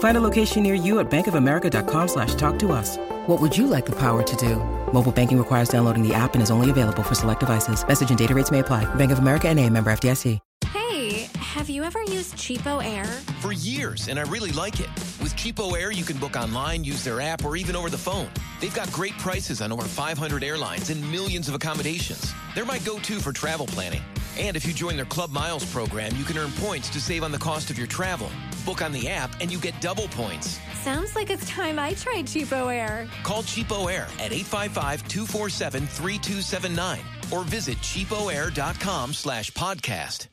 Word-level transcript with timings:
Find 0.00 0.16
a 0.16 0.20
location 0.20 0.62
near 0.62 0.74
you 0.74 0.98
at 0.98 1.10
bankofamerica.com 1.10 2.08
slash 2.08 2.34
talk 2.34 2.58
to 2.60 2.72
us. 2.72 2.96
What 3.26 3.38
would 3.40 3.56
you 3.56 3.66
like 3.66 3.84
the 3.86 3.96
power 3.96 4.22
to 4.22 4.36
do? 4.36 4.56
Mobile 4.92 5.12
banking 5.12 5.38
requires 5.38 5.68
downloading 5.68 6.06
the 6.06 6.14
app 6.14 6.34
and 6.34 6.42
is 6.42 6.50
only 6.50 6.70
available 6.70 7.02
for 7.02 7.14
select 7.14 7.40
devices. 7.40 7.86
Message 7.86 8.08
and 8.08 8.18
data 8.18 8.34
rates 8.34 8.50
may 8.50 8.60
apply. 8.60 8.92
Bank 8.96 9.12
of 9.12 9.18
America 9.18 9.48
and 9.48 9.58
a 9.60 9.68
member 9.68 9.92
FDIC. 9.92 10.38
Hey, 10.72 11.28
have 11.38 11.68
you 11.68 11.82
ever 11.84 12.02
used 12.04 12.34
Cheapo 12.36 12.82
Air? 12.82 13.04
For 13.40 13.52
years, 13.52 14.08
and 14.08 14.18
I 14.18 14.22
really 14.22 14.52
like 14.52 14.80
it. 14.80 14.88
With 15.20 15.34
Cheapo 15.36 15.78
Air, 15.78 15.90
you 15.90 16.04
can 16.04 16.16
book 16.16 16.36
online, 16.36 16.82
use 16.82 17.04
their 17.04 17.20
app, 17.20 17.44
or 17.44 17.56
even 17.56 17.76
over 17.76 17.90
the 17.90 17.98
phone. 17.98 18.28
They've 18.60 18.74
got 18.74 18.90
great 18.92 19.18
prices 19.18 19.60
on 19.60 19.70
over 19.70 19.82
500 19.82 20.42
airlines 20.42 20.88
and 20.88 21.02
millions 21.12 21.48
of 21.48 21.54
accommodations. 21.54 22.32
They're 22.54 22.64
my 22.64 22.78
go-to 22.78 23.20
for 23.20 23.32
travel 23.32 23.66
planning. 23.66 24.02
And 24.38 24.56
if 24.56 24.64
you 24.64 24.72
join 24.72 24.96
their 24.96 25.04
Club 25.04 25.30
Miles 25.30 25.64
program, 25.70 26.16
you 26.16 26.24
can 26.24 26.38
earn 26.38 26.52
points 26.52 26.88
to 26.90 27.00
save 27.00 27.22
on 27.22 27.32
the 27.32 27.38
cost 27.38 27.68
of 27.68 27.76
your 27.76 27.88
travel. 27.88 28.30
Book 28.64 28.82
on 28.82 28.92
the 28.92 29.08
app 29.08 29.34
and 29.40 29.50
you 29.50 29.58
get 29.58 29.80
double 29.80 30.06
points. 30.08 30.58
Sounds 30.82 31.14
like 31.14 31.30
it's 31.30 31.48
time 31.48 31.78
I 31.78 31.94
tried 31.94 32.26
Cheapo 32.26 32.70
Air. 32.74 33.08
Call 33.22 33.42
Cheapo 33.42 33.90
Air 33.92 34.06
at 34.18 34.32
855-247-3279 34.32 36.98
or 37.32 37.44
visit 37.44 37.78
cheapoair.com 37.78 39.14
slash 39.14 39.50
podcast. 39.52 40.28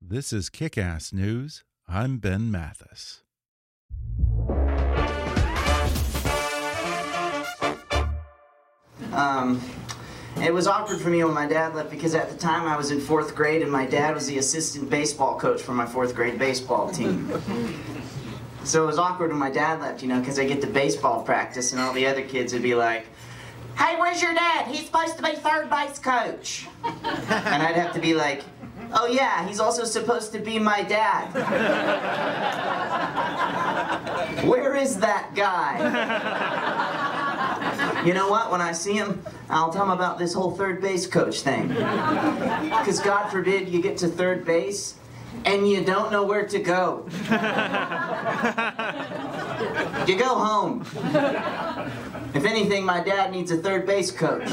This 0.00 0.32
is 0.32 0.48
Kick-Ass 0.48 1.12
News. 1.12 1.62
I'm 1.88 2.18
Ben 2.18 2.50
Mathis. 2.50 3.22
Um, 9.12 9.60
it 10.42 10.52
was 10.52 10.66
awkward 10.66 11.00
for 11.00 11.10
me 11.10 11.22
when 11.24 11.34
my 11.34 11.46
dad 11.46 11.74
left 11.74 11.90
because 11.90 12.14
at 12.14 12.30
the 12.30 12.36
time 12.36 12.66
I 12.66 12.76
was 12.76 12.90
in 12.90 13.00
fourth 13.00 13.34
grade 13.34 13.62
and 13.62 13.70
my 13.70 13.86
dad 13.86 14.14
was 14.14 14.26
the 14.26 14.38
assistant 14.38 14.90
baseball 14.90 15.38
coach 15.38 15.62
for 15.62 15.72
my 15.72 15.86
fourth 15.86 16.14
grade 16.14 16.38
baseball 16.38 16.90
team. 16.90 17.30
so 18.64 18.82
it 18.82 18.86
was 18.86 18.98
awkward 18.98 19.30
when 19.30 19.38
my 19.38 19.50
dad 19.50 19.80
left, 19.80 20.02
you 20.02 20.08
know, 20.08 20.20
because 20.20 20.38
I 20.38 20.44
get 20.44 20.60
to 20.62 20.66
baseball 20.66 21.22
practice 21.22 21.72
and 21.72 21.80
all 21.80 21.92
the 21.92 22.06
other 22.06 22.22
kids 22.22 22.52
would 22.52 22.62
be 22.62 22.74
like, 22.74 23.06
Hey, 23.76 23.96
where's 23.96 24.20
your 24.20 24.34
dad? 24.34 24.66
He's 24.66 24.86
supposed 24.86 25.16
to 25.16 25.22
be 25.22 25.36
third 25.36 25.70
base 25.70 25.98
coach. 25.98 26.66
and 26.84 27.62
I'd 27.62 27.76
have 27.76 27.92
to 27.94 28.00
be 28.00 28.14
like, 28.14 28.42
Oh, 28.92 29.06
yeah, 29.06 29.46
he's 29.46 29.60
also 29.60 29.84
supposed 29.84 30.32
to 30.32 30.38
be 30.38 30.58
my 30.58 30.82
dad. 30.82 31.28
Where 34.48 34.76
is 34.76 34.98
that 35.00 35.34
guy? 35.34 35.76
You 38.04 38.14
know 38.14 38.28
what? 38.28 38.50
When 38.50 38.60
I 38.60 38.72
see 38.72 38.94
him, 38.94 39.22
I'll 39.48 39.72
tell 39.72 39.84
him 39.84 39.90
about 39.90 40.18
this 40.18 40.32
whole 40.32 40.52
third 40.52 40.80
base 40.80 41.06
coach 41.06 41.40
thing. 41.40 41.68
Because 41.68 43.00
God 43.00 43.28
forbid 43.28 43.68
you 43.68 43.82
get 43.82 43.96
to 43.98 44.08
third 44.08 44.44
base 44.44 44.94
and 45.44 45.68
you 45.68 45.84
don't 45.84 46.10
know 46.10 46.24
where 46.24 46.46
to 46.46 46.58
go. 46.58 47.06
you 50.06 50.18
go 50.18 50.34
home. 50.34 50.84
If 52.34 52.44
anything, 52.44 52.84
my 52.84 53.00
dad 53.00 53.32
needs 53.32 53.50
a 53.50 53.56
third 53.56 53.86
base 53.86 54.10
coach. 54.10 54.48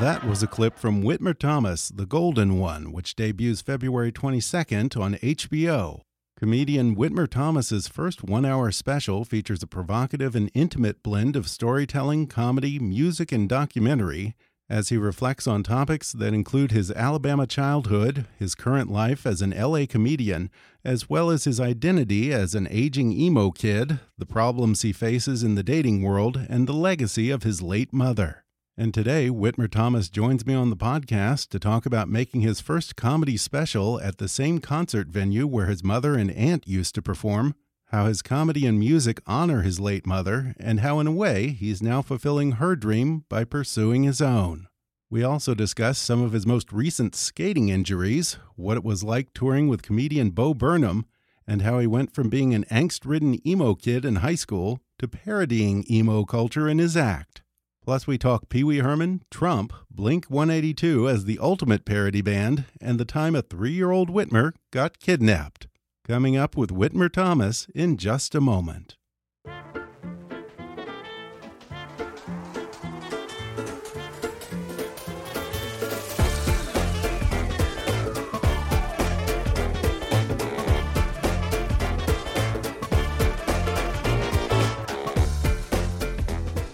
That 0.00 0.24
was 0.24 0.42
a 0.42 0.46
clip 0.46 0.78
from 0.78 1.02
Whitmer 1.02 1.38
Thomas, 1.38 1.88
The 1.88 2.06
Golden 2.06 2.58
One, 2.58 2.92
which 2.92 3.14
debuts 3.14 3.62
February 3.62 4.10
22nd 4.12 5.00
on 5.00 5.14
HBO. 5.14 6.00
Comedian 6.38 6.94
Whitmer 6.94 7.26
Thomas's 7.26 7.88
first 7.88 8.22
one-hour 8.22 8.70
special 8.70 9.24
features 9.24 9.62
a 9.62 9.66
provocative 9.66 10.36
and 10.36 10.50
intimate 10.52 11.02
blend 11.02 11.34
of 11.34 11.48
storytelling, 11.48 12.26
comedy, 12.26 12.78
music, 12.78 13.32
and 13.32 13.48
documentary 13.48 14.36
as 14.68 14.90
he 14.90 14.98
reflects 14.98 15.46
on 15.46 15.62
topics 15.62 16.12
that 16.12 16.34
include 16.34 16.72
his 16.72 16.90
Alabama 16.90 17.46
childhood, 17.46 18.26
his 18.38 18.54
current 18.54 18.90
life 18.90 19.24
as 19.24 19.40
an 19.40 19.50
LA 19.50 19.86
comedian, 19.88 20.50
as 20.84 21.08
well 21.08 21.30
as 21.30 21.44
his 21.44 21.58
identity 21.58 22.34
as 22.34 22.54
an 22.54 22.68
aging 22.70 23.12
emo 23.12 23.50
kid, 23.50 24.00
the 24.18 24.26
problems 24.26 24.82
he 24.82 24.92
faces 24.92 25.42
in 25.42 25.54
the 25.54 25.62
dating 25.62 26.02
world, 26.02 26.44
and 26.50 26.66
the 26.66 26.74
legacy 26.74 27.30
of 27.30 27.44
his 27.44 27.62
late 27.62 27.94
mother. 27.94 28.44
And 28.78 28.92
today, 28.92 29.30
Whitmer 29.30 29.70
Thomas 29.70 30.10
joins 30.10 30.44
me 30.44 30.52
on 30.52 30.68
the 30.68 30.76
podcast 30.76 31.48
to 31.48 31.58
talk 31.58 31.86
about 31.86 32.10
making 32.10 32.42
his 32.42 32.60
first 32.60 32.94
comedy 32.94 33.38
special 33.38 33.98
at 34.02 34.18
the 34.18 34.28
same 34.28 34.58
concert 34.58 35.08
venue 35.08 35.46
where 35.46 35.64
his 35.64 35.82
mother 35.82 36.14
and 36.14 36.30
aunt 36.32 36.68
used 36.68 36.94
to 36.96 37.00
perform, 37.00 37.54
how 37.86 38.04
his 38.04 38.20
comedy 38.20 38.66
and 38.66 38.78
music 38.78 39.22
honor 39.26 39.62
his 39.62 39.80
late 39.80 40.06
mother, 40.06 40.54
and 40.60 40.80
how, 40.80 41.00
in 41.00 41.06
a 41.06 41.12
way, 41.12 41.48
he's 41.48 41.80
now 41.80 42.02
fulfilling 42.02 42.52
her 42.52 42.76
dream 42.76 43.24
by 43.30 43.44
pursuing 43.44 44.02
his 44.02 44.20
own. 44.20 44.66
We 45.08 45.24
also 45.24 45.54
discuss 45.54 45.96
some 45.96 46.20
of 46.20 46.32
his 46.32 46.46
most 46.46 46.70
recent 46.70 47.14
skating 47.14 47.70
injuries, 47.70 48.36
what 48.56 48.76
it 48.76 48.84
was 48.84 49.02
like 49.02 49.32
touring 49.32 49.68
with 49.68 49.80
comedian 49.80 50.32
Bo 50.32 50.52
Burnham, 50.52 51.06
and 51.46 51.62
how 51.62 51.78
he 51.78 51.86
went 51.86 52.14
from 52.14 52.28
being 52.28 52.52
an 52.52 52.64
angst 52.64 53.06
ridden 53.06 53.40
emo 53.48 53.74
kid 53.74 54.04
in 54.04 54.16
high 54.16 54.34
school 54.34 54.80
to 54.98 55.08
parodying 55.08 55.90
emo 55.90 56.26
culture 56.26 56.68
in 56.68 56.76
his 56.76 56.94
act. 56.94 57.40
Plus, 57.86 58.04
we 58.04 58.18
talk 58.18 58.48
Pee 58.48 58.64
Wee 58.64 58.78
Herman, 58.78 59.22
Trump, 59.30 59.72
Blink 59.88 60.26
182 60.26 61.08
as 61.08 61.24
the 61.24 61.38
ultimate 61.38 61.84
parody 61.84 62.20
band, 62.20 62.64
and 62.80 62.98
the 62.98 63.04
time 63.04 63.36
a 63.36 63.42
three 63.42 63.70
year 63.70 63.92
old 63.92 64.10
Whitmer 64.10 64.54
got 64.72 64.98
kidnapped. 64.98 65.68
Coming 66.04 66.36
up 66.36 66.56
with 66.56 66.70
Whitmer 66.70 67.08
Thomas 67.08 67.68
in 67.76 67.96
just 67.96 68.34
a 68.34 68.40
moment. 68.40 68.96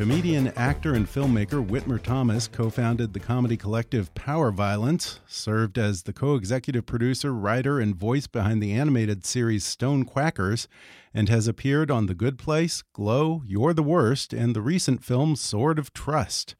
Comedian, 0.02 0.48
actor, 0.56 0.94
and 0.94 1.06
filmmaker 1.06 1.64
Whitmer 1.64 2.02
Thomas 2.02 2.48
co 2.48 2.70
founded 2.70 3.12
the 3.12 3.20
comedy 3.20 3.56
collective 3.56 4.12
Power 4.16 4.50
Violence, 4.50 5.20
served 5.28 5.78
as 5.78 6.02
the 6.02 6.12
co 6.12 6.34
executive 6.34 6.86
producer, 6.86 7.32
writer, 7.32 7.78
and 7.78 7.94
voice 7.94 8.26
behind 8.26 8.60
the 8.60 8.72
animated 8.72 9.24
series 9.24 9.64
Stone 9.64 10.06
Quackers, 10.06 10.66
and 11.14 11.28
has 11.28 11.46
appeared 11.46 11.88
on 11.88 12.06
The 12.06 12.16
Good 12.16 12.36
Place, 12.36 12.82
Glow, 12.92 13.44
You're 13.46 13.72
the 13.72 13.84
Worst, 13.84 14.32
and 14.32 14.56
the 14.56 14.60
recent 14.60 15.04
film 15.04 15.36
Sword 15.36 15.78
of 15.78 15.92
Trust. 15.92 16.56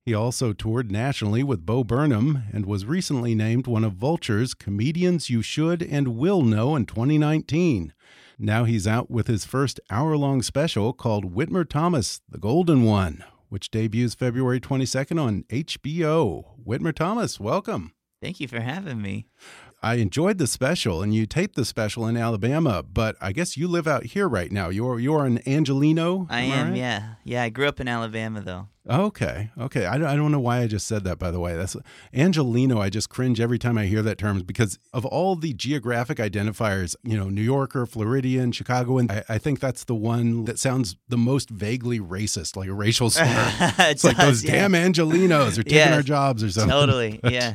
He 0.00 0.14
also 0.14 0.54
toured 0.54 0.90
nationally 0.90 1.42
with 1.42 1.66
Bo 1.66 1.84
Burnham 1.84 2.44
and 2.50 2.64
was 2.64 2.86
recently 2.86 3.34
named 3.34 3.66
one 3.66 3.84
of 3.84 3.92
Vulture's 3.92 4.54
Comedians 4.54 5.28
You 5.28 5.42
Should 5.42 5.82
and 5.82 6.16
Will 6.16 6.40
Know 6.40 6.74
in 6.74 6.86
2019. 6.86 7.92
Now 8.38 8.64
he's 8.64 8.86
out 8.86 9.10
with 9.10 9.28
his 9.28 9.46
first 9.46 9.80
hour 9.90 10.14
long 10.16 10.42
special 10.42 10.92
called 10.92 11.34
Whitmer 11.34 11.66
Thomas, 11.66 12.20
The 12.28 12.36
Golden 12.36 12.84
One, 12.84 13.24
which 13.48 13.70
debuts 13.70 14.14
February 14.14 14.60
22nd 14.60 15.18
on 15.18 15.44
HBO. 15.44 16.44
Whitmer 16.62 16.94
Thomas, 16.94 17.40
welcome. 17.40 17.94
Thank 18.20 18.38
you 18.38 18.46
for 18.46 18.60
having 18.60 19.00
me. 19.00 19.26
I 19.82 19.94
enjoyed 19.94 20.36
the 20.36 20.46
special, 20.46 21.02
and 21.02 21.14
you 21.14 21.24
taped 21.24 21.54
the 21.54 21.64
special 21.64 22.06
in 22.06 22.16
Alabama, 22.18 22.82
but 22.82 23.16
I 23.22 23.32
guess 23.32 23.56
you 23.56 23.68
live 23.68 23.86
out 23.86 24.04
here 24.04 24.28
right 24.28 24.52
now. 24.52 24.68
You're 24.68 24.98
you're 25.00 25.24
an 25.24 25.38
Angelino. 25.46 26.26
I 26.28 26.42
am, 26.42 26.70
right? 26.70 26.76
yeah, 26.76 27.14
yeah. 27.24 27.42
I 27.42 27.48
grew 27.48 27.68
up 27.68 27.80
in 27.80 27.88
Alabama, 27.88 28.40
though. 28.42 28.68
Okay, 28.88 29.50
okay. 29.58 29.84
I, 29.86 29.94
I 29.94 30.16
don't 30.16 30.30
know 30.30 30.38
why 30.40 30.60
I 30.60 30.66
just 30.66 30.86
said 30.86 31.02
that. 31.04 31.18
By 31.18 31.30
the 31.30 31.40
way, 31.40 31.56
that's 31.56 31.76
Angelino. 32.14 32.80
I 32.80 32.88
just 32.88 33.08
cringe 33.10 33.40
every 33.40 33.58
time 33.58 33.76
I 33.76 33.86
hear 33.86 34.00
that 34.02 34.16
term 34.18 34.40
because 34.42 34.78
of 34.92 35.04
all 35.04 35.34
the 35.36 35.52
geographic 35.52 36.18
identifiers. 36.18 36.94
You 37.02 37.16
know, 37.16 37.28
New 37.28 37.42
Yorker, 37.42 37.84
Floridian, 37.86 38.52
Chicagoan. 38.52 39.10
I, 39.10 39.24
I 39.28 39.38
think 39.38 39.60
that's 39.60 39.84
the 39.84 39.94
one 39.94 40.44
that 40.44 40.58
sounds 40.58 40.96
the 41.08 41.16
most 41.18 41.50
vaguely 41.50 41.98
racist, 41.98 42.56
like 42.56 42.68
a 42.68 42.74
racial 42.74 43.10
slur. 43.10 43.24
it 43.26 43.74
it's 43.90 44.04
like 44.04 44.16
those 44.18 44.44
yeah. 44.44 44.68
damn 44.68 44.72
Angelinos 44.72 45.58
are 45.58 45.62
taking 45.64 45.78
Yeah. 45.78 45.94
our 45.96 46.02
jobs 46.02 46.44
or 46.44 46.50
something. 46.50 46.70
Totally, 46.70 47.20
yeah. 47.24 47.54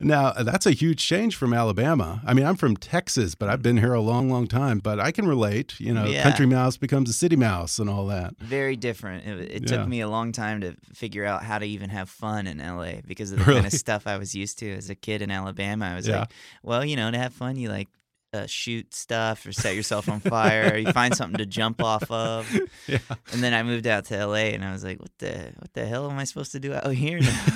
now 0.00 0.32
that's 0.32 0.66
a 0.66 0.70
huge 0.72 0.98
change 1.06 1.36
from 1.36 1.52
Alabama. 1.52 2.22
I 2.26 2.34
mean, 2.34 2.46
I'm 2.46 2.56
from 2.56 2.76
Texas, 2.76 3.34
but 3.34 3.48
I've 3.48 3.62
been 3.62 3.76
here 3.76 3.92
a 3.94 4.00
long, 4.00 4.30
long 4.30 4.46
time. 4.46 4.78
But 4.78 5.00
I 5.00 5.10
can 5.12 5.26
relate. 5.26 5.78
You 5.78 5.92
know, 5.92 6.04
Yeah. 6.06 6.22
country 6.22 6.46
mouse 6.46 6.76
becomes 6.76 7.10
a 7.10 7.12
city 7.12 7.36
mouse 7.36 7.78
and 7.78 7.88
all 7.90 8.06
that. 8.06 8.38
Very 8.38 8.76
different. 8.76 9.26
It, 9.26 9.50
it 9.62 9.66
took 9.66 9.86
me 9.88 10.00
a 10.00 10.08
long 10.08 10.21
time 10.30 10.60
to 10.60 10.76
figure 10.94 11.24
out 11.24 11.42
how 11.42 11.58
to 11.58 11.66
even 11.66 11.90
have 11.90 12.08
fun 12.08 12.46
in 12.46 12.58
LA 12.58 13.00
because 13.04 13.32
of 13.32 13.38
the 13.38 13.44
Really? 13.44 13.56
kind 13.62 13.66
of 13.66 13.72
stuff 13.72 14.06
I 14.06 14.16
was 14.18 14.34
used 14.36 14.58
to 14.60 14.70
as 14.72 14.88
a 14.90 14.94
kid 14.94 15.22
in 15.22 15.30
Alabama. 15.32 15.86
I 15.86 15.96
was 15.96 16.06
Yeah. 16.06 16.20
like, 16.20 16.32
well, 16.62 16.84
you 16.84 16.94
know, 16.94 17.10
to 17.10 17.18
have 17.18 17.32
fun, 17.34 17.56
you 17.56 17.68
like 17.68 17.88
uh, 18.32 18.46
shoot 18.46 18.94
stuff 18.94 19.44
or 19.46 19.52
set 19.52 19.74
yourself 19.76 20.08
on 20.08 20.20
fire. 20.20 20.76
you 20.76 20.90
find 20.92 21.14
something 21.14 21.38
to 21.38 21.46
jump 21.46 21.82
off 21.82 22.10
of. 22.10 22.48
Yeah. 22.88 22.98
And 23.32 23.42
then 23.44 23.54
I 23.54 23.62
moved 23.62 23.86
out 23.86 24.06
to 24.06 24.26
LA, 24.26 24.50
and 24.52 24.64
I 24.64 24.72
was 24.72 24.82
like, 24.82 24.98
"What 24.98 25.12
the 25.18 25.52
what 25.56 25.72
the 25.72 25.86
hell 25.86 26.10
am 26.10 26.18
I 26.18 26.24
supposed 26.24 26.50
to 26.52 26.58
do 26.60 26.74
out 26.74 26.88
here 26.88 27.20
now?" 27.20 27.46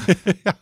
yeah. 0.47 0.53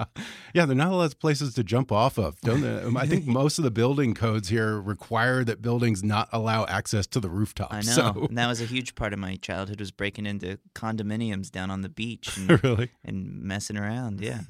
yeah, 0.54 0.64
they're 0.66 0.74
not 0.74 0.90
a 0.90 0.94
lot 0.96 1.04
of 1.04 1.18
places 1.18 1.52
to 1.54 1.62
jump 1.64 1.92
off 1.92 2.18
of, 2.18 2.40
don't 2.40 2.62
they? 2.62 2.80
Um, 2.82 2.96
I 2.96 3.06
think 3.06 3.26
most 3.40 3.58
of 3.58 3.64
the 3.64 3.70
building 3.70 4.14
codes 4.14 4.48
here 4.48 4.80
require 4.80 5.44
that 5.44 5.60
buildings 5.60 6.02
not 6.02 6.30
allow 6.32 6.64
access 6.66 7.06
to 7.08 7.20
the 7.20 7.28
rooftop. 7.28 7.72
I 7.74 7.76
know. 7.76 7.82
So, 7.82 8.26
And 8.28 8.38
that 8.38 8.46
was 8.46 8.62
a 8.62 8.64
huge 8.64 8.94
part 8.94 9.12
of 9.12 9.18
my 9.18 9.36
childhood 9.36 9.80
was 9.80 9.90
breaking 9.90 10.24
into 10.24 10.58
condominiums 10.74 11.50
down 11.50 11.70
on 11.70 11.82
the 11.82 11.90
beach 11.90 12.36
and, 12.38 12.62
really. 12.64 12.90
and 13.04 13.42
messing 13.42 13.76
around. 13.76 14.20
Yeah. 14.22 14.40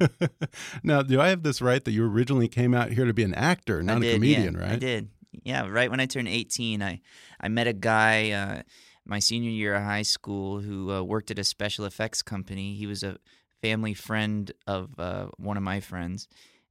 now, 0.85 1.03
do 1.03 1.21
I 1.21 1.29
have 1.29 1.43
this 1.43 1.61
right 1.61 1.85
that 1.85 1.91
you 1.93 2.07
originally 2.07 2.47
came 2.49 2.73
out 2.73 2.93
here 2.93 3.05
to 3.05 3.13
be 3.13 3.25
an 3.25 3.35
actor, 3.35 3.83
not 3.83 3.97
I 3.97 3.99
a 3.99 4.01
did, 4.01 4.15
comedian, 4.15 4.55
yeah, 4.55 4.61
right? 4.61 4.73
I 4.73 4.77
did. 4.77 5.09
Yeah, 5.43 5.67
right 5.67 5.91
when 5.91 6.01
I 6.01 6.07
turned 6.07 6.29
18, 6.29 6.83
I 6.83 7.01
I 7.41 7.49
met 7.49 7.67
a 7.67 7.73
guy 7.73 8.31
uh, 8.31 8.63
my 9.05 9.19
senior 9.19 9.51
year 9.51 9.75
of 9.75 9.83
high 9.83 10.03
school 10.03 10.61
who 10.61 10.91
uh, 10.93 11.03
worked 11.03 11.31
at 11.31 11.39
a 11.39 11.45
special 11.45 11.85
effects 11.85 12.23
company. 12.23 12.75
He 12.75 12.87
was 12.87 13.03
a 13.03 13.19
family 13.63 13.95
friend 13.95 14.51
of 14.67 14.99
uh, 14.99 15.27
one 15.37 15.57
of 15.57 15.63
my 15.63 15.81
friends, 15.81 16.29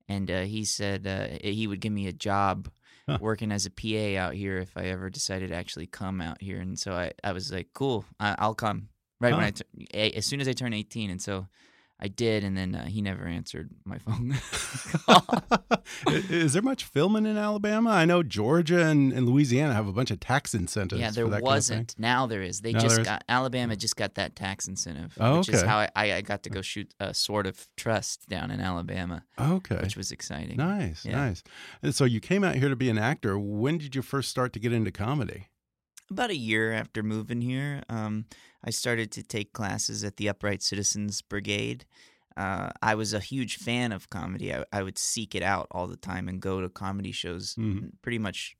and 0.07 0.29
uh, 0.31 0.41
he 0.41 0.63
said 0.65 1.05
uh, 1.07 1.37
he 1.47 1.67
would 1.67 1.79
give 1.81 1.93
me 1.93 2.07
a 2.07 2.13
job 2.13 2.69
Huh. 3.07 3.17
working 3.19 3.51
as 3.51 3.65
a 3.65 3.69
PA 3.69 4.17
out 4.17 4.33
here 4.33 4.59
if 4.59 4.77
I 4.77 4.85
ever 4.85 5.09
decided 5.09 5.49
to 5.49 5.55
actually 5.55 5.87
come 5.87 6.21
out 6.21 6.41
here. 6.41 6.61
And 6.61 6.79
so 6.79 6.93
I, 6.93 7.11
I 7.21 7.33
was 7.33 7.51
like, 7.51 7.67
cool, 7.73 8.05
I, 8.17 8.33
I'll 8.39 8.55
come. 8.55 8.87
Right 9.19 9.33
when 9.33 9.41
Huh. 9.41 9.47
I 9.47 9.51
tu- 9.51 9.87
a- 9.93 10.11
as 10.17 10.25
soon 10.25 10.39
as 10.39 10.47
I 10.47 10.53
turned 10.53 10.73
18, 10.73 11.09
and 11.09 11.21
so 11.21 11.47
I 12.03 12.09
did, 12.09 12.43
and 12.43 12.57
then 12.57 12.75
uh, 12.75 12.85
he 12.87 13.01
never 13.01 13.25
answered 13.25 13.69
my 13.85 13.97
phone. 13.97 14.35
Is 16.07 16.51
there 16.51 16.61
much 16.61 16.83
filming 16.83 17.25
in 17.25 17.37
Alabama? 17.37 17.91
I 17.91 18.03
know 18.03 18.23
Georgia 18.23 18.85
and, 18.87 19.13
and 19.13 19.27
Louisiana 19.27 19.73
have 19.73 19.87
a 19.87 19.93
bunch 19.93 20.11
of 20.11 20.19
tax 20.19 20.53
incentives. 20.53 20.99
Yeah, 20.99 21.09
for 21.09 21.13
there 21.15 21.23
that 21.25 21.31
kind 21.31 21.35
of 21.35 21.39
thing. 21.47 21.77
wasn't. 21.77 21.95
now 21.97 22.25
there 22.27 22.41
is. 22.41 22.59
They 22.61 22.73
Now 22.73 22.79
just 22.79 22.95
there 22.95 23.01
is? 23.03 23.07
got 23.07 23.23
Alabama 23.29 23.75
just 23.77 23.95
got 23.95 24.15
that 24.15 24.35
tax 24.35 24.67
incentive, 24.67 25.15
Oh, 25.19 25.37
which 25.39 25.49
is 25.49 25.61
how 25.61 25.77
I, 25.77 25.89
I, 25.95 26.13
I 26.15 26.21
got 26.21 26.43
to 26.43 26.49
go 26.49 26.61
shoot 26.61 26.93
a 26.99 27.13
Sword 27.13 27.47
of 27.47 27.67
Trust 27.77 28.27
down 28.27 28.51
in 28.51 28.59
Alabama, 28.59 29.23
Okay. 29.39 29.77
which 29.77 29.95
was 29.95 30.11
exciting. 30.11 30.57
Nice, 30.57 31.05
Yeah. 31.05 31.15
nice. 31.15 31.41
And 31.81 31.95
so 31.95 32.03
you 32.05 32.19
came 32.19 32.43
out 32.43 32.55
here 32.55 32.67
to 32.69 32.75
be 32.75 32.89
an 32.89 32.97
actor. 32.97 33.39
When 33.39 33.77
did 33.77 33.95
you 33.95 34.01
first 34.01 34.29
start 34.29 34.51
to 34.53 34.59
get 34.59 34.73
into 34.73 34.91
comedy? 34.91 35.47
About 36.11 36.29
a 36.31 36.35
year 36.37 36.73
after 36.73 37.01
moving 37.01 37.39
here, 37.41 37.81
um, 37.87 38.25
I 38.63 38.69
started 38.69 39.11
to 39.11 39.23
take 39.23 39.53
classes 39.53 40.03
at 40.03 40.17
the 40.17 40.29
Upright 40.29 40.61
Citizens 40.63 41.21
Brigade. 41.21 41.85
Uh, 42.37 42.69
I 42.81 42.95
was 42.95 43.13
a 43.13 43.19
huge 43.19 43.57
fan 43.57 43.91
of 43.91 44.09
comedy. 44.09 44.53
I, 44.53 44.63
I 44.71 44.83
would 44.83 44.97
seek 44.97 45.35
it 45.35 45.43
out 45.43 45.67
all 45.71 45.87
the 45.87 45.97
time 45.97 46.27
and 46.29 46.41
go 46.41 46.61
to 46.61 46.69
comedy 46.69 47.11
shows 47.11 47.55
Mhm. 47.55 47.91
pretty 48.01 48.19
much 48.19 48.55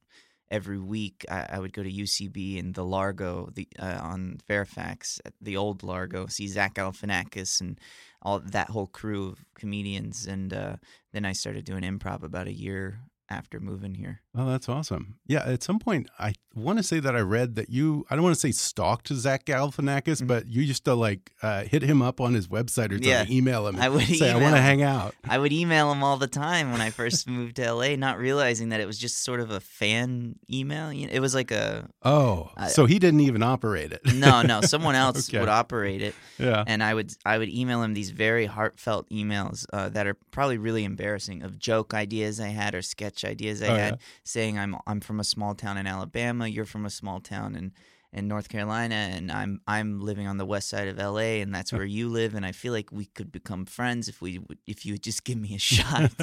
every 0.51 0.77
week. 0.77 1.25
I, 1.31 1.47
I 1.53 1.59
would 1.59 1.73
go 1.73 1.81
to 1.83 1.89
UCB 1.91 2.59
and 2.59 2.75
the 2.75 2.83
Largo 2.85 3.50
the 3.55 3.67
uh, 3.79 4.00
on 4.03 4.38
Fairfax, 4.47 5.19
at 5.25 5.33
the 5.41 5.57
old 5.57 5.81
Largo, 5.83 6.27
see 6.27 6.47
Zach 6.47 6.75
Galifianakis 6.75 7.61
and 7.61 7.79
all 8.21 8.39
that 8.39 8.69
whole 8.69 8.88
crew 8.88 9.29
of 9.29 9.45
comedians. 9.55 10.27
And 10.27 10.53
uh, 10.53 10.75
then 11.13 11.25
I 11.25 11.31
started 11.33 11.65
doing 11.65 11.83
improv 11.83 12.23
about 12.23 12.47
a 12.47 12.53
year 12.53 13.00
after 13.29 13.59
moving 13.59 13.95
here. 13.95 14.21
Oh, 14.35 14.50
that's 14.50 14.68
awesome. 14.68 15.18
Yeah, 15.27 15.44
at 15.45 15.62
some 15.62 15.77
point, 15.77 16.09
I 16.18 16.33
want 16.56 16.77
to 16.80 16.83
say 16.83 17.00
that 17.00 17.15
I 17.15 17.19
read 17.19 17.53
that 17.56 17.69
you, 17.69 18.03
I 18.09 18.15
don't 18.15 18.24
want 18.24 18.33
to 18.35 18.39
say 18.39 18.51
stalked 18.51 19.07
Zach 19.09 19.45
Galifianakis, 19.45 20.21
Mm. 20.24 20.27
but 20.27 20.47
you 20.47 20.62
used 20.63 20.85
to 20.85 20.95
like 20.95 21.31
uh, 21.44 21.63
hit 21.65 21.83
him 21.83 22.01
up 22.01 22.19
on 22.19 22.33
his 22.33 22.47
website 22.47 22.89
or 22.89 22.95
something, 22.95 23.03
Yeah. 23.09 23.25
email 23.30 23.68
him, 23.68 23.75
I 23.75 23.89
would 23.89 24.03
say, 24.06 24.31
I 24.31 24.38
want 24.38 24.56
to 24.56 24.62
hang 24.62 24.81
out. 24.81 25.13
I 25.24 25.38
would 25.38 25.53
email 25.53 25.91
him 25.91 26.03
all 26.03 26.18
the 26.18 26.27
time 26.27 26.71
when 26.71 26.81
I 26.81 26.89
first 26.89 27.27
moved 27.30 27.57
to 27.57 27.71
LA, 27.74 27.95
not 27.95 28.18
realizing 28.18 28.69
that 28.69 28.80
it 28.81 28.88
was 28.88 28.97
just 28.97 29.24
sort 29.24 29.39
of 29.39 29.51
a 29.51 29.59
fan 29.59 30.36
email. 30.51 30.89
It 30.89 31.19
was 31.19 31.36
like 31.36 31.51
a 31.51 31.88
Oh, 32.03 32.50
I- 32.57 32.69
so 32.69 32.86
he 32.88 32.97
didn't 32.97 33.21
even 33.21 33.44
operate 33.44 33.91
it. 33.91 34.01
no, 34.15 34.41
no, 34.41 34.62
someone 34.62 34.95
else 35.06 35.29
Okay. 35.29 35.39
would 35.39 35.50
operate 35.50 36.01
it, 36.01 36.15
yeah. 36.39 36.63
and 36.65 36.81
I 36.83 36.94
would 36.95 37.13
I 37.25 37.38
would 37.38 37.50
email 37.50 37.83
him 37.83 37.94
these 37.94 38.09
very 38.09 38.47
heartfelt 38.47 39.07
emails 39.12 39.65
uh, 39.74 39.89
that 39.89 40.07
are 40.07 40.15
probably 40.31 40.57
really 40.57 40.86
embarrassing 40.86 41.44
of 41.44 41.59
joke 41.59 41.94
ideas 41.94 42.39
I 42.39 42.47
had 42.50 42.74
or 42.74 42.81
sketch 42.81 43.24
ideas 43.25 43.62
I 43.62 43.68
Oh, 43.68 43.75
had, 43.75 43.94
yeah. 43.94 44.00
Saying 44.24 44.58
I'm 44.60 44.75
I'm 44.88 45.00
from 45.02 45.20
a 45.20 45.24
small 45.24 45.56
town 45.56 45.78
in 45.78 45.88
Alabama, 45.88 46.48
you're 46.48 46.66
from 46.66 46.86
a 46.86 46.90
small 46.90 47.20
town 47.20 47.56
in 47.56 47.72
in 48.16 48.28
North 48.28 48.48
Carolina, 48.48 48.94
and 48.96 49.31
I'm 49.31 49.60
I'm 49.68 50.00
living 50.00 50.28
on 50.28 50.38
the 50.38 50.46
west 50.46 50.70
side 50.70 50.88
of 50.88 50.98
LA, 50.98 51.42
and 51.42 51.54
that's 51.54 51.74
where 51.74 51.84
you 51.86 52.10
live, 52.10 52.36
and 52.36 52.46
I 52.46 52.52
feel 52.52 52.72
like 52.74 52.92
we 52.92 53.06
could 53.06 53.31
become 53.31 53.66
friends 53.66 54.08
if 54.08 54.22
we 54.22 54.40
if 54.68 54.86
you 54.86 54.94
would 54.94 55.04
just 55.04 55.24
give 55.24 55.38
me 55.38 55.56
a 55.56 55.60
shot. 55.60 56.12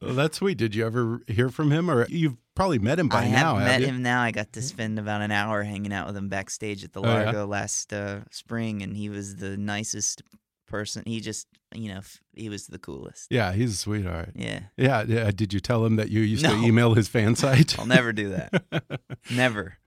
well, 0.00 0.14
that's 0.14 0.38
sweet. 0.38 0.58
Did 0.58 0.74
you 0.74 0.84
ever 0.86 1.22
hear 1.26 1.48
from 1.48 1.70
him, 1.70 1.90
or 1.90 2.06
you've 2.08 2.36
probably 2.54 2.78
met 2.78 2.98
him 2.98 3.08
by 3.08 3.24
I 3.24 3.30
now? 3.30 3.56
have 3.56 3.66
met 3.66 3.80
him 3.88 4.02
now. 4.02 4.20
I 4.20 4.30
got 4.30 4.52
to 4.54 4.62
spend 4.62 4.98
about 4.98 5.22
an 5.22 5.30
hour 5.30 5.62
hanging 5.62 5.92
out 5.92 6.06
with 6.06 6.16
him 6.16 6.28
backstage 6.28 6.84
at 6.84 6.92
the 6.92 7.00
Oh, 7.00 7.06
yeah? 7.06 7.24
Largo 7.24 7.46
last 7.46 7.92
uh, 7.92 8.20
spring, 8.30 8.82
and 8.82 8.96
he 8.96 9.08
was 9.08 9.36
the 9.36 9.56
nicest 9.56 10.22
person. 10.68 11.02
He 11.06 11.20
just, 11.20 11.48
you 11.74 11.88
know, 11.88 11.98
f- 11.98 12.20
he 12.34 12.48
was 12.48 12.66
the 12.68 12.78
coolest. 12.78 13.26
Yeah, 13.30 13.52
he's 13.52 13.72
a 13.74 13.76
sweetheart. 13.76 14.30
Yeah, 14.34 14.60
Yeah, 14.76 15.04
yeah. 15.06 15.30
Did 15.32 15.52
you 15.52 15.60
tell 15.60 15.84
him 15.84 15.96
that 15.96 16.10
you 16.10 16.20
used 16.20 16.44
to 16.44 16.54
email 16.54 16.94
his 16.94 17.08
fan 17.08 17.34
site? 17.44 17.78
I'll 17.78 17.86
never 17.86 18.12
do 18.12 18.30
that. 18.30 18.82
never. 19.34 19.78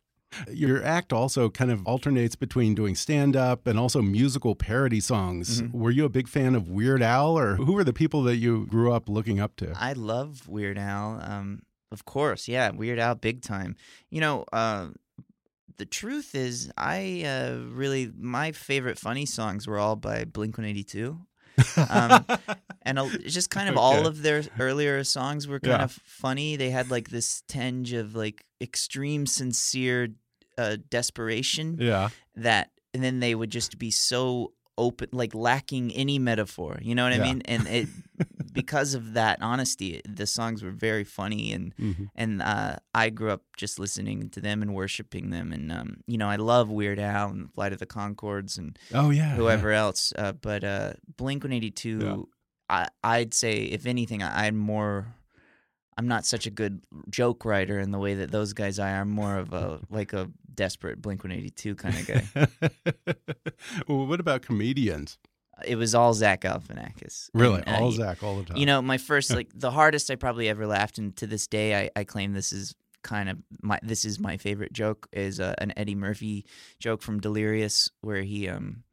Your 0.50 0.82
act 0.84 1.12
also 1.12 1.50
kind 1.50 1.72
of 1.72 1.86
alternates 1.86 2.36
between 2.38 2.74
doing 2.74 2.96
stand 2.96 3.36
up 3.36 3.68
and 3.68 3.78
also 3.78 4.02
musical 4.02 4.56
parody 4.56 5.02
songs. 5.02 5.62
Mm-hmm. 5.62 5.78
Were 5.78 5.92
you 5.92 6.06
a 6.06 6.10
big 6.10 6.30
fan 6.30 6.56
of 6.56 6.70
Weird 6.70 7.02
Al, 7.04 7.38
or 7.38 7.56
who 7.56 7.74
were 7.74 7.84
the 7.84 7.92
people 7.94 8.24
that 8.24 8.38
you 8.38 8.66
grew 8.68 8.94
up 8.94 9.10
looking 9.10 9.42
up 9.42 9.58
to? 9.58 9.74
I 9.78 9.92
love 9.94 10.48
Weird 10.48 10.78
Al. 10.78 11.20
Um, 11.22 11.64
of 11.92 12.06
course, 12.06 12.48
yeah, 12.48 12.70
Weird 12.70 12.98
Al, 12.98 13.16
big 13.16 13.42
time. 13.42 13.76
You 14.10 14.22
know, 14.22 14.46
uh, 14.54 14.88
the 15.82 15.86
truth 15.88 16.36
is, 16.36 16.72
I 16.78 17.24
uh, 17.26 17.58
really 17.72 18.12
my 18.16 18.52
favorite 18.52 19.00
funny 19.00 19.26
songs 19.26 19.66
were 19.66 19.80
all 19.80 19.96
by 19.96 20.26
Blink 20.26 20.60
One 20.60 20.66
Eighty 20.68 20.84
Two. 20.84 21.22
um, 21.90 22.24
and 22.84 23.00
a, 23.00 23.10
just 23.26 23.50
kind 23.50 23.68
of 23.68 23.78
all 23.78 24.06
of 24.06 24.22
their 24.22 24.44
earlier 24.60 25.04
songs 25.04 25.48
were 25.48 25.60
kind 25.60 25.80
Yeah. 25.80 25.86
of 25.86 25.92
funny. 26.06 26.56
They 26.56 26.70
had 26.70 26.92
like 26.92 27.10
this 27.10 27.42
tinge 27.48 27.94
of 27.94 28.14
like 28.14 28.46
extreme 28.62 29.26
sincere 29.26 30.10
uh, 30.56 30.78
desperation 30.90 31.78
yeah. 31.80 32.10
that, 32.36 32.70
and 32.94 33.04
then 33.04 33.20
they 33.20 33.34
would 33.34 33.50
just 33.50 33.80
be 33.80 33.90
so 33.90 34.54
open, 34.78 35.10
like 35.12 35.34
lacking 35.34 35.92
any 35.94 36.20
metaphor. 36.20 36.78
You 36.82 36.94
know 36.94 37.06
what 37.06 37.14
Yeah. 37.16 37.24
I 37.24 37.28
mean? 37.28 37.42
And 37.46 37.68
it 37.68 37.88
because 38.52 38.94
of 38.94 39.14
that 39.14 39.40
honesty, 39.42 40.02
the 40.08 40.26
songs 40.28 40.62
were 40.64 40.72
very 40.72 41.04
funny 41.04 41.54
and 41.54 41.76
Mhm. 41.78 42.10
and 42.16 42.42
uh, 42.42 42.76
I 42.94 43.10
grew 43.10 43.30
up 43.32 43.44
just 43.58 43.80
listening 43.80 44.30
to 44.32 44.42
them 44.42 44.62
and 44.62 44.74
worshiping 44.74 45.30
them. 45.30 45.52
And 45.54 45.72
um, 45.72 45.98
you 46.08 46.18
know, 46.18 46.28
I 46.30 46.36
love 46.36 46.70
Weird 46.70 47.00
Al 47.00 47.30
and 47.30 47.54
Flight 47.54 47.74
of 47.74 47.80
the 47.80 47.86
Conchords 47.86 48.58
and 48.58 48.78
Oh 48.94 49.10
yeah. 49.10 49.36
whoever 49.36 49.72
else. 49.72 50.12
Uh, 50.18 50.34
but 50.34 50.64
uh, 50.64 50.94
Blink 51.18 51.44
One 51.44 51.54
Eighty 51.54 51.72
Two, 51.72 52.28
I 52.70 52.88
I'd 53.04 53.34
say 53.34 53.64
if 53.64 53.86
anything, 53.86 54.22
I, 54.24 54.46
I'm 54.48 54.58
more. 54.58 55.16
I'm 55.98 56.08
not 56.08 56.26
such 56.26 56.48
a 56.48 56.50
good 56.50 56.82
joke 57.10 57.44
writer 57.46 57.78
in 57.80 57.92
the 57.92 58.00
way 58.00 58.16
that 58.16 58.32
those 58.32 58.54
guys 58.54 58.80
are. 58.80 58.88
I'm 59.02 59.10
more 59.10 59.38
of 59.38 59.54
a 59.54 59.82
like 59.90 60.14
a 60.14 60.30
desperate 60.54 61.02
Blink 61.02 61.24
One 61.24 61.32
Eighty 61.34 61.50
Two 61.50 61.76
kind 61.76 61.96
of 61.96 62.08
guy. 62.08 62.48
well, 63.88 64.08
what 64.08 64.20
about 64.20 64.42
comedians? 64.42 65.18
It 65.66 65.76
was 65.76 65.94
all 65.96 66.14
Zach 66.14 66.42
Galifianakis. 66.42 67.30
Really, 67.34 67.64
And, 67.66 67.76
uh, 67.76 67.80
all 67.80 67.92
Zach, 67.92 68.24
all 68.24 68.38
the 68.38 68.46
time. 68.46 68.58
You 68.58 68.66
know, 68.66 68.82
my 68.82 68.98
first 68.98 69.30
like 69.36 69.50
the 69.54 69.72
hardest 69.72 70.10
I 70.10 70.16
probably 70.16 70.50
ever 70.50 70.66
laughed, 70.68 70.98
and 70.98 71.16
to 71.18 71.28
this 71.28 71.48
day, 71.48 71.84
I, 71.84 71.90
I 71.96 72.04
claim 72.04 72.34
this 72.34 72.52
is 72.54 72.76
kind 73.04 73.30
of 73.30 73.38
my 73.62 73.80
this 73.82 74.06
is 74.06 74.20
my 74.20 74.38
favorite 74.38 74.74
joke 74.74 75.08
is 75.12 75.40
uh, 75.40 75.56
an 75.58 75.74
Eddie 75.76 75.96
Murphy 75.96 76.46
joke 76.80 77.02
from 77.02 77.20
Delirious 77.20 77.90
where 78.02 78.22
he 78.22 78.48
um 78.48 78.84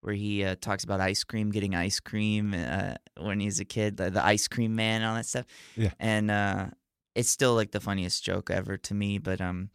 where 0.00 0.14
he 0.14 0.44
uh, 0.44 0.54
talks 0.60 0.84
about 0.84 1.00
ice 1.00 1.24
cream, 1.24 1.50
getting 1.50 1.74
ice 1.74 1.98
cream 1.98 2.52
uh, 2.52 2.94
when 3.18 3.40
he's 3.40 3.58
a 3.58 3.64
kid, 3.64 3.96
the, 3.96 4.10
the 4.10 4.22
ice 4.22 4.48
cream 4.48 4.76
man, 4.76 5.00
and 5.00 5.08
all 5.08 5.14
that 5.16 5.24
stuff. 5.24 5.46
Yeah. 5.76 5.92
and 5.98 6.30
uh, 6.30 6.66
it's 7.14 7.30
still 7.30 7.54
like 7.54 7.70
the 7.70 7.80
funniest 7.80 8.22
joke 8.22 8.50
ever 8.50 8.76
to 8.76 8.92
me. 8.92 9.16
But 9.16 9.40
um, 9.40 9.70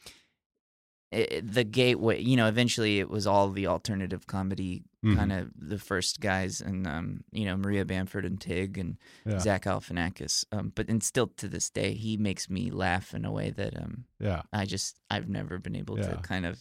it, 1.11 1.31
it- 1.33 1.53
the 1.53 1.63
gateway, 1.63 2.21
you 2.21 2.35
know, 2.37 2.47
eventually 2.47 2.99
it 2.99 3.09
was 3.09 3.25
all 3.25 3.49
the 3.49 3.67
alternative 3.67 4.27
comedy 4.27 4.83
Mhm. 5.03 5.15
kind 5.15 5.31
of 5.31 5.49
the 5.57 5.77
first 5.79 6.19
guys, 6.19 6.59
and 6.61 6.85
um, 6.85 7.23
you 7.31 7.45
know, 7.45 7.55
Maria 7.55 7.85
Bamford 7.85 8.25
and 8.25 8.39
Tig 8.39 8.77
and 8.77 8.97
Yeah. 9.25 9.39
Zach 9.39 9.63
Galifianakis. 9.63 10.43
Um, 10.51 10.71
but 10.75 10.89
and 10.89 11.01
still 11.01 11.27
to 11.37 11.47
this 11.47 11.69
day, 11.69 11.93
he 11.93 12.17
makes 12.17 12.49
me 12.49 12.69
laugh 12.69 13.13
in 13.13 13.23
a 13.25 13.31
way 13.31 13.49
that 13.51 13.77
um, 13.81 14.03
yeah. 14.19 14.41
I 14.51 14.65
just 14.65 14.99
I've 15.09 15.29
never 15.29 15.57
been 15.57 15.75
able 15.75 15.97
Yeah. 15.97 16.09
to 16.09 16.17
kind 16.17 16.45
of 16.45 16.59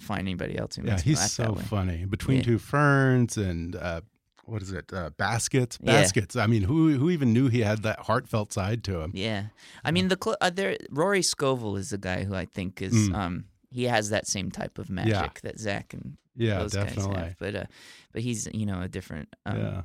find 0.00 0.20
anybody 0.20 0.58
else 0.58 0.74
who 0.76 0.82
Yeah, 0.82 0.94
makes 0.94 1.06
me 1.06 1.10
he's 1.12 1.18
laugh 1.20 1.30
so 1.30 1.42
that 1.44 1.56
way. 1.56 1.62
funny. 1.62 2.04
Between 2.06 2.38
Yeah. 2.38 2.42
two 2.42 2.58
ferns 2.58 3.36
and 3.36 3.76
uh, 3.76 4.00
what 4.46 4.62
is 4.62 4.72
it? 4.72 4.92
Uh, 4.92 5.10
baskets, 5.16 5.78
baskets. 5.78 6.34
I 6.34 6.46
mean, 6.48 6.62
who 6.62 6.98
who 6.98 7.08
even 7.10 7.32
knew 7.32 7.48
he 7.48 7.60
had 7.60 7.82
that 7.84 8.00
heartfelt 8.00 8.52
side 8.52 8.82
to 8.84 9.00
him? 9.00 9.12
Yeah, 9.14 9.46
I 9.84 9.92
mean 9.92 10.08
the 10.08 10.18
cl- 10.22 10.36
uh, 10.40 10.50
there 10.50 10.76
Rory 10.90 11.22
Scovel 11.22 11.76
is 11.76 11.90
the 11.90 11.98
guy 11.98 12.24
who 12.24 12.34
I 12.34 12.46
think 12.46 12.82
is 12.82 12.94
Mm. 13.10 13.44
He 13.70 13.84
has 13.84 14.10
that 14.10 14.26
same 14.26 14.50
type 14.50 14.78
of 14.78 14.88
magic 14.90 15.40
that 15.42 15.58
Zach 15.58 15.92
and 15.94 16.16
Yeah, 16.36 16.58
those 16.60 16.74
guys 16.74 16.86
definitely. 16.94 17.16
have, 17.18 17.38
but 17.38 17.54
uh 17.54 17.64
but 18.12 18.22
he's 18.22 18.48
you 18.52 18.66
know 18.66 18.80
a 18.82 18.88
different 18.88 19.28
um, 19.44 19.56
yeah, 19.58 19.82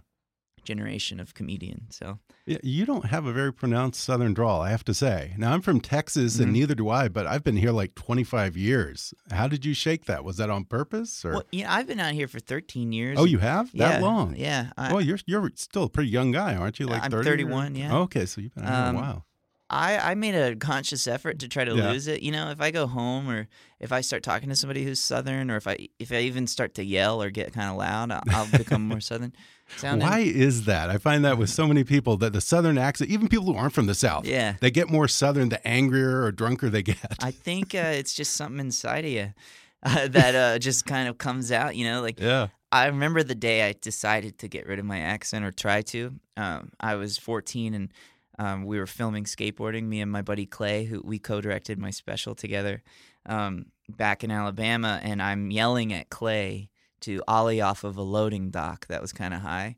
generation 0.63 1.19
of 1.19 1.33
comedian. 1.33 1.87
So 1.89 2.19
Yeah, 2.45 2.59
you 2.61 2.85
don't 2.85 3.05
have 3.05 3.25
a 3.25 3.33
very 3.33 3.51
pronounced 3.51 3.99
Southern 4.01 4.33
drawl, 4.33 4.61
I 4.61 4.69
have 4.69 4.83
to 4.85 4.93
say. 4.93 5.33
Now, 5.37 5.53
I'm 5.53 5.61
from 5.61 5.81
Texas, 5.81 6.35
Mm-hmm. 6.35 6.43
and 6.43 6.53
neither 6.53 6.75
do 6.75 6.87
I, 6.89 7.07
but 7.07 7.25
I've 7.25 7.43
been 7.43 7.57
here 7.57 7.71
like 7.71 7.95
25 7.95 8.55
years. 8.55 9.13
How 9.31 9.47
did 9.47 9.65
you 9.65 9.73
shake 9.73 10.05
that? 10.05 10.23
Was 10.23 10.37
that 10.37 10.49
on 10.51 10.65
purpose? 10.65 11.25
Or 11.25 11.31
well, 11.31 11.43
yeah, 11.51 11.73
I've 11.73 11.87
been 11.87 11.99
out 11.99 12.13
here 12.13 12.27
for 12.27 12.39
13 12.39 12.91
years. 12.91 13.17
oh, 13.19 13.25
you 13.25 13.39
have 13.39 13.71
yeah, 13.73 13.89
that 13.89 14.01
long? 14.03 14.35
Yeah. 14.35 14.71
I, 14.77 14.93
well, 14.93 15.01
you're 15.01 15.19
you're 15.25 15.49
still 15.55 15.83
a 15.85 15.89
pretty 15.89 16.09
young 16.09 16.31
guy, 16.31 16.55
aren't 16.55 16.79
you? 16.79 16.85
Like 16.85 17.03
I'm 17.03 17.11
30 17.11 17.21
or- 17.21 17.23
31, 17.31 17.75
yeah. 17.75 17.97
Okay, 18.01 18.25
so 18.27 18.39
you've 18.41 18.53
been 18.53 18.65
out 18.65 18.69
here 18.69 18.85
Um, 18.89 18.95
a 18.95 18.99
while. 18.99 19.25
I, 19.71 20.11
I 20.11 20.15
made 20.15 20.35
a 20.35 20.55
conscious 20.55 21.07
effort 21.07 21.39
to 21.39 21.47
try 21.47 21.63
to 21.63 21.73
Yeah. 21.75 21.91
lose 21.91 22.07
it. 22.07 22.21
You 22.21 22.31
know, 22.31 22.51
if 22.51 22.59
I 22.61 22.71
go 22.71 22.85
home 22.87 23.29
or 23.29 23.47
if 23.79 23.91
I 23.91 24.01
start 24.01 24.21
talking 24.21 24.49
to 24.49 24.55
somebody 24.55 24.83
who's 24.83 24.99
Southern, 24.99 25.49
or 25.49 25.55
if 25.55 25.65
I 25.65 25.87
if 25.97 26.11
I 26.11 26.17
even 26.17 26.45
start 26.45 26.75
to 26.75 26.83
yell 26.83 27.23
or 27.23 27.29
get 27.29 27.53
kind 27.53 27.69
of 27.71 27.77
loud, 27.77 28.11
I'll, 28.11 28.21
I'll 28.29 28.47
become 28.51 28.87
more 28.87 28.99
Southern 28.99 29.33
sounding. 29.77 30.07
Why 30.07 30.19
is 30.19 30.65
that? 30.65 30.89
I 30.89 30.97
find 30.97 31.23
that 31.25 31.37
with 31.37 31.49
so 31.49 31.65
many 31.67 31.83
people 31.85 32.17
that 32.17 32.33
the 32.33 32.41
Southern 32.41 32.77
accent, 32.77 33.09
even 33.09 33.29
people 33.29 33.45
who 33.45 33.55
aren't 33.55 33.73
from 33.73 33.85
the 33.87 33.95
South, 33.95 34.25
Yeah. 34.25 34.55
they 34.59 34.71
get 34.71 34.89
more 34.89 35.07
Southern 35.07 35.49
the 35.49 35.65
angrier 35.65 36.21
or 36.23 36.31
drunker 36.33 36.69
they 36.69 36.83
get. 36.83 37.15
I 37.23 37.31
think 37.47 37.73
uh, 37.73 37.93
it's 37.95 38.13
just 38.13 38.33
something 38.33 38.59
inside 38.59 39.05
of 39.05 39.11
you 39.11 39.33
uh, 39.83 40.07
that 40.09 40.35
uh, 40.35 40.59
just 40.59 40.85
kind 40.85 41.07
of 41.07 41.17
comes 41.17 41.51
out. 41.51 41.75
You 41.77 41.85
know, 41.85 42.01
like 42.01 42.19
yeah. 42.19 42.49
I 42.73 42.85
remember 42.87 43.23
the 43.23 43.35
day 43.35 43.63
I 43.67 43.73
decided 43.81 44.37
to 44.39 44.47
get 44.47 44.67
rid 44.67 44.79
of 44.79 44.85
my 44.85 44.99
accent 44.99 45.43
or 45.45 45.51
try 45.51 45.81
to. 45.83 46.13
Um, 46.37 46.71
I 46.79 46.95
was 46.95 47.17
14 47.17 47.73
and 47.73 47.91
um, 48.39 48.65
we 48.65 48.79
were 48.79 48.87
filming 48.87 49.25
skateboarding. 49.25 49.83
Me 49.83 50.01
and 50.01 50.11
my 50.11 50.21
buddy 50.21 50.45
Clay, 50.45 50.85
who 50.85 51.01
we 51.03 51.19
co-directed 51.19 51.79
my 51.79 51.91
special 51.91 52.35
together 52.35 52.83
um, 53.25 53.67
back 53.89 54.23
in 54.23 54.31
Alabama, 54.31 54.99
and 55.03 55.21
I'm 55.21 55.51
yelling 55.51 55.93
at 55.93 56.09
Clay 56.09 56.69
to 57.01 57.21
ollie 57.27 57.61
off 57.61 57.83
of 57.83 57.97
a 57.97 58.01
loading 58.01 58.49
dock 58.51 58.87
that 58.87 59.01
was 59.01 59.11
kind 59.11 59.33
of 59.33 59.41
high. 59.41 59.75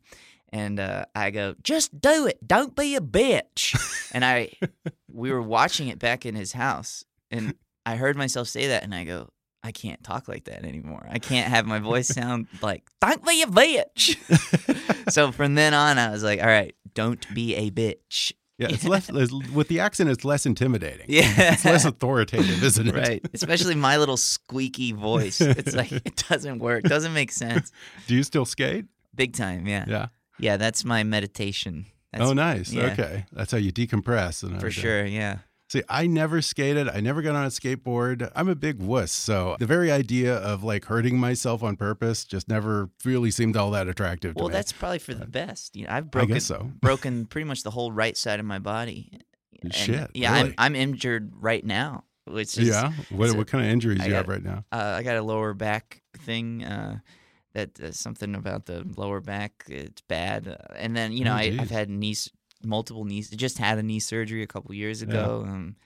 And 0.50 0.78
uh, 0.78 1.06
I 1.14 1.30
go, 1.30 1.56
just 1.62 2.00
do 2.00 2.26
it. 2.26 2.46
Don't 2.46 2.76
be 2.76 2.94
a 2.94 3.00
bitch. 3.00 3.74
and 4.12 4.24
I, 4.24 4.52
we 5.12 5.32
were 5.32 5.42
watching 5.42 5.88
it 5.88 5.98
back 5.98 6.24
in 6.24 6.34
his 6.34 6.52
house, 6.52 7.04
and 7.30 7.54
I 7.84 7.96
heard 7.96 8.16
myself 8.16 8.48
say 8.48 8.68
that, 8.68 8.84
and 8.84 8.94
I 8.94 9.04
go, 9.04 9.30
I 9.64 9.72
can't 9.72 10.04
talk 10.04 10.28
like 10.28 10.44
that 10.44 10.64
anymore. 10.64 11.06
I 11.10 11.18
can't 11.18 11.48
have 11.48 11.64
my 11.64 11.78
voice 11.78 12.08
sound 12.14 12.48
like 12.60 12.84
"Don't 13.00 13.24
be 13.24 13.42
a 13.42 13.46
bitch." 13.46 14.16
so 15.10 15.32
from 15.32 15.54
then 15.54 15.72
on, 15.72 15.98
I 15.98 16.10
was 16.10 16.22
like, 16.22 16.40
"All 16.40 16.46
right, 16.46 16.74
don't 16.92 17.26
be 17.34 17.56
a 17.56 17.70
bitch." 17.70 18.32
Yeah, 18.58 18.68
it's 18.70 18.84
less 18.84 19.08
it's- 19.08 19.32
with 19.52 19.68
the 19.68 19.80
accent. 19.80 20.10
It's 20.10 20.24
less 20.24 20.46
intimidating. 20.46 21.06
Yeah, 21.08 21.54
It's 21.54 21.64
less 21.64 21.84
authoritative, 21.84 22.62
isn't 22.62 22.86
it? 22.88 22.94
right. 22.94 23.20
Especially 23.34 23.74
my 23.74 23.96
little 23.96 24.16
squeaky 24.16 24.92
voice. 24.92 25.40
It's 25.40 25.74
like 25.74 25.90
it 26.06 26.24
doesn't 26.28 26.60
work. 26.60 26.84
Doesn't 26.84 27.12
make 27.14 27.32
sense. 27.32 27.72
Do 28.06 28.14
you 28.14 28.22
still 28.22 28.44
skate? 28.44 28.84
Big 29.14 29.34
time. 29.34 29.66
Yeah. 29.66 29.84
Yeah. 29.88 30.06
Yeah. 30.38 30.56
That's 30.56 30.84
my 30.84 31.02
meditation. 31.02 31.86
That's, 32.12 32.24
oh, 32.24 32.32
nice. 32.32 32.72
yeah. 32.72 32.92
Okay, 32.92 33.26
that's 33.32 33.50
how 33.50 33.58
you 33.58 33.72
decompress. 33.72 34.44
And 34.44 34.60
For 34.60 34.70
sure. 34.70 35.04
Yeah. 35.04 35.38
See, 35.70 35.82
I 35.88 36.06
never 36.06 36.42
skated. 36.42 36.88
I 36.88 37.00
never 37.00 37.22
got 37.22 37.34
on 37.34 37.44
a 37.46 37.48
skateboard. 37.48 38.30
I'm 38.36 38.48
a 38.48 38.54
big 38.54 38.78
wuss, 38.80 39.10
so 39.12 39.56
the 39.58 39.66
very 39.66 39.90
idea 39.90 40.36
of 40.36 40.62
like 40.62 40.84
hurting 40.84 41.18
myself 41.18 41.62
on 41.62 41.76
purpose 41.76 42.24
just 42.24 42.48
never 42.48 42.90
really 43.04 43.30
seemed 43.30 43.56
all 43.56 43.70
that 43.72 43.88
attractive 43.88 44.34
to 44.34 44.40
Well, 44.40 44.48
me. 44.50 44.52
that's 44.52 44.72
probably 44.72 44.98
for 44.98 45.14
the 45.14 45.26
best. 45.26 45.74
You 45.74 45.86
know, 45.86 45.92
I've 45.92 46.10
broken 46.10 46.38
so. 46.40 46.70
broken 46.80 47.24
pretty 47.26 47.46
much 47.46 47.62
the 47.62 47.70
whole 47.70 47.90
right 47.92 48.16
side 48.16 48.40
of 48.40 48.46
my 48.46 48.58
body. 48.58 49.18
And, 49.62 49.74
Shit, 49.74 50.10
Yeah, 50.14 50.34
really? 50.36 50.48
I'm 50.50 50.54
I'm 50.58 50.76
injured 50.76 51.32
right 51.34 51.64
now. 51.64 52.04
Which 52.26 52.56
is 52.58 52.68
yeah. 52.68 52.92
What, 53.10 53.34
what 53.36 53.46
kind 53.48 53.64
of 53.64 53.70
injuries 53.70 54.00
I 54.02 54.06
you 54.06 54.14
have 54.14 54.28
right 54.28 54.42
now? 54.42 54.64
uh, 54.72 54.94
I 54.98 55.02
got 55.02 55.16
a 55.16 55.22
lower 55.22 55.54
back 55.54 56.02
thing. 56.18 56.62
Uh, 56.64 56.98
that 57.54 57.78
uh, 57.80 57.92
something 57.92 58.34
about 58.34 58.66
the 58.66 58.84
lower 58.96 59.20
back. 59.20 59.64
It's 59.68 60.00
bad. 60.02 60.48
Uh, 60.48 60.74
and 60.76 60.96
then 60.96 61.12
you 61.12 61.24
know 61.24 61.32
Oh, 61.32 61.36
I, 61.36 61.56
I've 61.58 61.70
had 61.70 61.88
knees, 61.88 62.30
multiple 62.64 63.04
knees. 63.04 63.30
Just 63.30 63.58
had 63.58 63.78
a 63.78 63.82
knee 63.82 64.00
surgery 64.00 64.42
a 64.42 64.46
couple 64.46 64.74
years 64.74 65.02
ago. 65.02 65.44
Um, 65.46 65.76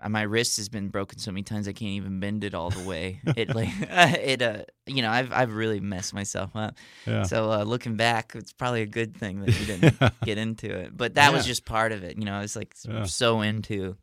uh, 0.00 0.08
my 0.08 0.22
wrist 0.22 0.58
has 0.58 0.68
been 0.68 0.88
broken 0.90 1.18
so 1.18 1.32
many 1.32 1.42
times 1.42 1.66
I 1.66 1.72
can't 1.72 1.90
even 1.90 2.20
bend 2.20 2.44
it 2.44 2.54
all 2.54 2.70
the 2.70 2.80
way. 2.80 3.20
it 3.36 3.52
like 3.54 3.68
it 3.80 4.40
uh 4.42 4.62
you 4.86 5.02
know 5.02 5.10
I've 5.10 5.32
I've 5.32 5.54
really 5.54 5.80
messed 5.80 6.14
myself 6.14 6.54
up. 6.54 6.76
Yeah. 7.06 7.22
So 7.24 7.50
uh, 7.50 7.64
looking 7.64 7.96
back, 7.96 8.32
it's 8.36 8.52
probably 8.52 8.82
a 8.82 8.86
good 8.86 9.16
thing 9.16 9.40
that 9.40 9.58
you 9.58 9.66
didn't 9.66 9.98
get 10.24 10.38
into 10.38 10.72
it. 10.72 10.96
But 10.96 11.14
that 11.14 11.32
was 11.32 11.44
just 11.46 11.64
part 11.64 11.90
of 11.92 12.04
it. 12.04 12.16
You 12.16 12.24
know, 12.26 12.34
I 12.34 12.40
was 12.40 12.54
like 12.54 12.74
Yeah. 12.88 13.04
so 13.04 13.40
into 13.40 13.96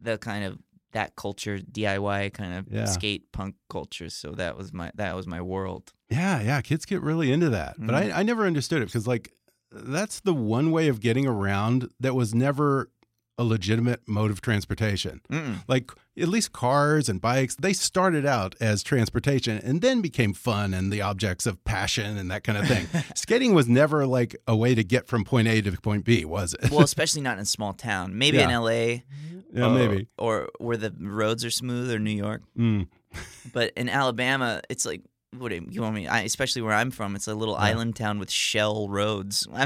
the 0.00 0.18
kind 0.18 0.44
of 0.44 0.58
that 0.92 1.14
culture, 1.16 1.58
DIY 1.58 2.32
kind 2.32 2.54
of 2.54 2.66
Yeah. 2.72 2.86
skate 2.86 3.30
punk 3.30 3.54
culture. 3.68 4.08
So 4.10 4.32
that 4.32 4.56
was 4.56 4.72
my 4.72 4.90
that 4.96 5.14
was 5.14 5.26
my 5.26 5.40
world. 5.40 5.92
Yeah, 6.10 6.40
yeah, 6.40 6.60
kids 6.62 6.84
get 6.86 7.02
really 7.02 7.30
into 7.30 7.50
that. 7.50 7.76
But 7.78 7.94
Mm-hmm. 7.94 8.12
I, 8.16 8.20
I 8.20 8.22
never 8.22 8.46
understood 8.46 8.80
it 8.80 8.86
because, 8.86 9.06
like, 9.06 9.30
that's 9.70 10.20
the 10.20 10.34
one 10.34 10.70
way 10.70 10.88
of 10.88 11.00
getting 11.00 11.26
around 11.26 11.90
that 12.00 12.14
was 12.14 12.34
never 12.34 12.90
a 13.38 13.44
legitimate 13.44 14.00
mode 14.06 14.32
of 14.32 14.40
transportation. 14.40 15.20
Mm-mm. 15.30 15.62
Like, 15.68 15.92
at 16.18 16.26
least 16.26 16.52
cars 16.52 17.08
and 17.08 17.20
bikes, 17.20 17.54
they 17.54 17.72
started 17.72 18.26
out 18.26 18.56
as 18.60 18.82
transportation 18.82 19.58
and 19.58 19.80
then 19.80 20.00
became 20.00 20.32
fun 20.32 20.74
and 20.74 20.92
the 20.92 21.00
objects 21.00 21.46
of 21.46 21.62
passion 21.62 22.18
and 22.18 22.28
that 22.32 22.42
kind 22.42 22.58
of 22.58 22.66
thing. 22.66 22.88
Skating 23.14 23.54
was 23.54 23.68
never 23.68 24.06
like 24.06 24.36
a 24.48 24.56
way 24.56 24.74
to 24.74 24.82
get 24.82 25.06
from 25.06 25.24
point 25.24 25.46
A 25.46 25.62
to 25.62 25.72
point 25.80 26.04
B, 26.04 26.24
was 26.24 26.54
it? 26.54 26.72
Well, 26.72 26.80
especially 26.84 27.22
not 27.22 27.34
in 27.34 27.42
a 27.42 27.46
small 27.46 27.72
town. 27.72 28.18
Maybe 28.18 28.40
in 28.40 28.50
LA. 28.50 28.70
yeah, 29.52 29.66
or, 29.66 29.70
maybe. 29.70 30.08
Or 30.18 30.48
where 30.58 30.76
the 30.76 30.92
roads 30.98 31.44
are 31.44 31.50
smooth 31.50 31.92
or 31.92 32.00
New 32.00 32.10
York. 32.10 32.42
Mm. 32.58 32.88
But 33.52 33.72
in 33.76 33.88
Alabama, 33.88 34.62
it's 34.68 34.84
like 34.84 35.02
what 35.36 35.50
do 35.50 35.60
you 35.68 35.82
want 35.82 35.94
me? 35.94 36.06
I, 36.08 36.22
especially 36.22 36.62
where 36.62 36.72
I'm 36.72 36.90
from, 36.90 37.14
it's 37.14 37.28
a 37.28 37.34
little 37.34 37.54
island 37.56 37.96
town 37.96 38.18
with 38.18 38.30
shell 38.30 38.88
roads. 38.88 39.46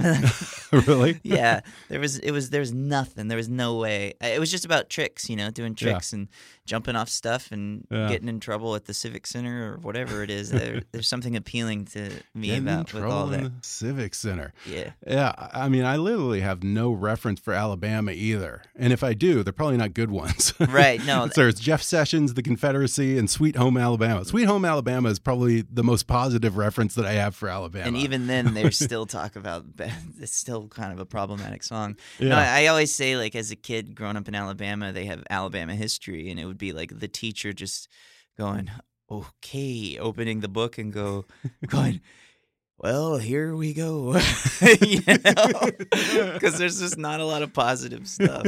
really? 0.72 1.20
yeah, 1.22 1.60
there 1.88 2.00
was 2.00 2.18
it 2.18 2.30
was 2.32 2.50
there 2.50 2.60
was 2.60 2.72
nothing. 2.72 3.28
There 3.28 3.36
was 3.36 3.48
no 3.48 3.76
way. 3.76 4.14
It 4.20 4.40
was 4.40 4.50
just 4.50 4.64
about 4.64 4.90
tricks, 4.90 5.28
you 5.30 5.36
know, 5.36 5.50
doing 5.50 5.76
Yeah. 5.78 5.92
tricks 5.92 6.12
and 6.12 6.28
jumping 6.66 6.96
off 6.96 7.08
stuff 7.08 7.50
and 7.52 7.86
Yeah. 7.90 8.08
getting 8.08 8.28
in 8.28 8.40
trouble 8.40 8.74
at 8.74 8.86
the 8.86 8.94
civic 8.94 9.26
center 9.26 9.72
or 9.72 9.78
whatever 9.78 10.22
it 10.22 10.30
is. 10.30 10.50
There, 10.50 10.82
there's 10.92 11.08
something 11.08 11.36
appealing 11.36 11.84
to 11.86 12.10
me 12.34 12.48
Getting 12.48 12.62
in 12.64 12.68
about 12.68 12.92
with 12.92 13.04
all 13.04 13.26
that. 13.28 13.42
the 13.42 13.52
Civic 13.62 14.14
Center. 14.14 14.52
Yeah. 14.66 14.90
Yeah, 15.06 15.32
I 15.38 15.62
I 15.64 15.68
mean, 15.68 15.84
I 15.84 15.96
literally 15.96 16.40
have 16.40 16.62
no 16.64 16.90
reference 16.92 17.38
for 17.40 17.52
Alabama 17.54 18.10
either. 18.12 18.62
And 18.76 18.92
if 18.92 19.04
I 19.04 19.14
do, 19.14 19.42
they're 19.44 19.52
probably 19.52 19.76
not 19.76 19.94
good 19.94 20.10
ones. 20.10 20.52
Right, 20.58 21.04
no. 21.06 21.28
so 21.32 21.46
it's 21.46 21.60
Jeff 21.60 21.82
Sessions, 21.82 22.34
The 22.34 22.42
Confederacy, 22.42 23.16
and 23.18 23.30
Sweet 23.30 23.54
Home 23.56 23.76
Alabama. 23.76 24.24
Sweet 24.24 24.44
Home 24.46 24.64
Alabama 24.64 25.08
is 25.10 25.18
probably 25.18 25.51
the 25.60 25.84
most 25.84 26.06
positive 26.06 26.56
reference 26.56 26.94
that 26.94 27.04
I 27.04 27.12
have 27.12 27.34
for 27.36 27.48
Alabama. 27.48 27.86
And 27.86 27.96
even 27.96 28.26
then, 28.26 28.54
they 28.54 28.70
still 28.70 29.06
talk 29.06 29.36
about 29.36 29.66
it's 30.20 30.34
still 30.34 30.68
kind 30.68 30.92
of 30.92 30.98
a 30.98 31.04
problematic 31.04 31.62
song. 31.62 31.96
Yeah. 32.18 32.38
I, 32.38 32.62
I 32.62 32.66
always 32.68 32.94
say 32.94 33.16
like 33.16 33.36
as 33.36 33.50
a 33.50 33.56
kid 33.56 33.94
growing 33.94 34.16
up 34.16 34.26
in 34.28 34.34
Alabama, 34.34 34.92
they 34.92 35.04
have 35.04 35.22
Alabama 35.28 35.74
history, 35.74 36.30
and 36.30 36.40
it 36.40 36.46
would 36.46 36.58
be 36.58 36.72
like 36.72 36.98
the 36.98 37.08
teacher 37.08 37.52
just 37.52 37.88
going, 38.38 38.70
"Okay," 39.10 39.98
opening 39.98 40.40
the 40.40 40.48
book 40.48 40.78
and 40.78 40.92
go, 40.92 41.26
going. 41.66 42.00
Well, 42.78 43.18
here 43.18 43.54
we 43.54 43.74
go. 43.74 44.16
you 44.80 45.02
know, 45.06 45.70
because 46.32 46.58
there's 46.58 46.80
just 46.80 46.98
not 46.98 47.20
a 47.20 47.24
lot 47.24 47.42
of 47.42 47.52
positive 47.52 48.08
stuff. 48.08 48.44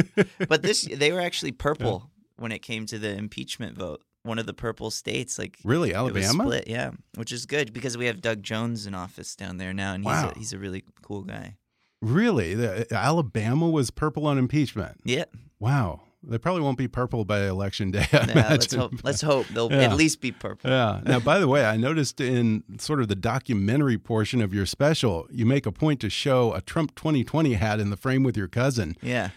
But 0.48 0.62
this, 0.62 0.82
they 0.82 1.12
were 1.12 1.20
actually 1.20 1.52
purple 1.52 2.10
when 2.36 2.50
it 2.50 2.58
came 2.58 2.84
to 2.86 2.98
the 2.98 3.16
impeachment 3.16 3.78
vote. 3.78 4.02
One 4.24 4.38
of 4.38 4.46
the 4.46 4.54
purple 4.54 4.90
states, 4.90 5.38
like 5.38 5.58
really, 5.64 5.94
Alabama? 5.94 6.44
split, 6.44 6.64
yeah, 6.66 6.90
which 7.16 7.30
is 7.30 7.44
good 7.46 7.72
because 7.72 7.96
we 7.98 8.06
have 8.06 8.20
Doug 8.20 8.42
Jones 8.42 8.86
in 8.86 8.94
office 8.94 9.36
down 9.36 9.58
there 9.58 9.72
now, 9.74 9.92
and 9.94 10.02
he's 10.02 10.10
Wow. 10.12 10.32
a, 10.34 10.38
he's 10.38 10.52
a 10.52 10.58
really 10.58 10.82
cool 11.02 11.22
guy. 11.22 11.56
Really? 12.00 12.54
The, 12.54 12.86
Alabama 12.92 13.68
was 13.68 13.90
purple 13.90 14.26
on 14.26 14.38
impeachment. 14.38 14.96
Yeah, 15.04 15.24
Wow. 15.60 16.00
They 16.26 16.38
probably 16.38 16.62
won't 16.62 16.78
be 16.78 16.88
purple 16.88 17.26
by 17.26 17.46
election 17.46 17.90
day. 17.90 18.06
I 18.14 18.24
yeah 18.34 18.46
let's 18.48 18.74
hope. 18.74 18.94
Let's 19.04 19.20
hope 19.20 19.46
they'll 19.48 19.70
Yeah. 19.70 19.82
at 19.82 19.94
least 19.94 20.22
be 20.22 20.32
purple. 20.32 20.70
Yeah. 20.70 21.02
Now, 21.04 21.20
by 21.20 21.38
the 21.38 21.46
way, 21.46 21.66
I 21.66 21.76
noticed 21.76 22.18
in 22.18 22.64
sort 22.78 23.02
of 23.02 23.08
the 23.08 23.14
documentary 23.14 23.98
portion 23.98 24.40
of 24.40 24.54
your 24.54 24.64
special, 24.64 25.26
you 25.30 25.44
make 25.44 25.66
a 25.66 25.72
point 25.72 26.00
to 26.00 26.08
show 26.08 26.54
a 26.54 26.62
Trump 26.62 26.94
2020 26.94 27.52
hat 27.54 27.78
in 27.78 27.90
the 27.90 27.96
frame 27.98 28.22
with 28.22 28.38
your 28.38 28.48
cousin. 28.48 28.96
Yeah, 29.02 29.30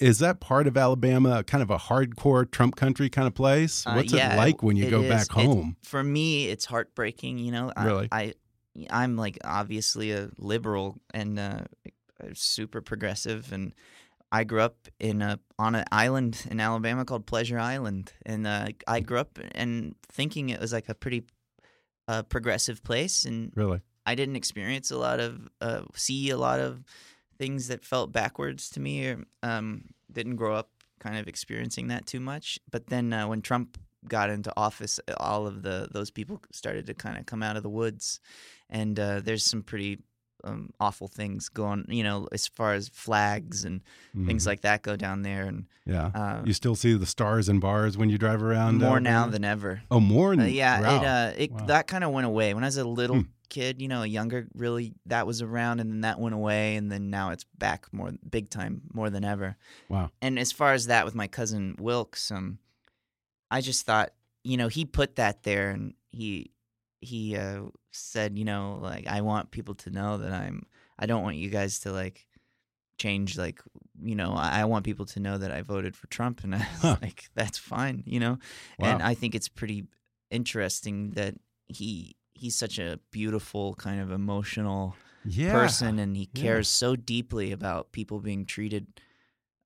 Is 0.00 0.18
that 0.18 0.40
part 0.40 0.66
of 0.66 0.76
Alabama, 0.76 1.42
kind 1.44 1.62
of 1.62 1.70
a 1.70 1.78
hardcore 1.78 2.50
Trump 2.50 2.76
country 2.76 3.08
kind 3.08 3.26
of 3.26 3.34
place? 3.34 3.86
Uh, 3.86 3.94
What's 3.94 4.12
yeah, 4.12 4.34
it 4.34 4.36
like 4.36 4.62
when 4.62 4.76
you 4.76 4.90
go 4.90 5.02
is. 5.02 5.08
back 5.08 5.30
home? 5.30 5.76
for 5.82 6.02
me, 6.02 6.48
it's 6.48 6.64
heartbreaking. 6.66 7.38
You 7.38 7.52
know, 7.52 7.72
I, 7.76 7.84
Really? 7.86 8.08
I, 8.12 8.34
I'm 8.90 9.16
like 9.16 9.38
obviously 9.44 10.12
a 10.12 10.30
liberal 10.38 10.98
and 11.14 11.38
uh, 11.38 11.60
super 12.34 12.80
progressive, 12.80 13.52
and 13.52 13.74
I 14.30 14.44
grew 14.44 14.60
up 14.60 14.88
in 15.00 15.22
a 15.22 15.40
on 15.58 15.74
an 15.74 15.84
island 15.90 16.46
in 16.50 16.60
Alabama 16.60 17.04
called 17.04 17.26
Pleasure 17.26 17.58
Island, 17.58 18.12
and 18.26 18.46
uh, 18.46 18.68
I 18.86 19.00
grew 19.00 19.18
up 19.18 19.38
and 19.52 19.94
thinking 20.12 20.50
it 20.50 20.60
was 20.60 20.72
like 20.72 20.88
a 20.88 20.94
pretty 20.94 21.24
uh, 22.06 22.22
progressive 22.24 22.84
place, 22.84 23.24
and 23.24 23.52
Really? 23.54 23.80
I 24.04 24.14
didn't 24.14 24.36
experience 24.36 24.90
a 24.90 24.98
lot 24.98 25.18
of 25.20 25.48
uh, 25.60 25.82
see 25.94 26.30
a 26.30 26.36
lot 26.36 26.60
of 26.60 26.84
things 27.38 27.68
that 27.68 27.84
felt 27.84 28.12
backwards 28.12 28.68
to 28.70 28.80
me, 28.80 29.06
or 29.08 29.24
um, 29.42 29.84
didn't 30.12 30.36
grow 30.36 30.54
up 30.54 30.70
kind 31.00 31.16
of 31.16 31.28
experiencing 31.28 31.88
that 31.88 32.06
too 32.06 32.20
much. 32.20 32.58
But 32.70 32.88
then 32.88 33.12
uh, 33.12 33.28
when 33.28 33.40
Trump 33.42 33.78
got 34.08 34.30
into 34.30 34.52
office, 34.56 35.00
all 35.18 35.46
of 35.46 35.62
the 35.62 35.88
those 35.92 36.10
people 36.10 36.40
started 36.52 36.86
to 36.86 36.94
kind 36.94 37.18
of 37.18 37.26
come 37.26 37.42
out 37.42 37.56
of 37.56 37.62
the 37.62 37.68
woods, 37.70 38.20
and 38.68 38.98
uh, 38.98 39.20
there's 39.20 39.44
some 39.44 39.62
pretty 39.62 39.98
um, 40.44 40.70
awful 40.78 41.08
things 41.08 41.48
going. 41.48 41.84
You 41.88 42.02
know, 42.04 42.28
as 42.32 42.46
far 42.48 42.74
as 42.74 42.88
flags 42.88 43.64
and 43.64 43.80
things 44.26 44.44
Mhm. 44.44 44.46
like 44.46 44.60
that 44.62 44.82
go 44.82 44.96
down 44.96 45.22
there, 45.22 45.44
and 45.46 45.66
Yeah. 45.84 46.06
uh, 46.14 46.42
you 46.44 46.52
still 46.52 46.74
see 46.76 46.94
the 46.94 47.06
stars 47.06 47.48
and 47.48 47.60
bars 47.60 47.96
when 47.96 48.08
you 48.10 48.18
drive 48.18 48.42
around. 48.42 48.78
more 48.78 49.00
now 49.00 49.22
Alabama? 49.22 49.32
than 49.32 49.44
ever. 49.44 49.82
Oh, 49.90 50.00
more. 50.00 50.32
Uh, 50.34 50.36
than- 50.36 50.50
yeah, 50.50 50.80
wow. 50.80 50.96
it 50.96 51.04
uh, 51.06 51.32
it 51.42 51.50
Wow. 51.52 51.66
that 51.66 51.86
kind 51.86 52.04
of 52.04 52.10
went 52.12 52.26
away 52.26 52.54
when 52.54 52.62
I 52.64 52.68
was 52.68 52.76
a 52.76 52.84
little 52.84 53.16
Hmm. 53.22 53.28
Kid. 53.48 53.80
You 53.82 53.88
know, 53.88 54.02
a 54.02 54.06
younger, 54.06 54.48
really 54.54 54.94
that 55.06 55.26
was 55.26 55.42
around, 55.42 55.80
and 55.80 55.90
then 55.90 56.00
that 56.02 56.18
went 56.20 56.34
away, 56.34 56.76
and 56.76 56.90
then 56.90 57.10
now 57.10 57.30
it's 57.30 57.44
back 57.56 57.86
more 57.92 58.12
big 58.28 58.50
time, 58.50 58.82
more 58.92 59.10
than 59.10 59.24
ever. 59.24 59.56
Wow. 59.88 60.10
And 60.22 60.38
as 60.38 60.52
far 60.52 60.72
as 60.72 60.86
that 60.86 61.04
with 61.04 61.14
my 61.14 61.26
cousin 61.26 61.76
Wilkes, 61.78 62.30
um, 62.30 62.58
I 63.50 63.60
just 63.60 63.86
thought, 63.86 64.12
you 64.44 64.56
know, 64.56 64.68
he 64.68 64.84
put 64.84 65.16
that 65.16 65.42
there, 65.42 65.70
and 65.70 65.94
he 66.10 66.50
he 67.00 67.36
uh, 67.36 67.62
said, 67.92 68.38
you 68.38 68.44
know, 68.44 68.78
like 68.82 69.06
I 69.06 69.20
want 69.20 69.50
people 69.50 69.74
to 69.76 69.90
know 69.90 70.18
that 70.18 70.32
I'm. 70.32 70.66
I 70.98 71.06
don't 71.06 71.22
want 71.22 71.36
you 71.36 71.48
guys 71.48 71.78
to 71.80 71.92
like 71.92 72.26
change 72.98 73.38
like 73.38 73.62
you 74.02 74.16
know 74.16 74.32
I, 74.32 74.62
I 74.62 74.64
want 74.64 74.84
people 74.84 75.06
to 75.06 75.20
know 75.20 75.38
that 75.38 75.52
I 75.52 75.62
voted 75.62 75.94
for 75.94 76.08
Trump 76.08 76.42
and 76.42 76.52
I 76.52 76.58
was 76.58 76.66
Huh. 76.82 76.96
like 77.00 77.28
that's 77.36 77.56
fine 77.56 78.02
you 78.06 78.18
know 78.18 78.38
and 78.80 79.00
I 79.00 79.14
think 79.14 79.36
it's 79.36 79.48
pretty 79.48 79.86
interesting 80.32 81.10
that 81.10 81.36
he 81.68 82.16
he's 82.38 82.54
such 82.56 82.78
a 82.78 82.98
beautiful 83.10 83.74
kind 83.74 84.00
of 84.00 84.10
emotional 84.10 84.94
yeah. 85.24 85.52
person 85.52 85.98
and 85.98 86.16
he 86.16 86.28
Yeah. 86.32 86.42
cares 86.42 86.68
so 86.68 86.96
deeply 86.96 87.52
about 87.52 87.92
people 87.92 88.20
being 88.20 88.46
treated 88.46 88.86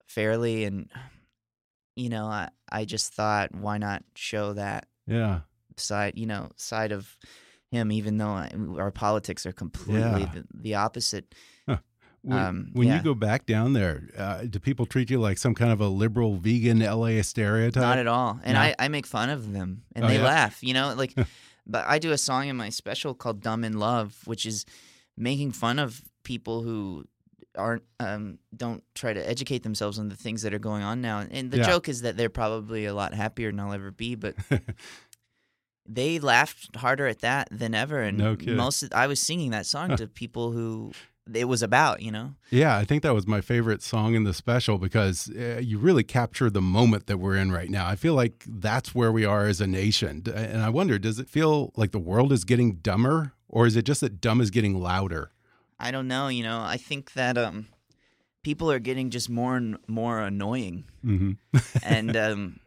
fairly 0.06 0.64
and 0.64 0.88
you 1.96 2.08
know 2.08 2.26
I 2.26 2.48
I 2.70 2.84
just 2.84 3.12
thought 3.14 3.54
why 3.54 3.78
not 3.78 4.02
show 4.14 4.52
that 4.54 4.86
Yeah. 5.06 5.40
side 5.76 6.14
you 6.16 6.26
know 6.26 6.50
side 6.56 6.92
of 6.92 7.16
him 7.70 7.90
even 7.92 8.18
though 8.18 8.28
I, 8.28 8.50
our 8.78 8.90
politics 8.90 9.46
are 9.46 9.52
completely 9.52 10.22
Yeah. 10.22 10.32
the, 10.34 10.44
the 10.54 10.74
opposite 10.74 11.34
When, 12.24 12.38
Um, 12.38 12.68
when 12.72 12.86
yeah. 12.86 12.98
you 12.98 13.02
go 13.02 13.14
back 13.14 13.46
down 13.46 13.72
there, 13.72 14.04
uh, 14.16 14.42
do 14.48 14.60
people 14.60 14.86
treat 14.86 15.10
you 15.10 15.18
like 15.18 15.38
some 15.38 15.56
kind 15.56 15.72
of 15.72 15.80
a 15.80 15.88
liberal 15.88 16.36
vegan 16.36 16.78
LA 16.78 17.20
stereotype? 17.22 17.82
Not 17.82 17.98
at 17.98 18.06
all. 18.06 18.38
And 18.44 18.54
No? 18.54 18.60
I, 18.60 18.76
I 18.78 18.86
make 18.86 19.06
fun 19.08 19.28
of 19.28 19.52
them 19.52 19.82
and 19.96 20.04
Oh, 20.04 20.08
they 20.08 20.18
yeah? 20.18 20.24
laugh, 20.24 20.62
you 20.62 20.72
know, 20.72 20.94
like 20.96 21.16
but 21.66 21.86
I 21.86 21.98
do 21.98 22.12
a 22.12 22.18
song 22.18 22.48
in 22.48 22.56
my 22.56 22.68
special 22.70 23.14
called 23.14 23.40
Dumb 23.42 23.64
in 23.64 23.78
Love, 23.78 24.16
which 24.26 24.46
is 24.46 24.64
making 25.16 25.52
fun 25.52 25.78
of 25.78 26.02
people 26.24 26.62
who 26.62 27.04
aren't 27.56 27.82
um 28.00 28.38
don't 28.56 28.82
try 28.94 29.12
to 29.12 29.28
educate 29.28 29.62
themselves 29.62 29.98
on 29.98 30.08
the 30.08 30.16
things 30.16 30.40
that 30.42 30.54
are 30.54 30.58
going 30.58 30.82
on 30.82 31.00
now. 31.02 31.18
And 31.30 31.50
the 31.50 31.58
Yeah. 31.58 31.66
joke 31.66 31.88
is 31.88 32.00
that 32.02 32.16
they're 32.16 32.30
probably 32.30 32.86
a 32.86 32.94
lot 32.94 33.12
happier 33.14 33.50
than 33.50 33.60
I'll 33.60 33.72
ever 33.74 33.90
be, 33.90 34.14
but 34.14 34.34
they 35.88 36.18
laughed 36.18 36.76
harder 36.76 37.06
at 37.06 37.20
that 37.20 37.48
than 37.50 37.74
ever 37.74 38.00
and 38.00 38.18
No 38.18 38.36
most 38.56 38.82
of, 38.82 38.92
I 38.92 39.06
was 39.06 39.20
singing 39.20 39.50
that 39.50 39.66
song 39.66 39.96
to 39.96 40.06
people 40.06 40.52
who 40.52 40.92
it 41.32 41.46
was 41.46 41.62
about, 41.62 42.02
you 42.02 42.10
know. 42.10 42.34
Yeah, 42.50 42.76
I 42.76 42.84
think 42.84 43.02
that 43.02 43.14
was 43.14 43.26
my 43.26 43.40
favorite 43.40 43.82
song 43.82 44.14
in 44.14 44.24
the 44.24 44.34
special 44.34 44.78
because 44.78 45.30
uh, 45.30 45.60
you 45.62 45.78
really 45.78 46.04
capture 46.04 46.50
the 46.50 46.60
moment 46.60 47.06
that 47.06 47.18
we're 47.18 47.36
in 47.36 47.52
right 47.52 47.70
now. 47.70 47.86
I 47.86 47.96
feel 47.96 48.14
like 48.14 48.44
that's 48.46 48.94
where 48.94 49.12
we 49.12 49.24
are 49.24 49.46
as 49.46 49.60
a 49.60 49.66
nation. 49.66 50.22
And 50.34 50.62
I 50.62 50.68
wonder, 50.68 50.98
does 50.98 51.18
it 51.18 51.28
feel 51.28 51.72
like 51.76 51.92
the 51.92 51.98
world 51.98 52.32
is 52.32 52.44
getting 52.44 52.76
dumber 52.76 53.32
or 53.48 53.66
is 53.66 53.76
it 53.76 53.84
just 53.84 54.00
that 54.00 54.20
dumb 54.20 54.40
is 54.40 54.50
getting 54.50 54.80
louder? 54.80 55.30
I 55.78 55.90
don't 55.90 56.08
know, 56.08 56.28
you 56.28 56.42
know. 56.42 56.60
I 56.60 56.76
think 56.76 57.12
that 57.14 57.36
um 57.36 57.68
people 58.42 58.70
are 58.70 58.78
getting 58.78 59.10
just 59.10 59.30
more 59.30 59.56
and 59.56 59.78
more 59.86 60.20
annoying. 60.20 60.84
hmm 61.02 61.32
and 61.82 62.16
um, 62.16 62.60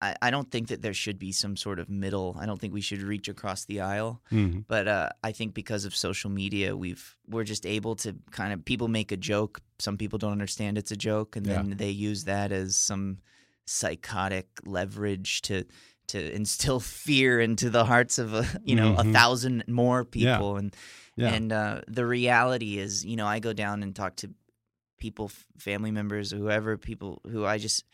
I, 0.00 0.14
I 0.22 0.30
don't 0.30 0.50
think 0.50 0.68
that 0.68 0.80
there 0.82 0.94
should 0.94 1.18
be 1.18 1.32
some 1.32 1.56
sort 1.56 1.78
of 1.80 1.88
middle. 1.88 2.36
I 2.40 2.46
don't 2.46 2.60
think 2.60 2.72
we 2.72 2.80
should 2.80 3.02
reach 3.02 3.28
across 3.28 3.64
the 3.64 3.80
aisle. 3.80 4.20
hmm 4.30 4.60
But 4.68 4.86
uh, 4.86 5.08
I 5.24 5.32
think 5.32 5.54
because 5.54 5.84
of 5.86 5.94
social 5.96 6.30
media, 6.30 6.76
we've 6.76 7.16
we're 7.26 7.44
just 7.44 7.66
able 7.66 7.96
to 7.96 8.14
kind 8.30 8.52
of 8.52 8.64
people 8.64 8.88
make 8.88 9.10
a 9.12 9.16
joke. 9.16 9.60
Some 9.78 9.96
people 9.96 10.18
don't 10.18 10.32
understand 10.32 10.78
it's 10.78 10.92
a 10.92 10.96
joke, 10.96 11.36
and 11.36 11.46
then 11.46 11.74
they 11.76 11.90
use 11.90 12.24
that 12.24 12.52
as 12.52 12.76
some 12.76 13.18
psychotic 13.66 14.46
leverage 14.64 15.42
to 15.42 15.64
to 16.08 16.32
instill 16.34 16.80
fear 17.04 17.40
into 17.40 17.68
the 17.70 17.84
hearts 17.84 18.18
of 18.18 18.34
a 18.34 18.44
you 18.64 18.74
know 18.76 18.94
Mhm. 18.94 19.00
a 19.00 19.12
thousand 19.12 19.64
more 19.68 20.00
Yeah. 20.14 20.36
people. 20.36 20.56
And 20.56 20.76
Yeah. 21.16 21.34
and 21.34 21.52
uh, 21.52 21.80
the 21.88 22.06
reality 22.06 22.78
is, 22.78 23.04
you 23.04 23.16
know, 23.16 23.26
I 23.26 23.40
go 23.40 23.52
down 23.52 23.82
and 23.82 23.94
talk 23.94 24.16
to 24.16 24.28
people, 24.98 25.30
family 25.58 25.90
members, 25.90 26.30
whoever, 26.32 26.76
people 26.78 27.20
who 27.30 27.44
I 27.44 27.58
just 27.58 27.84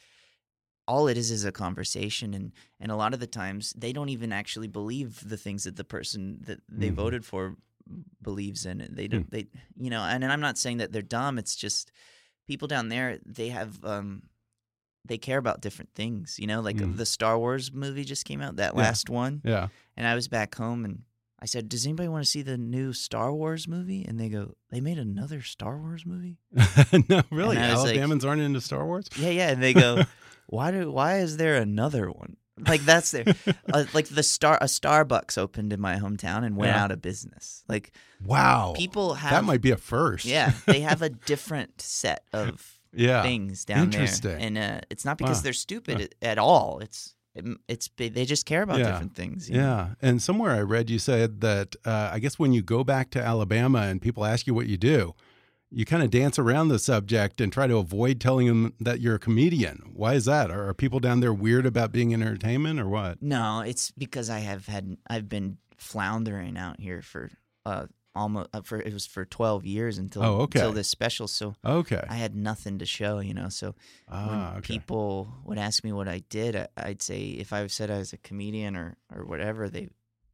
all 0.86 1.08
it 1.08 1.16
is 1.16 1.30
is 1.30 1.44
a 1.44 1.52
conversation 1.52 2.34
and 2.34 2.52
and 2.80 2.90
a 2.92 2.96
lot 2.96 3.14
of 3.14 3.20
the 3.20 3.26
times 3.26 3.72
they 3.76 3.92
don't 3.92 4.08
even 4.10 4.32
actually 4.32 4.68
believe 4.68 5.26
the 5.28 5.36
things 5.36 5.64
that 5.64 5.76
the 5.76 5.84
person 5.84 6.38
that 6.46 6.60
they 6.68 6.90
Mhm. 6.90 6.94
voted 6.94 7.24
for 7.24 7.56
believes 8.22 8.64
in 8.66 8.86
they 8.92 9.08
don't 9.08 9.30
they 9.30 9.46
you 9.76 9.90
know 9.90 10.00
and, 10.02 10.24
and 10.24 10.32
i'm 10.32 10.40
not 10.40 10.56
saying 10.58 10.78
that 10.78 10.90
they're 10.92 11.02
dumb 11.02 11.38
it's 11.38 11.54
just 11.54 11.90
people 12.46 12.66
down 12.68 12.88
there 12.88 13.18
they 13.26 13.48
have 13.48 13.82
um 13.84 14.22
they 15.06 15.18
care 15.18 15.36
about 15.38 15.60
different 15.60 15.90
things 15.94 16.38
you 16.38 16.46
know 16.46 16.60
like 16.62 16.76
Mhm. 16.76 16.96
the 16.96 17.06
star 17.06 17.38
wars 17.38 17.72
movie 17.72 18.04
just 18.04 18.24
came 18.24 18.40
out 18.40 18.56
that 18.56 18.74
Yeah. 18.74 18.80
last 18.80 19.10
one 19.10 19.42
Yeah. 19.44 19.68
and 19.96 20.06
I 20.06 20.14
was 20.14 20.28
back 20.28 20.54
home 20.54 20.84
and 20.84 21.02
I 21.40 21.46
said, 21.46 21.68
"Does 21.68 21.84
anybody 21.84 22.08
want 22.08 22.24
to 22.24 22.30
see 22.30 22.40
the 22.40 22.56
new 22.56 22.94
Star 22.94 23.30
Wars 23.30 23.68
movie?" 23.68 24.02
And 24.08 24.18
they 24.18 24.30
go, 24.30 24.54
"They 24.70 24.80
made 24.80 24.96
another 24.98 25.42
Star 25.42 25.78
Wars 25.78 26.06
movie?" 26.06 26.38
no, 27.10 27.20
really? 27.30 27.58
Was 27.58 27.84
like- 27.84 28.24
aren't 28.24 28.40
into 28.40 28.62
Star 28.62 28.86
Wars? 28.86 29.08
Yeah, 29.18 29.28
yeah. 29.28 29.50
And 29.50 29.62
they 29.62 29.74
go, 29.74 30.04
"Why 30.46 30.70
do? 30.70 30.90
Why 30.90 31.18
is 31.18 31.36
there 31.36 31.56
another 31.56 32.10
one?" 32.10 32.36
Like 32.68 32.82
that's 32.82 33.10
there. 33.10 33.24
uh, 33.72 33.84
like 33.94 34.06
the 34.08 34.22
star, 34.22 34.58
a 34.60 34.66
Starbucks 34.66 35.36
opened 35.36 35.72
in 35.72 35.80
my 35.80 35.96
hometown 35.96 36.44
and 36.44 36.56
went 36.56 36.70
Yeah. 36.72 36.84
out 36.84 36.92
of 36.92 37.02
business. 37.02 37.64
Like 37.68 37.90
Wow. 38.24 38.74
people 38.76 39.14
have 39.14 39.32
that 39.32 39.44
might 39.44 39.60
be 39.60 39.72
a 39.72 39.76
first. 39.76 40.24
Yeah, 40.24 40.52
they 40.66 40.80
have 40.80 41.02
a 41.02 41.08
different 41.32 41.80
set 41.80 42.22
of 42.32 42.78
Yeah. 42.92 43.22
things 43.24 43.64
down 43.64 43.90
there, 43.90 44.06
and 44.38 44.56
uh, 44.56 44.80
it's 44.88 45.04
not 45.04 45.18
because 45.18 45.38
Wow. 45.38 45.42
they're 45.42 45.52
stupid 45.52 46.00
at, 46.00 46.14
at 46.22 46.38
all. 46.38 46.78
It's 46.78 47.14
it's 47.66 47.90
they 47.96 48.24
just 48.24 48.46
care 48.46 48.62
about 48.62 48.78
Yeah. 48.78 48.92
different 48.92 49.16
things. 49.16 49.50
you 49.50 49.56
know? 49.56 49.62
Yeah. 49.62 49.88
And 50.00 50.22
somewhere 50.22 50.52
I 50.52 50.60
read 50.60 50.88
you 50.88 51.00
said 51.00 51.40
that 51.40 51.74
uh, 51.84 52.10
I 52.12 52.20
guess 52.20 52.38
when 52.38 52.52
you 52.52 52.62
go 52.62 52.84
back 52.84 53.10
to 53.10 53.20
Alabama 53.20 53.80
and 53.80 54.00
people 54.00 54.24
ask 54.24 54.46
you 54.46 54.54
what 54.54 54.68
you 54.68 54.76
do, 54.76 55.14
you 55.74 55.84
kind 55.84 56.02
of 56.02 56.10
dance 56.10 56.38
around 56.38 56.68
the 56.68 56.78
subject 56.78 57.40
and 57.40 57.52
try 57.52 57.66
to 57.66 57.76
avoid 57.76 58.20
telling 58.20 58.46
them 58.46 58.74
that 58.80 59.00
you're 59.00 59.16
a 59.16 59.18
comedian. 59.18 59.90
Why 59.92 60.14
is 60.14 60.24
that? 60.26 60.50
Are, 60.50 60.68
are 60.68 60.74
people 60.74 61.00
down 61.00 61.20
there 61.20 61.32
weird 61.34 61.66
about 61.66 61.90
being 61.92 62.12
in 62.12 62.22
entertainment 62.22 62.78
or 62.80 62.88
what? 62.88 63.20
No, 63.20 63.60
it's 63.60 63.90
because 63.90 64.30
I 64.30 64.38
have 64.38 64.66
had 64.66 64.96
I've 65.08 65.28
been 65.28 65.58
floundering 65.76 66.56
out 66.56 66.80
here 66.80 67.02
for 67.02 67.30
uh 67.66 67.86
almost 68.14 68.48
uh, 68.54 68.60
for 68.62 68.80
it 68.80 68.92
was 68.92 69.06
for 69.06 69.24
12 69.24 69.66
years 69.66 69.98
until 69.98 70.22
Oh, 70.22 70.34
okay. 70.42 70.60
until 70.60 70.72
this 70.72 70.88
special 70.88 71.26
so 71.26 71.54
Okay. 71.64 72.02
I 72.08 72.14
had 72.14 72.34
nothing 72.36 72.78
to 72.78 72.86
show, 72.86 73.18
you 73.18 73.34
know. 73.34 73.48
So 73.48 73.74
ah, 74.08 74.26
when 74.28 74.58
okay. 74.58 74.74
people 74.74 75.34
would 75.44 75.58
ask 75.58 75.82
me 75.82 75.92
what 75.92 76.06
I 76.08 76.22
did, 76.30 76.54
I- 76.54 76.68
I'd 76.76 77.02
say 77.02 77.22
if 77.30 77.52
I 77.52 77.66
said 77.66 77.90
I 77.90 77.98
was 77.98 78.12
a 78.12 78.18
comedian 78.18 78.76
or 78.76 78.96
or 79.12 79.24
whatever, 79.24 79.68
they 79.68 79.88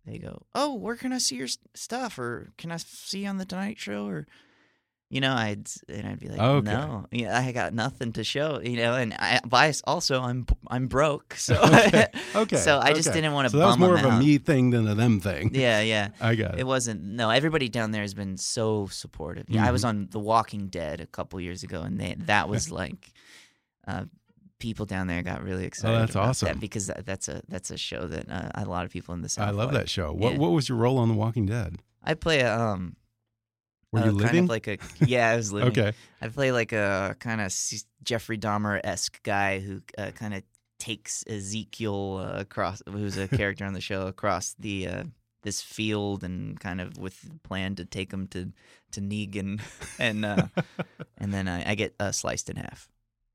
they 0.06 0.18
go, 0.18 0.42
"Oh, 0.54 0.74
where 0.74 0.96
can 0.96 1.12
I 1.12 1.18
see 1.18 1.36
your 1.36 1.48
stuff?" 1.74 2.18
or 2.18 2.52
"Can 2.58 2.70
I 2.72 2.76
see 2.76 3.20
you 3.22 3.28
on 3.28 3.38
the 3.38 3.44
Tonight 3.46 3.78
Show?" 3.78 4.06
or 4.06 4.26
you 5.12 5.20
know, 5.20 5.32
I'd 5.32 5.68
and 5.88 6.06
I'd 6.06 6.20
be 6.20 6.28
like, 6.28 6.38
Okay. 6.40 6.70
"No, 6.70 7.04
yeah, 7.10 7.36
I 7.36 7.50
got 7.50 7.74
nothing 7.74 8.12
to 8.12 8.22
show," 8.22 8.60
you 8.62 8.76
know. 8.76 8.94
And 8.94 9.12
I, 9.12 9.40
also, 9.84 10.20
I'm 10.22 10.46
I'm 10.68 10.86
broke, 10.86 11.34
so 11.38 11.54
okay. 11.64 12.06
Okay. 12.36 12.56
so 12.56 12.78
I 12.78 12.92
just 12.92 13.08
okay. 13.08 13.16
didn't 13.20 13.32
want 13.34 13.46
to 13.46 13.50
So 13.50 13.58
that 13.58 13.66
was 13.66 13.78
more 13.78 13.94
of 13.96 14.04
a 14.04 14.08
out. 14.10 14.20
me 14.22 14.38
thing 14.38 14.70
than 14.70 14.86
a 14.86 14.94
them 14.94 15.18
thing. 15.20 15.50
Yeah, 15.52 15.80
yeah. 15.80 16.10
I 16.20 16.36
got 16.36 16.54
it. 16.54 16.60
It 16.60 16.66
wasn't. 16.66 17.02
No, 17.02 17.28
everybody 17.30 17.68
down 17.68 17.90
there 17.90 18.02
has 18.02 18.14
been 18.14 18.36
so 18.36 18.86
supportive. 18.86 19.46
Yeah, 19.48 19.66
I 19.66 19.72
was 19.72 19.82
Mm-hmm. 19.82 19.88
on 19.88 20.08
The 20.10 20.20
Walking 20.20 20.68
Dead 20.68 21.00
a 21.00 21.06
couple 21.06 21.40
years 21.40 21.64
ago, 21.64 21.82
and 21.82 21.98
they 22.00 22.14
that 22.26 22.48
was 22.48 22.70
like, 22.70 23.12
uh, 23.88 24.04
people 24.60 24.86
down 24.86 25.08
there 25.08 25.22
got 25.22 25.42
really 25.42 25.64
excited. 25.64 25.96
Oh, 25.96 25.98
that's 26.00 26.14
about 26.14 26.28
awesome. 26.28 26.48
That 26.48 26.60
because 26.60 26.86
that, 26.86 27.04
that's 27.04 27.28
a 27.28 27.42
that's 27.48 27.70
a 27.72 27.76
show 27.76 28.06
that 28.06 28.30
uh, 28.30 28.50
a 28.54 28.64
lot 28.64 28.84
of 28.84 28.92
people 28.92 29.14
in 29.14 29.22
the 29.22 29.28
south. 29.28 29.48
I 29.48 29.50
love 29.50 29.72
like. 29.72 29.82
that 29.82 29.88
show. 29.88 30.12
What 30.12 30.34
Yeah. 30.34 30.38
What 30.38 30.52
was 30.52 30.68
your 30.68 30.78
role 30.78 30.98
on 30.98 31.08
The 31.08 31.14
Walking 31.14 31.46
Dead? 31.46 31.78
I 32.04 32.14
play 32.14 32.40
a 32.40 32.56
um. 32.56 32.94
Were 33.92 34.00
uh, 34.00 34.04
you 34.04 34.10
kind 34.10 34.22
living? 34.22 34.44
of 34.44 34.50
like 34.50 34.68
a 34.68 34.78
yeah, 35.00 35.30
I 35.30 35.36
was 35.36 35.52
living. 35.52 35.70
okay. 35.70 35.92
I 36.20 36.28
play 36.28 36.52
like 36.52 36.72
a 36.72 37.16
kind 37.18 37.40
of 37.40 37.54
Jeffrey 38.02 38.38
Dahmer 38.38 38.80
esque 38.84 39.22
guy 39.22 39.60
who 39.60 39.82
uh, 39.98 40.10
kind 40.12 40.34
of 40.34 40.42
takes 40.78 41.24
Ezekiel 41.28 42.24
uh, 42.24 42.40
across, 42.40 42.82
who's 42.88 43.16
a 43.16 43.28
character 43.36 43.64
on 43.64 43.74
the 43.74 43.80
show, 43.80 44.06
across 44.06 44.54
the 44.58 44.86
uh, 44.86 45.04
this 45.42 45.60
field 45.60 46.22
and 46.22 46.58
kind 46.60 46.80
of 46.80 46.98
with 46.98 47.20
the 47.22 47.38
plan 47.40 47.74
to 47.76 47.84
take 47.84 48.12
him 48.12 48.26
to 48.28 48.52
to 48.92 49.00
Negan, 49.00 49.60
and 49.98 50.24
uh, 50.24 50.46
and 51.18 51.32
then 51.32 51.48
I, 51.48 51.70
I 51.70 51.74
get 51.74 51.94
uh, 52.00 52.12
sliced 52.12 52.50
in 52.50 52.56
half. 52.56 52.88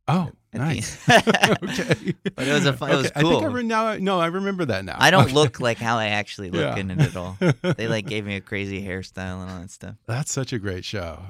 Oh, 0.08 0.32
nice. 0.54 0.98
okay. 1.10 2.14
But 2.36 2.48
it 2.48 2.54
was 2.54 2.66
a 2.66 2.74
fun- 2.74 2.92
it 2.92 2.96
was 2.96 3.12
cool. 3.12 3.28
I 3.28 3.32
think 3.32 3.44
I 3.44 3.48
re- 3.48 3.64
now. 3.64 3.96
No, 3.98 4.20
I 4.20 4.28
remember 4.28 4.66
that 4.66 4.86
now. 4.86 4.96
I 5.00 5.10
don't 5.12 5.26
Okay. 5.26 5.34
look 5.34 5.60
like 5.60 5.78
how 5.78 5.98
I 5.98 6.08
actually 6.08 6.52
look 6.52 6.62
Yeah. 6.62 6.76
in 6.78 6.92
it 6.92 7.00
at 7.02 7.16
all. 7.16 7.38
They 7.78 7.88
like 7.88 8.06
gave 8.06 8.26
me 8.26 8.36
a 8.36 8.42
crazy 8.42 8.86
hairstyle 8.86 9.42
and 9.42 9.50
all 9.52 9.60
that 9.62 9.72
stuff. 9.72 9.96
That's 10.06 10.32
such 10.32 10.54
a 10.54 10.60
great 10.60 10.86
show. 10.86 11.24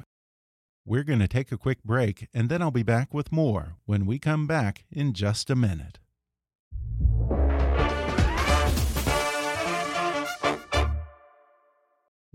We're 0.85 1.03
going 1.03 1.19
to 1.19 1.27
take 1.27 1.51
a 1.51 1.57
quick 1.57 1.83
break, 1.83 2.27
and 2.33 2.47
then 2.49 2.61
I'll 2.61 2.69
be 2.69 2.83
back 2.83 3.13
with 3.13 3.31
more 3.31 3.75
when 3.85 4.05
we 4.05 4.19
come 4.19 4.45
back 4.45 4.83
in 4.91 5.13
just 5.13 5.49
a 5.49 5.55
minute. 5.55 5.97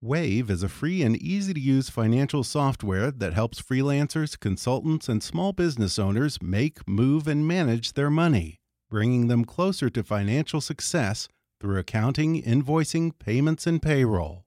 Wave 0.02 0.50
is 0.50 0.64
a 0.64 0.70
free 0.70 1.04
and 1.04 1.18
easy 1.18 1.54
to 1.54 1.60
use 1.60 1.90
financial 1.90 2.42
software 2.44 3.12
that 3.12 3.34
helps 3.34 3.62
freelancers, 3.62 4.40
consultants, 4.40 5.10
and 5.10 5.22
small 5.22 5.52
business 5.52 6.00
owners 6.00 6.42
make, 6.42 6.88
move, 6.88 7.28
and 7.28 7.46
manage 7.46 7.94
their 7.94 8.10
money, 8.10 8.62
bringing 8.90 9.28
them 9.28 9.44
closer 9.44 9.90
to 9.90 10.02
financial 10.02 10.62
success 10.62 11.28
through 11.60 11.78
accounting, 11.78 12.42
invoicing, 12.42 13.12
payments, 13.20 13.68
and 13.68 13.82
payroll. 13.82 14.46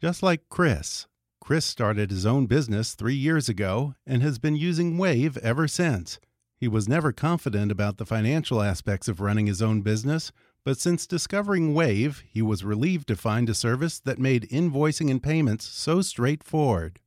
Just 0.00 0.22
like 0.22 0.48
Chris. 0.48 1.06
Chris 1.38 1.66
started 1.66 2.10
his 2.10 2.24
own 2.24 2.46
business 2.46 2.94
three 2.94 3.14
years 3.14 3.50
ago 3.50 3.94
and 4.06 4.22
has 4.22 4.38
been 4.38 4.56
using 4.56 4.96
Wave 4.96 5.36
ever 5.38 5.68
since. 5.68 6.18
He 6.56 6.66
was 6.66 6.88
never 6.88 7.12
confident 7.12 7.70
about 7.70 7.98
the 7.98 8.06
financial 8.06 8.62
aspects 8.62 9.08
of 9.08 9.20
running 9.20 9.46
his 9.46 9.60
own 9.60 9.82
business, 9.82 10.32
but 10.64 10.78
since 10.78 11.06
discovering 11.06 11.74
Wave, 11.74 12.22
he 12.26 12.40
was 12.40 12.64
relieved 12.64 13.06
to 13.08 13.16
find 13.16 13.48
a 13.48 13.54
service 13.54 14.00
that 14.00 14.18
made 14.18 14.48
invoicing 14.50 15.10
and 15.10 15.22
payments 15.22 15.66
so 15.66 16.00
straightforward. 16.00 17.00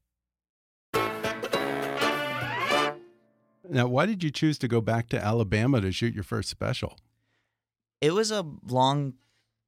Now, 3.71 3.88
why 3.88 4.06
did 4.06 4.21
you 4.21 4.32
choose 4.32 4.58
to 4.60 4.67
go 4.67 4.82
back 4.82 5.08
to 5.10 5.23
Alabama 5.23 5.80
to 5.80 5.91
shoot 5.91 6.13
your 6.13 6.25
first 6.25 6.49
special? 6.49 6.97
It 8.01 8.13
was 8.13 8.30
a 8.30 8.45
long 8.67 9.13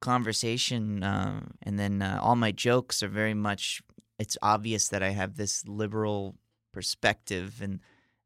conversation, 0.01 1.03
uh, 1.03 1.45
and 1.61 1.79
then 1.79 2.01
uh, 2.01 2.19
all 2.21 2.35
my 2.35 2.51
jokes 2.51 3.01
are 3.01 3.07
very 3.07 3.33
much. 3.33 3.81
It's 4.19 4.37
obvious 4.41 4.89
that 4.89 5.01
I 5.01 5.09
have 5.09 5.37
this 5.37 5.65
liberal 5.65 6.35
perspective, 6.73 7.61
and 7.61 7.79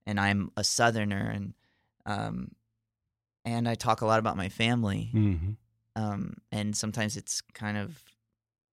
and 0.08 0.20
I'm 0.20 0.52
a 0.58 0.64
Southerner, 0.64 1.30
and 1.30 1.54
um, 2.06 2.52
and 3.46 3.68
I 3.70 3.76
talk 3.76 4.02
a 4.02 4.06
lot 4.06 4.20
about 4.20 4.38
my 4.38 4.50
family, 4.50 5.12
Mm-hmm. 5.14 5.52
um, 5.96 6.34
and 6.52 6.76
sometimes 6.76 7.18
it's 7.18 7.42
kind 7.54 7.78
of 7.78 8.02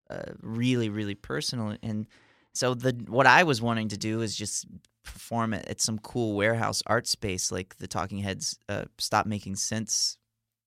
uh, 0.09 0.33
really, 0.41 0.89
really 0.89 1.15
personal. 1.15 1.75
And 1.83 2.07
so 2.53 2.73
the 2.73 2.93
what 3.07 3.27
I 3.27 3.43
was 3.43 3.61
wanting 3.61 3.89
to 3.89 3.97
do 3.97 4.21
is 4.21 4.35
just 4.35 4.65
perform 5.03 5.53
it 5.53 5.67
at 5.67 5.81
some 5.81 5.99
cool 5.99 6.35
warehouse 6.35 6.81
art 6.87 7.07
space, 7.07 7.51
like 7.51 7.77
the 7.77 7.87
Talking 7.87 8.19
Heads 8.19 8.57
uh, 8.69 8.85
"Stop 8.97 9.25
Making 9.25 9.55
Sense" 9.55 10.17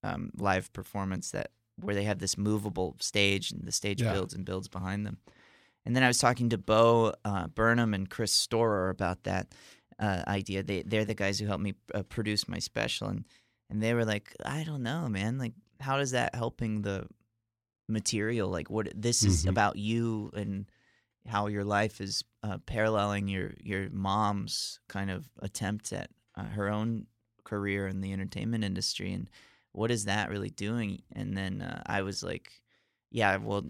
um, 0.05 0.31
live 0.37 0.73
performance 0.73 1.31
that 1.33 1.51
where 1.81 1.95
they 1.95 2.05
have 2.05 2.19
this 2.19 2.37
movable 2.37 2.97
stage 3.01 3.53
and 3.53 3.63
the 3.65 3.73
stage 3.73 4.03
Yeah. 4.03 4.13
builds 4.13 4.35
and 4.35 4.45
builds 4.45 4.69
behind 4.69 5.07
them. 5.07 5.19
And 5.85 5.97
then 5.97 6.03
I 6.03 6.09
was 6.09 6.19
talking 6.19 6.49
to 6.51 6.59
Bo 6.59 7.15
uh, 7.25 7.47
Burnham 7.49 7.95
and 7.95 8.09
Chris 8.11 8.33
Storer 8.33 8.91
about 8.91 9.25
that 9.25 9.55
uh, 9.99 10.23
idea. 10.27 10.63
They 10.63 10.83
they're 10.83 11.05
the 11.07 11.15
guys 11.15 11.39
who 11.39 11.47
helped 11.47 11.63
me 11.65 11.75
uh, 11.95 12.03
produce 12.03 12.47
my 12.49 12.59
special, 12.59 13.09
and 13.09 13.25
and 13.71 13.83
they 13.83 13.95
were 13.95 14.05
like, 14.05 14.35
I 14.45 14.65
don't 14.65 14.83
know, 14.83 15.09
man. 15.09 15.39
Like, 15.39 15.55
how 15.81 15.97
does 15.99 16.11
that 16.13 16.35
helping 16.35 16.83
the 16.83 17.07
material? 17.89 18.49
Like, 18.51 18.71
what 18.71 18.89
this 18.95 19.23
is 19.23 19.45
Mhm. 19.45 19.51
about 19.51 19.77
you 19.77 20.31
and 20.35 20.71
how 21.27 21.47
your 21.47 21.65
life 21.65 22.01
is 22.01 22.23
uh, 22.43 22.59
paralleling 22.67 23.29
your 23.29 23.55
your 23.63 23.89
mom's 23.91 24.81
kind 24.89 25.11
of 25.11 25.29
attempt 25.41 25.93
at 25.93 26.11
uh, 26.37 26.45
her 26.45 26.69
own 26.69 27.07
career 27.45 27.87
in 27.87 28.01
the 28.01 28.13
entertainment 28.13 28.65
industry, 28.65 29.13
and 29.13 29.29
what 29.73 29.91
is 29.91 30.05
that 30.05 30.29
really 30.31 30.51
doing? 30.51 31.03
And 31.13 31.37
then 31.37 31.63
uh, 31.63 31.83
I 31.87 32.03
was 32.03 32.23
like, 32.23 32.63
yeah, 33.11 33.37
well, 33.37 33.65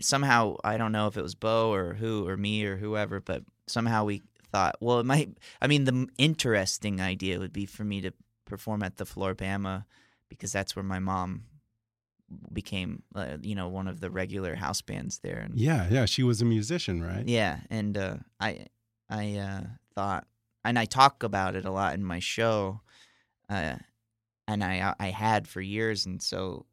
somehow 0.00 0.56
I 0.64 0.76
don't 0.76 0.92
know 0.92 1.06
if 1.06 1.16
it 1.16 1.22
was 1.22 1.34
Bo 1.34 1.72
or 1.72 1.94
who 1.94 2.26
or 2.26 2.36
me 2.36 2.64
or 2.64 2.76
whoever, 2.76 3.20
but 3.20 3.42
somehow 3.66 4.04
we 4.04 4.22
thought, 4.50 4.76
well, 4.80 5.00
it 5.00 5.06
might. 5.06 5.36
I 5.60 5.66
mean, 5.66 5.84
the 5.84 6.06
interesting 6.18 7.00
idea 7.00 7.38
would 7.38 7.52
be 7.52 7.66
for 7.66 7.84
me 7.84 8.00
to 8.02 8.12
perform 8.44 8.82
at 8.82 8.96
the 8.96 9.06
Flora-Bama 9.06 9.84
because 10.28 10.52
that's 10.52 10.76
where 10.76 10.82
my 10.82 10.98
mom 10.98 11.44
became, 12.52 13.02
uh, 13.14 13.36
you 13.42 13.54
know, 13.54 13.68
one 13.68 13.88
of 13.88 14.00
the 14.00 14.10
regular 14.10 14.54
house 14.54 14.80
bands 14.80 15.18
there. 15.18 15.38
And 15.38 15.58
Yeah, 15.58 15.88
yeah. 15.90 16.04
She 16.04 16.22
was 16.22 16.40
a 16.40 16.44
musician, 16.44 17.02
right? 17.02 17.26
yeah, 17.26 17.60
and 17.70 17.96
uh, 17.96 18.16
I 18.40 18.66
I 19.08 19.36
uh, 19.36 19.60
thought, 19.94 20.26
and 20.64 20.78
I 20.78 20.84
talk 20.84 21.22
about 21.22 21.54
it 21.56 21.64
a 21.64 21.70
lot 21.70 21.94
in 21.94 22.04
my 22.04 22.18
show, 22.20 22.80
uh, 23.48 23.76
and 24.48 24.64
I 24.64 24.94
I 24.98 25.08
had 25.08 25.46
for 25.46 25.60
years, 25.60 26.06
and 26.06 26.22
so 26.22 26.66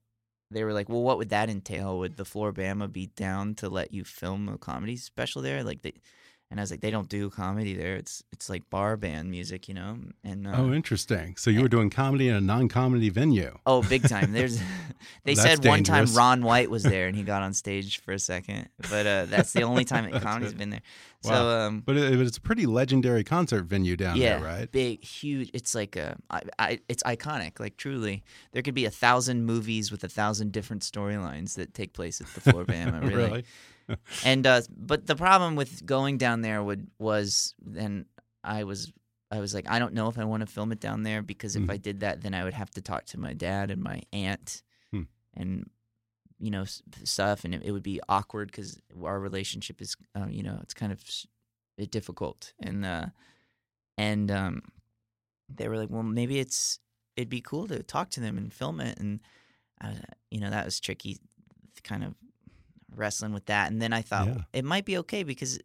they 0.51 0.63
were 0.63 0.73
like, 0.73 0.89
well, 0.89 1.01
what 1.01 1.17
would 1.17 1.29
that 1.29 1.49
entail? 1.49 1.97
Would 1.99 2.17
the 2.17 2.25
Flora-Bama 2.25 2.91
be 2.91 3.07
down 3.07 3.55
to 3.55 3.69
let 3.69 3.93
you 3.93 4.03
film 4.03 4.49
a 4.49 4.57
comedy 4.57 4.97
special 4.97 5.41
there? 5.41 5.63
Like 5.63 5.81
they, 5.81 5.93
And 6.51 6.59
I 6.59 6.63
was 6.63 6.69
like, 6.69 6.81
they 6.81 6.91
don't 6.91 7.07
do 7.07 7.29
comedy 7.29 7.73
there. 7.73 7.95
It's 7.95 8.23
it's 8.33 8.49
like 8.49 8.69
bar 8.69 8.97
band 8.97 9.31
music, 9.31 9.69
you 9.69 9.73
know. 9.73 9.97
And 10.25 10.45
uh, 10.45 10.53
oh, 10.57 10.73
interesting. 10.73 11.37
So 11.37 11.49
you 11.49 11.61
were 11.61 11.69
doing 11.69 11.89
comedy 11.89 12.27
in 12.27 12.35
a 12.35 12.41
non-comedy 12.41 13.09
venue. 13.09 13.57
Oh, 13.65 13.81
big 13.81 14.07
time. 14.07 14.33
There's 14.33 14.61
they 15.23 15.33
said 15.33 15.65
one 15.65 15.85
time. 15.85 16.07
Ron 16.13 16.43
White 16.43 16.69
was 16.69 16.83
there 16.83 17.07
and 17.07 17.15
he 17.15 17.23
got 17.23 17.41
on 17.41 17.53
stage 17.53 18.01
for 18.01 18.11
a 18.11 18.19
second, 18.19 18.67
but 18.89 19.07
uh, 19.07 19.25
that's 19.25 19.53
the 19.53 19.63
only 19.63 19.85
time 19.85 20.11
that 20.11 20.21
comedy's 20.21 20.53
been 20.53 20.71
there. 20.71 20.81
So 21.23 21.29
Wow. 21.29 21.67
um, 21.67 21.83
But 21.85 21.97
it, 21.97 22.19
it's 22.19 22.37
a 22.37 22.41
pretty 22.41 22.65
legendary 22.65 23.23
concert 23.23 23.65
venue 23.65 23.95
down 23.95 24.17
yeah, 24.17 24.39
there, 24.39 24.45
right? 24.45 24.71
big, 24.71 25.03
huge. 25.03 25.51
It's 25.53 25.75
like 25.75 25.95
a, 25.95 26.17
I, 26.29 26.41
I, 26.57 26.79
it's 26.89 27.03
iconic. 27.03 27.59
Like 27.59 27.77
truly, 27.77 28.23
there 28.53 28.61
could 28.61 28.73
be 28.73 28.85
a 28.85 28.91
thousand 28.91 29.45
movies 29.45 29.91
with 29.91 30.03
a 30.03 30.09
thousand 30.09 30.51
different 30.51 30.81
storylines 30.81 31.55
that 31.55 31.73
take 31.73 31.93
place 31.93 32.19
at 32.21 32.27
the 32.33 32.41
Flora-Bama. 32.41 33.01
really. 33.01 33.15
really? 33.15 33.45
And 34.25 34.45
uh, 34.45 34.61
but 34.69 35.07
the 35.07 35.15
problem 35.15 35.55
with 35.55 35.85
going 35.85 36.17
down 36.17 36.41
there 36.41 36.61
would 36.63 36.87
was 36.99 37.55
then 37.61 38.05
I 38.43 38.63
was 38.63 38.91
I 39.31 39.39
was 39.39 39.53
like 39.53 39.69
I 39.69 39.79
don't 39.79 39.93
know 39.93 40.07
if 40.09 40.17
I 40.17 40.23
want 40.25 40.41
to 40.41 40.47
film 40.47 40.71
it 40.71 40.79
down 40.79 41.03
there 41.03 41.21
because 41.21 41.55
if 41.55 41.63
Mhm. 41.63 41.71
I 41.71 41.77
did 41.77 41.99
that 42.01 42.21
then 42.21 42.33
I 42.33 42.43
would 42.43 42.53
have 42.53 42.71
to 42.71 42.81
talk 42.81 43.05
to 43.07 43.19
my 43.19 43.33
dad 43.33 43.71
and 43.71 43.81
my 43.81 44.01
aunt 44.13 44.63
Hmm. 44.91 45.03
and 45.33 45.69
you 46.39 46.51
know 46.51 46.65
stuff 47.03 47.45
and 47.45 47.53
it, 47.55 47.61
it 47.63 47.71
would 47.71 47.83
be 47.83 48.01
awkward 48.09 48.47
because 48.51 48.79
our 49.03 49.19
relationship 49.19 49.81
is 49.81 49.95
uh, 50.15 50.27
you 50.29 50.43
know 50.43 50.59
it's 50.61 50.73
kind 50.73 50.91
of 50.91 50.99
uh, 51.79 51.85
difficult 51.89 52.53
and 52.59 52.85
uh 52.85 53.05
and 53.97 54.29
um 54.31 54.61
they 55.49 55.67
were 55.67 55.77
like 55.77 55.89
well 55.89 56.03
maybe 56.03 56.39
it's 56.39 56.79
it'd 57.15 57.29
be 57.29 57.41
cool 57.41 57.67
to 57.67 57.83
talk 57.83 58.09
to 58.11 58.19
them 58.19 58.37
and 58.37 58.53
film 58.53 58.79
it 58.81 58.97
and 58.99 59.19
I 59.79 59.89
was, 59.89 59.99
you 60.29 60.39
know 60.39 60.49
that 60.49 60.65
was 60.65 60.79
tricky 60.79 61.17
kind 61.83 62.03
of 62.03 62.15
wrestling 62.95 63.33
with 63.33 63.45
that 63.45 63.71
and 63.71 63.81
then 63.81 63.93
I 63.93 64.01
thought 64.01 64.27
Yeah. 64.27 64.41
it 64.53 64.65
might 64.65 64.85
be 64.85 64.97
okay 64.99 65.23
because 65.23 65.59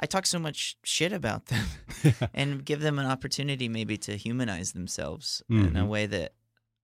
I 0.00 0.06
talk 0.06 0.26
so 0.26 0.38
much 0.38 0.76
shit 0.84 1.12
about 1.12 1.46
them 1.46 1.64
and 2.34 2.64
give 2.64 2.80
them 2.80 2.98
an 2.98 3.06
opportunity 3.06 3.68
maybe 3.68 3.96
to 3.98 4.16
humanize 4.16 4.72
themselves 4.72 5.42
in 5.48 5.76
a 5.76 5.84
Mhm. 5.84 5.88
way 5.88 6.06
that 6.06 6.34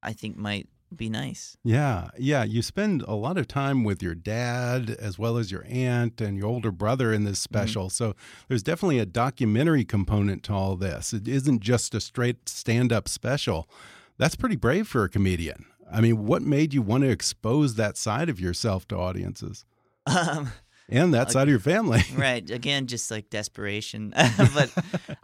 I 0.02 0.12
think 0.12 0.36
might 0.36 0.68
be 0.94 1.10
nice. 1.10 1.54
Yeah, 1.62 2.08
yeah. 2.18 2.44
You 2.44 2.62
spend 2.62 3.02
a 3.02 3.14
lot 3.14 3.36
of 3.36 3.46
time 3.46 3.84
with 3.84 4.02
your 4.02 4.14
dad 4.14 4.88
as 4.88 5.18
well 5.18 5.36
as 5.36 5.50
your 5.52 5.66
aunt 5.68 6.18
and 6.22 6.38
your 6.38 6.46
older 6.46 6.70
brother 6.72 7.12
in 7.12 7.24
this 7.24 7.40
Mm-hmm. 7.40 7.54
special. 7.58 7.90
So 7.90 8.14
there's 8.48 8.62
definitely 8.62 8.98
a 8.98 9.04
documentary 9.04 9.84
component 9.84 10.42
to 10.44 10.54
all 10.54 10.76
this. 10.76 11.12
It 11.12 11.28
isn't 11.28 11.60
just 11.60 11.94
a 11.94 12.00
straight 12.00 12.48
stand 12.48 12.90
up 12.90 13.06
special. 13.06 13.68
That's 14.16 14.34
pretty 14.34 14.56
brave 14.56 14.88
for 14.88 15.04
a 15.04 15.10
comedian. 15.10 15.66
I 15.92 16.00
mean, 16.00 16.24
what 16.26 16.40
made 16.42 16.72
you 16.72 16.80
want 16.80 17.04
to 17.04 17.10
expose 17.10 17.74
that 17.74 17.98
side 17.98 18.30
of 18.30 18.40
yourself 18.40 18.88
to 18.88 18.96
audiences 18.96 19.64
Um, 20.08 20.50
and 20.88 21.12
that 21.14 21.30
side 21.30 21.42
of 21.42 21.50
your 21.50 21.58
family? 21.58 22.02
right. 22.14 22.48
Again, 22.50 22.86
just 22.86 23.10
like 23.10 23.28
desperation. 23.30 24.12
but 24.54 24.72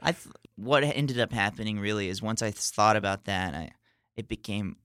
I, 0.02 0.12
th- 0.12 0.34
what 0.56 0.84
ended 0.84 1.18
up 1.18 1.32
happening 1.32 1.78
really 1.80 2.08
is 2.08 2.20
once 2.20 2.42
I 2.42 2.50
thought 2.50 2.96
about 2.96 3.24
that, 3.24 3.54
I, 3.54 3.70
it 4.16 4.28
became, 4.28 4.76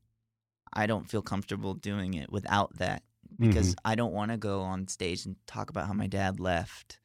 I 0.71 0.85
don't 0.85 1.09
feel 1.09 1.21
comfortable 1.21 1.73
doing 1.73 2.13
it 2.13 2.31
without 2.31 2.77
that 2.77 3.03
because 3.38 3.75
I 3.85 3.95
don't 3.95 4.13
want 4.13 4.31
to 4.31 4.38
go 4.38 4.62
on 4.62 4.88
stage 4.88 5.25
and 5.25 5.35
talk 5.47 5.69
about 5.69 5.88
how 5.88 5.93
my 5.93 6.07
dad 6.07 6.39
left 6.39 6.99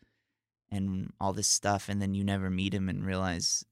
and 0.70 1.12
all 1.20 1.32
this 1.32 1.46
stuff, 1.48 1.88
and 1.88 2.00
then 2.02 2.14
you 2.14 2.24
never 2.24 2.50
meet 2.50 2.74
him 2.74 2.88
and 2.88 3.04
realize 3.06 3.64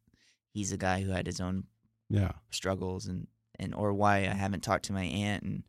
he's 0.53 0.71
a 0.73 0.77
guy 0.77 1.03
who 1.03 1.11
had 1.11 1.27
his 1.27 1.41
own 1.41 1.65
Yeah. 2.09 2.33
struggles 2.51 3.07
and 3.07 3.27
and 3.59 3.75
or 3.75 3.93
why 3.93 4.19
I 4.19 4.35
haven't 4.35 4.63
talked 4.63 4.85
to 4.87 4.93
my 4.93 5.05
aunt 5.05 5.43
in 5.43 5.65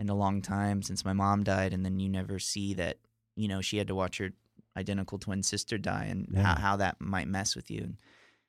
in 0.00 0.08
a 0.08 0.14
long 0.14 0.40
time 0.42 0.82
since 0.82 1.04
my 1.04 1.12
mom 1.12 1.44
died 1.44 1.72
and 1.72 1.84
then 1.84 2.00
you 2.00 2.08
never 2.08 2.38
see 2.38 2.74
that 2.74 2.96
you 3.36 3.46
know 3.46 3.60
she 3.60 3.76
had 3.76 3.86
to 3.86 3.94
watch 3.94 4.18
her 4.18 4.30
identical 4.76 5.18
twin 5.18 5.42
sister 5.42 5.76
die 5.78 6.06
and 6.06 6.26
Yeah. 6.32 6.42
how, 6.42 6.54
how 6.60 6.76
that 6.76 7.00
might 7.00 7.28
mess 7.28 7.54
with 7.54 7.70
you 7.70 7.94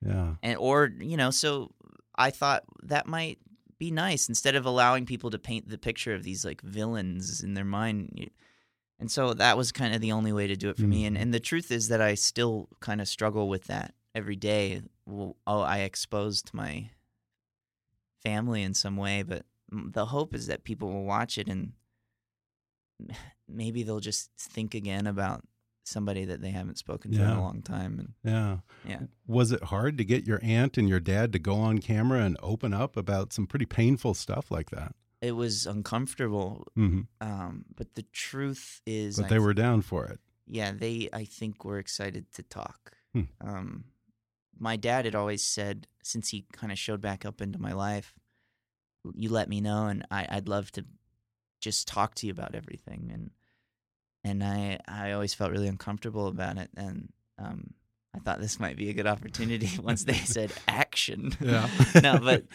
Yeah. 0.06 0.36
and 0.42 0.58
or 0.58 0.92
you 1.00 1.18
know 1.18 1.30
so 1.30 1.72
I 2.16 2.30
thought 2.32 2.64
that 2.84 3.06
might 3.06 3.38
be 3.78 3.92
nice 3.92 4.30
instead 4.30 4.56
of 4.56 4.66
allowing 4.66 5.06
people 5.06 5.30
to 5.32 5.40
paint 5.40 5.68
the 5.68 5.78
picture 5.78 6.14
of 6.14 6.24
these 6.24 6.46
like 6.46 6.62
villains 6.62 7.44
in 7.44 7.54
their 7.54 7.66
mind 7.66 8.30
and 9.00 9.10
so 9.12 9.34
that 9.34 9.58
was 9.58 9.72
kind 9.72 9.94
of 9.96 10.02
the 10.02 10.12
only 10.12 10.32
way 10.32 10.46
to 10.48 10.56
do 10.56 10.70
it 10.70 10.78
for 10.78 10.84
me 10.88 11.06
and 11.06 11.18
Mhm. 11.18 11.22
and 11.22 11.34
the 11.34 11.40
truth 11.40 11.70
is 11.72 11.88
that 11.90 12.02
I 12.02 12.14
still 12.16 12.70
kind 12.80 13.02
of 13.02 13.08
struggle 13.08 13.50
with 13.50 13.66
that 13.66 13.94
every 14.16 14.36
day 14.36 14.82
well, 15.06 15.36
oh 15.48 15.62
I 15.62 15.80
exposed 15.80 16.54
my 16.54 16.92
family 18.24 18.62
in 18.62 18.74
some 18.74 18.98
way 18.98 19.24
but 19.24 19.46
the 19.72 20.06
hope 20.08 20.34
is 20.36 20.48
that 20.48 20.64
people 20.64 20.90
will 20.92 21.06
watch 21.06 21.38
it 21.38 21.48
and 21.48 21.74
maybe 23.48 23.84
they'll 23.84 24.00
just 24.00 24.30
think 24.38 24.76
again 24.76 25.08
about 25.08 25.44
somebody 25.84 26.26
that 26.26 26.42
they 26.42 26.52
haven't 26.52 26.78
spoken 26.78 27.12
to 27.12 27.22
in 27.22 27.28
a 27.30 27.42
long 27.42 27.62
time 27.64 27.98
and 28.00 28.14
Yeah. 28.24 28.58
Yeah. 28.88 29.00
Was 29.26 29.52
it 29.52 29.64
hard 29.66 29.98
to 29.98 30.06
get 30.06 30.26
your 30.28 30.40
aunt 30.44 30.78
and 30.78 30.88
your 30.88 31.00
dad 31.00 31.34
to 31.34 31.40
go 31.40 31.56
on 31.56 31.80
camera 31.80 32.22
and 32.24 32.38
open 32.44 32.74
up 32.74 32.96
about 32.96 33.34
some 33.34 33.48
pretty 33.48 33.66
painful 33.66 34.14
stuff 34.14 34.52
like 34.52 34.70
that? 34.70 34.96
it 35.22 35.34
was 35.34 35.68
uncomfortable 35.68 36.66
hmm 36.76 37.02
um, 37.20 37.64
but 37.76 37.94
the 37.94 38.02
truth 38.12 38.82
is 38.88 39.18
But 39.18 39.26
I 39.28 39.30
they 39.30 39.40
were 39.40 39.54
down 39.54 39.82
for 39.84 40.06
it. 40.06 40.20
yeah 40.48 40.72
they 40.72 41.10
i 41.14 41.26
think 41.26 41.64
were 41.64 41.78
excited 41.80 42.32
to 42.34 42.44
talk 42.44 42.94
Hmm. 43.14 43.22
um, 43.42 43.84
my 44.58 44.78
dad 44.78 45.06
had 45.06 45.14
always 45.16 45.44
said 45.44 45.86
since 46.02 46.30
he 46.30 46.46
kind 46.54 46.72
of 46.72 46.80
showed 46.80 47.02
back 47.02 47.24
up 47.26 47.40
into 47.42 47.60
my 47.60 47.72
life 47.74 48.14
you 49.16 49.30
let 49.30 49.50
me 49.50 49.62
know 49.62 49.88
and 49.88 50.06
I, 50.12 50.26
i'd 50.30 50.48
love 50.48 50.72
to 50.74 50.86
just 51.60 51.88
talk 51.88 52.16
to 52.16 52.28
you 52.28 52.32
about 52.32 52.56
everything 52.56 53.10
and 53.14 53.32
and 54.24 54.44
i 54.44 54.80
i 54.88 55.12
always 55.12 55.34
felt 55.34 55.52
really 55.52 55.68
uncomfortable 55.68 56.28
about 56.28 56.58
it 56.58 56.70
and 56.78 57.12
um, 57.40 57.74
i 58.16 58.20
thought 58.20 58.40
this 58.42 58.60
might 58.60 58.78
be 58.78 58.90
a 58.90 58.94
good 58.94 59.08
opportunity 59.08 59.70
once 59.82 60.04
they 60.04 60.14
said 60.14 60.54
action 60.68 61.36
Yeah. 61.42 61.68
no 62.02 62.20
but 62.20 62.46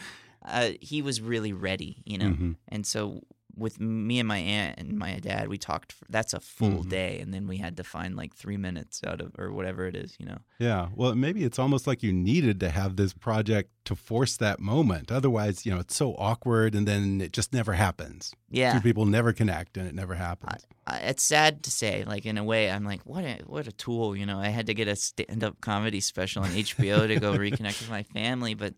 uh, 0.45 0.71
he 0.79 1.01
was 1.01 1.19
really 1.21 1.51
ready 1.53 2.01
you 2.05 2.17
know 2.17 2.29
Mhm. 2.29 2.55
and 2.69 2.85
so 2.85 3.21
with 3.57 3.79
me 3.79 4.19
and 4.19 4.27
my 4.27 4.37
aunt 4.37 4.77
and 4.77 4.97
my 4.97 5.19
dad, 5.19 5.47
we 5.47 5.57
talked. 5.57 5.91
For, 5.93 6.05
that's 6.09 6.33
a 6.33 6.39
full 6.39 6.83
Mhm. 6.83 6.89
day, 6.89 7.19
and 7.19 7.33
then 7.33 7.47
we 7.47 7.57
had 7.57 7.75
to 7.77 7.83
find 7.83 8.15
like 8.15 8.35
three 8.35 8.57
minutes 8.57 9.01
out 9.05 9.19
of 9.21 9.31
or 9.37 9.51
whatever 9.51 9.85
it 9.87 9.95
is, 9.95 10.15
you 10.19 10.25
know. 10.25 10.37
Yeah. 10.59 10.89
Well, 10.95 11.15
maybe 11.15 11.43
it's 11.43 11.59
almost 11.59 11.87
like 11.87 12.03
you 12.03 12.13
needed 12.13 12.59
to 12.61 12.69
have 12.69 12.95
this 12.95 13.13
project 13.13 13.71
to 13.85 13.95
force 13.95 14.37
that 14.37 14.59
moment. 14.59 15.11
Otherwise, 15.11 15.65
you 15.65 15.71
know, 15.73 15.79
it's 15.79 15.95
so 15.95 16.13
awkward 16.15 16.75
and 16.75 16.87
then 16.87 17.21
it 17.21 17.31
just 17.33 17.53
never 17.53 17.73
happens. 17.73 18.33
Yeah, 18.49 18.73
Two 18.73 18.81
people 18.81 19.05
never 19.05 19.33
connect 19.33 19.77
and 19.77 19.87
it 19.87 19.95
never 19.95 20.15
happens. 20.15 20.65
I, 20.85 20.97
it's 20.99 21.23
sad 21.23 21.63
to 21.63 21.71
say. 21.71 22.03
Like 22.05 22.25
in 22.25 22.37
a 22.37 22.43
way, 22.43 22.69
I'm 22.71 22.83
like, 22.85 23.01
what 23.05 23.23
a 23.23 23.39
what 23.45 23.67
a 23.67 23.71
tool, 23.71 24.15
you 24.15 24.25
know. 24.25 24.39
I 24.39 24.49
had 24.49 24.67
to 24.67 24.73
get 24.73 24.87
a 24.87 24.95
stand 24.95 25.43
up 25.43 25.59
comedy 25.61 25.99
special 25.99 26.43
on 26.43 26.49
HBO 26.51 27.07
to 27.07 27.19
go 27.19 27.33
reconnect 27.33 27.79
with 27.81 27.89
my 27.89 28.03
family, 28.03 28.53
but 28.53 28.73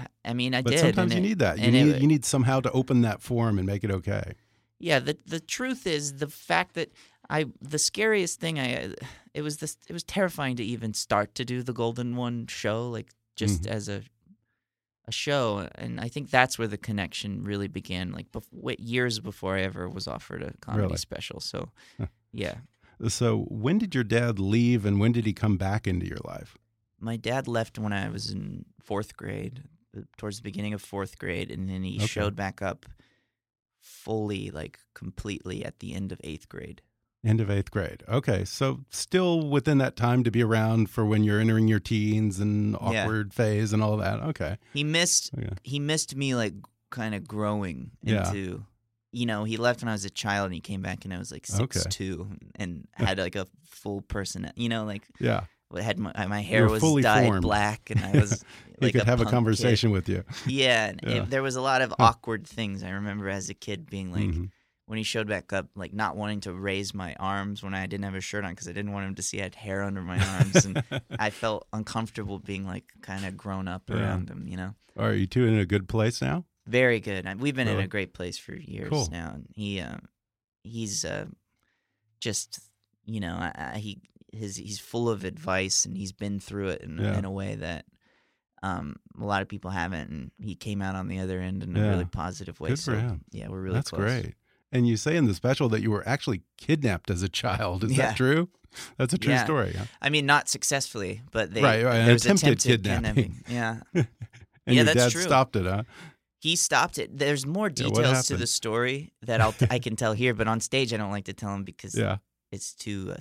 I 0.24 0.32
mean, 0.34 0.54
I 0.54 0.62
but 0.62 0.70
did. 0.70 0.80
sometimes 0.80 1.12
you 1.12 1.18
it- 1.18 1.22
need 1.22 1.38
that. 1.40 1.58
You 1.58 1.70
need 1.70 1.88
it- 1.88 2.00
you 2.02 2.08
need 2.08 2.24
somehow 2.24 2.60
to 2.60 2.70
open 2.72 3.02
that 3.02 3.22
form 3.22 3.58
and 3.58 3.66
make 3.66 3.84
it 3.84 3.90
okay. 3.90 4.34
Yeah, 4.78 4.98
the 4.98 5.16
the 5.26 5.40
truth 5.40 5.86
is 5.86 6.14
the 6.14 6.28
fact 6.28 6.74
that 6.74 6.90
I 7.30 7.46
the 7.60 7.78
scariest 7.78 8.40
thing 8.40 8.58
I 8.58 8.94
it 9.34 9.42
was 9.42 9.58
this 9.58 9.76
it 9.88 9.92
was 9.92 10.02
terrifying 10.04 10.56
to 10.56 10.64
even 10.64 10.94
start 10.94 11.34
to 11.36 11.44
do 11.44 11.62
the 11.62 11.72
Golden 11.72 12.16
One 12.16 12.46
show 12.48 12.88
like 12.90 13.10
just 13.36 13.62
Mhm. 13.62 13.66
as 13.70 13.88
a 13.88 14.02
a 15.08 15.12
show 15.12 15.68
and 15.74 16.00
I 16.00 16.08
think 16.08 16.30
that's 16.30 16.58
where 16.60 16.68
the 16.68 16.78
connection 16.78 17.42
really 17.42 17.66
began 17.66 18.12
like 18.12 18.30
bef- 18.30 18.76
years 18.78 19.18
before 19.18 19.56
I 19.56 19.62
ever 19.62 19.88
was 19.88 20.06
offered 20.06 20.42
a 20.44 20.52
comedy 20.60 20.84
Really? 20.84 20.96
special. 20.96 21.40
So 21.40 21.70
yeah. 22.32 22.54
So, 23.08 23.46
when 23.50 23.78
did 23.78 23.96
your 23.96 24.04
dad 24.04 24.38
leave 24.38 24.86
and 24.86 25.00
when 25.00 25.10
did 25.10 25.26
he 25.26 25.32
come 25.32 25.56
back 25.56 25.88
into 25.88 26.06
your 26.06 26.20
life? 26.24 26.56
My 27.00 27.16
dad 27.16 27.48
left 27.48 27.76
when 27.80 27.92
I 27.92 28.08
was 28.10 28.30
in 28.30 28.64
4th 28.88 29.16
grade, 29.16 29.64
towards 30.16 30.36
the 30.38 30.42
beginning 30.42 30.72
of 30.74 30.82
4th 30.82 31.18
grade 31.18 31.50
and 31.50 31.68
then 31.68 31.82
he 31.82 31.96
Okay. 31.96 32.06
showed 32.06 32.34
back 32.36 32.62
up 32.62 32.86
fully 33.80 34.50
like 34.50 34.78
completely 34.94 35.64
at 35.64 35.80
the 35.80 35.94
end 35.94 36.12
of 36.12 36.20
8th 36.24 36.48
grade. 36.48 36.82
End 37.24 37.40
of 37.40 37.48
eighth 37.48 37.70
grade. 37.70 38.02
Okay. 38.08 38.44
So, 38.44 38.80
still 38.90 39.48
within 39.48 39.78
that 39.78 39.94
time 39.94 40.24
to 40.24 40.30
be 40.32 40.42
around 40.42 40.90
for 40.90 41.04
when 41.06 41.22
you're 41.22 41.38
entering 41.38 41.68
your 41.68 41.78
teens 41.78 42.40
and 42.40 42.72
Yeah. 42.72 43.04
awkward 43.04 43.32
phase 43.32 43.72
and 43.72 43.80
all 43.80 43.96
that. 43.98 44.18
Okay. 44.20 44.58
He 44.72 44.82
missed 44.82 45.30
oh, 45.38 45.40
Yeah. 45.40 45.50
he 45.62 45.78
missed 45.78 46.16
me 46.16 46.34
like 46.34 46.54
kind 46.90 47.14
of 47.14 47.28
growing 47.28 47.92
Yeah. 48.02 48.26
into 48.26 48.64
you 49.12 49.26
know, 49.26 49.44
he 49.44 49.56
left 49.58 49.82
when 49.82 49.88
I 49.90 49.92
was 49.92 50.04
a 50.06 50.10
child 50.10 50.46
and 50.46 50.54
he 50.54 50.60
came 50.60 50.80
back 50.82 51.04
and 51.04 51.12
I 51.14 51.18
was 51.18 51.30
like 51.30 51.46
Okay. 51.48 51.78
six 51.78 51.94
two 51.94 52.28
and 52.56 52.88
had 52.94 53.18
like 53.18 53.36
a 53.36 53.46
full 53.62 54.00
person 54.02 54.50
you 54.56 54.68
know, 54.68 54.84
like 54.84 55.04
Yeah. 55.20 55.44
Had 55.80 55.98
my, 55.98 56.26
my 56.26 56.40
hair 56.42 56.68
was 56.68 56.82
dyed 57.02 57.26
formed. 57.26 57.42
black 57.42 57.90
and 57.90 58.00
I 58.04 58.12
was 58.20 58.44
He 58.78 58.86
like 58.86 58.92
could 58.94 59.02
have 59.04 59.20
a 59.20 59.24
punk 59.24 59.28
kid. 59.28 59.34
conversation 59.36 59.90
with 59.90 60.08
you. 60.08 60.24
Yeah, 60.46 60.88
and 60.88 61.00
Yeah. 61.02 61.10
It, 61.22 61.30
there 61.30 61.42
was 61.42 61.56
a 61.56 61.60
lot 61.62 61.82
of 61.82 61.94
awkward 61.98 62.46
things 62.46 62.82
I 62.82 62.90
remember 62.90 63.28
as 63.28 63.48
a 63.50 63.54
kid 63.54 63.88
being 63.88 64.12
like 64.12 64.24
Mhm. 64.24 64.50
when 64.86 64.98
he 64.98 65.04
showed 65.04 65.28
back 65.28 65.52
up, 65.52 65.68
like 65.76 65.92
not 65.94 66.16
wanting 66.16 66.40
to 66.40 66.52
raise 66.52 66.92
my 66.92 67.14
arms 67.20 67.62
when 67.62 67.72
I 67.74 67.86
didn't 67.86 68.04
have 68.04 68.14
a 68.16 68.20
shirt 68.20 68.44
on 68.44 68.50
because 68.50 68.68
I 68.68 68.72
didn't 68.72 68.92
want 68.92 69.06
him 69.06 69.14
to 69.14 69.22
see 69.22 69.40
I 69.40 69.44
had 69.44 69.54
hair 69.54 69.82
under 69.82 70.02
my 70.02 70.18
arms, 70.18 70.64
and 70.66 70.82
I 71.18 71.30
felt 71.30 71.66
uncomfortable 71.72 72.38
being 72.38 72.66
like 72.66 72.84
kind 73.00 73.24
of 73.24 73.36
grown 73.36 73.68
up 73.68 73.84
Yeah. 73.88 73.96
around 73.96 74.28
him. 74.28 74.46
You 74.48 74.56
know, 74.56 74.74
Are 74.98 75.14
you 75.14 75.26
two 75.26 75.46
in 75.46 75.54
a 75.58 75.64
good 75.64 75.88
place 75.88 76.20
now? 76.20 76.44
very 76.66 77.00
good. 77.00 77.26
We've 77.40 77.56
been 77.56 77.66
in 77.68 77.80
a 77.80 77.88
great 77.88 78.12
place 78.14 78.38
for 78.38 78.54
years 78.54 78.90
Cool. 78.90 79.08
now, 79.10 79.32
and 79.34 79.46
he, 79.52 79.80
uh, 79.80 79.96
he's 80.62 81.04
uh, 81.04 81.26
just, 82.20 82.60
you 83.04 83.18
know, 83.20 83.34
I, 83.34 83.72
I, 83.74 83.78
he 83.78 84.00
his 84.32 84.56
he's 84.56 84.78
full 84.80 85.08
of 85.08 85.24
advice 85.24 85.84
and 85.84 85.96
he's 85.96 86.12
been 86.12 86.40
through 86.40 86.68
it 86.68 86.82
in, 86.82 86.98
Yeah. 86.98 87.18
in 87.18 87.24
a 87.24 87.30
way 87.30 87.54
that 87.56 87.84
um, 88.62 88.96
a 89.20 89.24
lot 89.24 89.42
of 89.42 89.48
people 89.48 89.70
haven't, 89.72 90.10
and 90.10 90.30
he 90.40 90.54
came 90.54 90.80
out 90.82 90.94
on 90.94 91.08
the 91.08 91.18
other 91.18 91.40
end 91.40 91.62
in 91.64 91.74
Yeah. 91.74 91.82
a 91.84 91.88
really 91.90 92.04
positive 92.04 92.60
way. 92.60 92.70
Good 92.70 92.80
for 92.80 92.94
him. 92.96 93.24
Yeah, 93.32 93.48
we're 93.48 93.60
really 93.60 93.74
That's 93.74 93.90
close. 93.90 94.00
great. 94.02 94.34
And 94.70 94.86
you 94.88 94.96
say 94.96 95.16
in 95.16 95.26
the 95.26 95.34
special 95.34 95.68
that 95.70 95.82
you 95.82 95.90
were 95.90 96.06
actually 96.08 96.42
kidnapped 96.56 97.10
as 97.10 97.22
a 97.22 97.28
child. 97.28 97.84
Is 97.84 97.92
Yeah. 97.92 98.06
that 98.08 98.16
true? 98.16 98.48
That's 98.96 99.12
a 99.12 99.18
true 99.18 99.32
Yeah. 99.34 99.44
story. 99.44 99.76
I 100.00 100.08
mean, 100.10 100.24
not 100.26 100.48
successfully, 100.48 101.22
but 101.30 101.52
they 101.52 101.60
Right, 101.62 101.84
right, 101.84 102.04
there 102.04 102.12
was 102.14 102.24
attempted 102.24 102.52
attempted 102.64 102.84
kidnapping. 102.84 103.44
Yeah, 103.48 103.80
And 103.94 104.06
Yeah, 104.66 104.72
your 104.74 104.84
that's 104.84 104.96
dad 105.06 105.10
true. 105.12 105.22
stopped 105.22 105.56
it, 105.56 105.66
huh? 105.66 105.82
he 106.38 106.54
stopped 106.56 106.98
it. 106.98 107.18
There's 107.18 107.44
more 107.44 107.68
details 107.68 108.26
to 108.28 108.36
the 108.36 108.46
story 108.46 109.12
that 109.22 109.40
I'll 109.40 109.54
I 109.70 109.78
can 109.80 109.96
tell 109.96 110.12
here, 110.14 110.34
but 110.34 110.46
on 110.48 110.60
stage 110.60 110.92
I 110.94 110.96
don't 110.98 111.10
like 111.10 111.24
to 111.26 111.32
tell 111.34 111.50
them 111.50 111.64
because 111.64 111.94
Yeah. 111.96 112.18
it's 112.52 112.72
too 112.74 113.12
uh, 113.14 113.20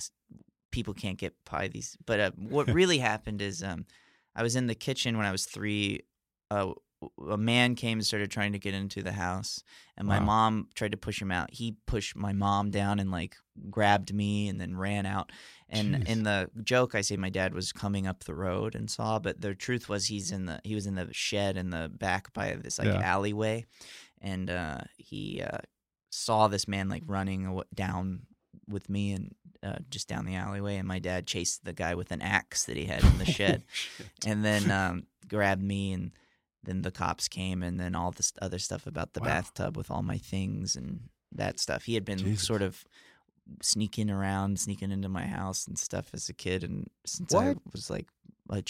people 0.72 0.94
can't 0.94 1.18
get 1.18 1.34
by 1.50 1.68
these. 1.68 1.98
But 2.06 2.20
uh, 2.20 2.32
what 2.38 2.68
really 2.74 2.98
happened 3.00 3.42
is 3.42 3.62
um, 3.64 3.86
I 4.36 4.44
was 4.44 4.56
in 4.56 4.68
the 4.68 4.76
kitchen 4.76 5.18
when 5.18 5.26
I 5.26 5.32
was 5.32 5.46
three. 5.46 6.02
Uh, 6.50 6.74
a 7.28 7.38
man 7.38 7.74
came 7.74 7.98
and 7.98 8.06
started 8.06 8.30
trying 8.30 8.52
to 8.52 8.60
get 8.60 8.76
into 8.76 9.02
the 9.02 9.14
house, 9.14 9.64
and 9.98 10.08
my 10.08 10.20
Wow. 10.20 10.26
mom 10.26 10.68
tried 10.76 10.92
to 10.92 10.98
push 10.98 11.20
him 11.20 11.32
out. 11.32 11.50
He 11.52 11.76
pushed 11.88 12.16
my 12.16 12.32
mom 12.32 12.70
down 12.70 13.00
and 13.00 13.10
like 13.10 13.38
grabbed 13.72 14.14
me 14.14 14.48
and 14.48 14.62
then 14.62 14.78
ran 14.78 15.08
out. 15.08 15.32
And 15.68 15.96
Jeez. 15.96 16.08
in 16.08 16.24
the 16.24 16.52
joke, 16.64 16.94
I 16.94 17.02
say 17.02 17.18
my 17.18 17.32
dad 17.32 17.56
was 17.56 17.72
coming 17.72 18.06
up 18.06 18.24
the 18.26 18.36
road 18.36 18.76
and 18.76 18.88
saw, 18.92 19.18
but 19.18 19.42
the 19.42 19.56
truth 19.56 19.90
was 19.90 20.06
he's 20.08 20.32
in 20.32 20.46
the 20.46 20.60
he 20.64 20.76
was 20.76 20.86
in 20.86 20.94
the 20.94 21.08
shed 21.12 21.58
in 21.58 21.72
the 21.72 21.90
back 21.90 22.34
by 22.34 22.54
this 22.54 22.78
like 22.78 22.88
Yeah. 22.90 23.02
alleyway, 23.02 23.66
and 24.22 24.52
uh, 24.52 24.82
he 24.98 25.42
uh, 25.42 25.58
saw 26.12 26.48
this 26.48 26.68
man 26.68 26.88
like 26.88 27.04
running 27.08 27.60
down 27.74 28.28
with 28.68 28.90
me 28.90 29.14
and 29.14 29.34
uh, 29.64 29.78
just 29.90 30.08
down 30.08 30.26
the 30.26 30.36
alleyway, 30.36 30.78
and 30.78 30.88
my 30.88 31.00
dad 31.00 31.28
chased 31.28 31.66
the 31.66 31.74
guy 31.74 31.96
with 31.96 32.12
an 32.12 32.22
axe 32.22 32.66
that 32.66 32.78
he 32.78 32.86
had 32.86 33.04
in 33.04 33.18
the 33.18 33.26
shed, 33.38 33.64
and 34.26 34.44
then 34.44 34.72
um, 34.72 35.08
grabbed 35.28 35.62
me, 35.64 35.94
and 35.94 36.12
then 36.64 36.82
the 36.82 36.92
cops 36.92 37.28
came, 37.28 37.62
and 37.64 37.80
then 37.80 37.96
all 37.96 38.12
this 38.12 38.34
other 38.42 38.60
stuff 38.60 38.86
about 38.88 39.14
the 39.14 39.20
Wow. 39.20 39.28
bathtub 39.28 39.78
with 39.78 39.90
all 39.92 40.04
my 40.04 40.18
things 40.18 40.76
and 40.76 41.10
that 41.32 41.60
stuff. 41.60 41.84
He 41.86 41.94
had 41.94 42.06
been 42.06 42.18
Jesus. 42.20 42.48
sort 42.48 42.62
of 42.62 42.84
sneaking 43.62 44.10
around, 44.10 44.60
sneaking 44.60 44.92
into 44.92 45.10
my 45.10 45.26
house 45.26 45.68
and 45.68 45.78
stuff 45.78 46.10
as 46.14 46.30
a 46.30 46.34
kid, 46.34 46.64
and 46.64 46.90
since 47.06 47.34
I 47.34 47.56
was 47.74 47.90
like, 47.90 48.08
a 48.50 48.64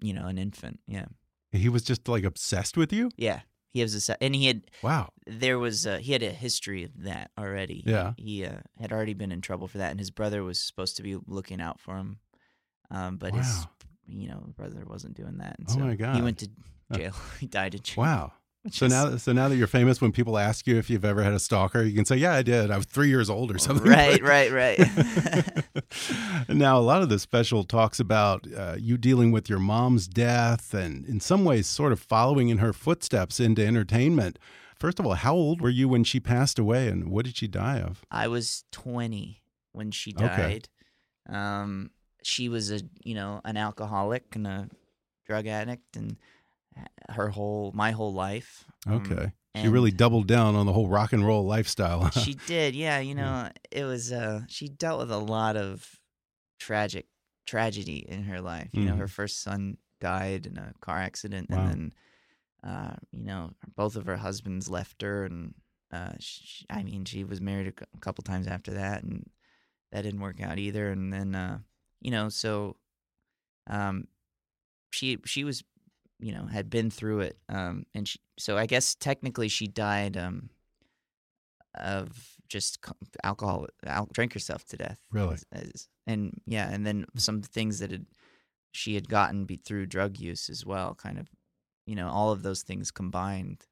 you 0.00 0.12
know, 0.12 0.26
an 0.26 0.38
infant, 0.38 0.80
yeah, 0.86 1.06
He 1.52 1.68
was 1.68 1.82
just 1.82 2.06
like 2.08 2.24
obsessed 2.24 2.76
with 2.76 2.92
you? 2.92 3.10
yeah. 3.16 3.40
He 3.74 3.82
was 3.82 4.08
a, 4.08 4.22
and 4.22 4.34
he 4.36 4.46
had 4.46 4.62
Wow. 4.82 5.10
there 5.26 5.58
was 5.58 5.84
uh, 5.86 5.98
he 5.98 6.12
had 6.12 6.22
a 6.22 6.30
history 6.30 6.84
of 6.84 7.02
that 7.02 7.32
already. 7.36 7.82
Yeah. 7.84 8.12
he 8.16 8.46
uh, 8.46 8.60
had 8.80 8.92
already 8.92 9.14
been 9.14 9.32
in 9.32 9.40
trouble 9.40 9.66
for 9.68 9.78
that, 9.78 9.90
and 9.90 9.98
his 9.98 10.12
brother 10.12 10.42
was 10.44 10.60
supposed 10.60 10.96
to 10.96 11.02
be 11.02 11.18
looking 11.26 11.60
out 11.60 11.80
for 11.80 11.96
him, 11.96 12.18
um, 12.90 13.16
but 13.16 13.34
his 13.34 13.66
you 14.06 14.28
know 14.28 14.44
brother 14.56 14.84
wasn't 14.86 15.14
doing 15.14 15.38
that. 15.38 15.58
And 15.58 15.66
Oh 15.68 15.72
so 15.74 15.78
my 15.80 16.14
He 16.14 16.22
went 16.22 16.38
to 16.38 16.48
jail. 16.94 17.14
he 17.40 17.46
died 17.46 17.74
in 17.74 17.82
jail. 17.82 18.04
Wow. 18.04 18.32
So 18.70 18.86
now, 18.86 19.16
so 19.18 19.32
now 19.32 19.48
that 19.48 19.56
you're 19.56 19.66
famous, 19.66 20.00
when 20.00 20.10
people 20.10 20.38
ask 20.38 20.66
you 20.66 20.78
if 20.78 20.88
you've 20.88 21.04
ever 21.04 21.22
had 21.22 21.34
a 21.34 21.38
stalker, 21.38 21.82
you 21.82 21.94
can 21.94 22.06
say, 22.06 22.16
"Yeah, 22.16 22.32
I 22.32 22.42
did. 22.42 22.70
I 22.70 22.76
was 22.78 22.86
three 22.86 23.08
years 23.08 23.28
old 23.28 23.54
or 23.54 23.58
something." 23.58 23.86
Right, 23.86 24.22
right, 24.22 24.50
right. 24.50 24.78
now, 26.48 26.78
a 26.78 26.80
lot 26.80 27.02
of 27.02 27.08
the 27.08 27.18
special 27.18 27.64
talks 27.64 28.00
about 28.00 28.46
uh, 28.56 28.76
you 28.78 28.96
dealing 28.96 29.32
with 29.32 29.48
your 29.50 29.58
mom's 29.58 30.08
death, 30.08 30.72
and 30.74 31.04
in 31.06 31.20
some 31.20 31.44
ways, 31.44 31.66
sort 31.66 31.92
of 31.92 32.00
following 32.00 32.48
in 32.48 32.58
her 32.58 32.72
footsteps 32.72 33.38
into 33.38 33.64
entertainment. 33.64 34.38
First 34.78 34.98
of 34.98 35.06
all, 35.06 35.14
how 35.14 35.34
old 35.34 35.60
were 35.60 35.70
you 35.70 35.88
when 35.88 36.04
she 36.04 36.18
passed 36.20 36.58
away, 36.58 36.88
and 36.88 37.10
what 37.10 37.24
did 37.26 37.36
she 37.36 37.46
die 37.46 37.80
of? 37.80 38.04
I 38.10 38.28
was 38.28 38.64
20 38.72 39.42
when 39.72 39.90
she 39.90 40.12
Okay. 40.18 40.60
died. 40.60 40.68
Um, 41.28 41.90
she 42.22 42.48
was 42.48 42.70
a 42.72 42.80
you 43.04 43.14
know 43.14 43.40
an 43.44 43.56
alcoholic 43.56 44.34
and 44.34 44.46
a 44.46 44.68
drug 45.26 45.46
addict, 45.46 45.96
and 45.96 46.16
her 47.10 47.28
whole 47.28 47.72
my 47.74 47.90
whole 47.92 48.12
life. 48.12 48.64
Um, 48.86 48.94
Okay, 48.94 49.32
she 49.56 49.68
really 49.68 49.90
doubled 49.90 50.26
down 50.26 50.54
on 50.56 50.66
the 50.66 50.72
whole 50.72 50.88
rock 50.88 51.12
and 51.12 51.26
roll 51.26 51.44
lifestyle. 51.46 52.10
she 52.10 52.34
did, 52.34 52.74
yeah. 52.74 52.98
You 53.00 53.14
know, 53.20 53.50
it 53.70 53.84
was. 53.84 54.12
Uh, 54.12 54.42
she 54.48 54.68
dealt 54.68 54.98
with 55.00 55.10
a 55.10 55.18
lot 55.18 55.56
of 55.56 56.00
tragic 56.58 57.06
tragedy 57.46 57.98
in 58.08 58.24
her 58.24 58.40
life. 58.40 58.70
You 58.72 58.84
know, 58.86 58.96
her 58.96 59.08
first 59.08 59.42
son 59.42 59.76
died 60.00 60.46
in 60.46 60.58
a 60.58 60.72
car 60.80 60.98
accident, 60.98 61.48
Mm-hmm. 61.50 61.60
Wow. 61.60 61.70
and 61.70 61.92
then, 62.62 62.70
uh, 62.72 62.96
you 63.12 63.24
know, 63.24 63.52
both 63.76 63.96
of 63.96 64.06
her 64.06 64.16
husbands 64.16 64.68
left 64.70 65.02
her, 65.02 65.24
and 65.24 65.54
uh, 65.92 66.12
she, 66.18 66.64
I 66.70 66.82
mean, 66.82 67.04
she 67.04 67.24
was 67.24 67.40
married 67.40 67.68
a 67.68 67.84
a 67.94 68.00
couple 68.00 68.22
times 68.22 68.46
after 68.46 68.72
that, 68.74 69.02
and 69.04 69.28
that 69.92 70.02
didn't 70.02 70.20
work 70.20 70.42
out 70.42 70.58
either. 70.58 70.90
And 70.90 71.12
then, 71.12 71.34
uh, 71.34 71.58
you 72.00 72.10
know, 72.10 72.28
so, 72.28 72.76
um, 73.68 74.08
she 74.90 75.18
she 75.24 75.44
was, 75.44 75.62
you 76.20 76.32
know, 76.32 76.46
had 76.46 76.70
been 76.70 76.90
through 76.90 77.20
it, 77.20 77.38
um, 77.48 77.84
and 77.94 78.06
she, 78.08 78.18
so 78.38 78.56
I 78.56 78.66
guess 78.66 78.94
technically 78.94 79.48
she 79.48 79.66
died, 79.66 80.16
um, 80.16 80.50
of 81.74 82.36
just 82.48 82.78
alcohol, 83.24 83.66
al- 83.84 84.08
drank 84.12 84.32
herself 84.32 84.64
to 84.66 84.76
death. 84.76 84.98
Really? 85.10 85.34
as- 85.34 85.44
as- 85.52 85.88
and 86.06 86.40
yeah, 86.46 86.70
and 86.70 86.86
then 86.86 87.06
some 87.16 87.42
things 87.42 87.78
that 87.78 87.90
had 87.90 88.06
she 88.72 88.94
had 88.94 89.08
gotten 89.08 89.44
be 89.44 89.56
through 89.56 89.86
drug 89.86 90.18
use 90.18 90.50
as 90.50 90.66
well, 90.66 90.94
kind 90.94 91.18
of, 91.18 91.28
you 91.86 91.94
know, 91.94 92.08
all 92.08 92.30
of 92.32 92.42
those 92.42 92.62
things 92.62 92.90
combined. 92.90 93.66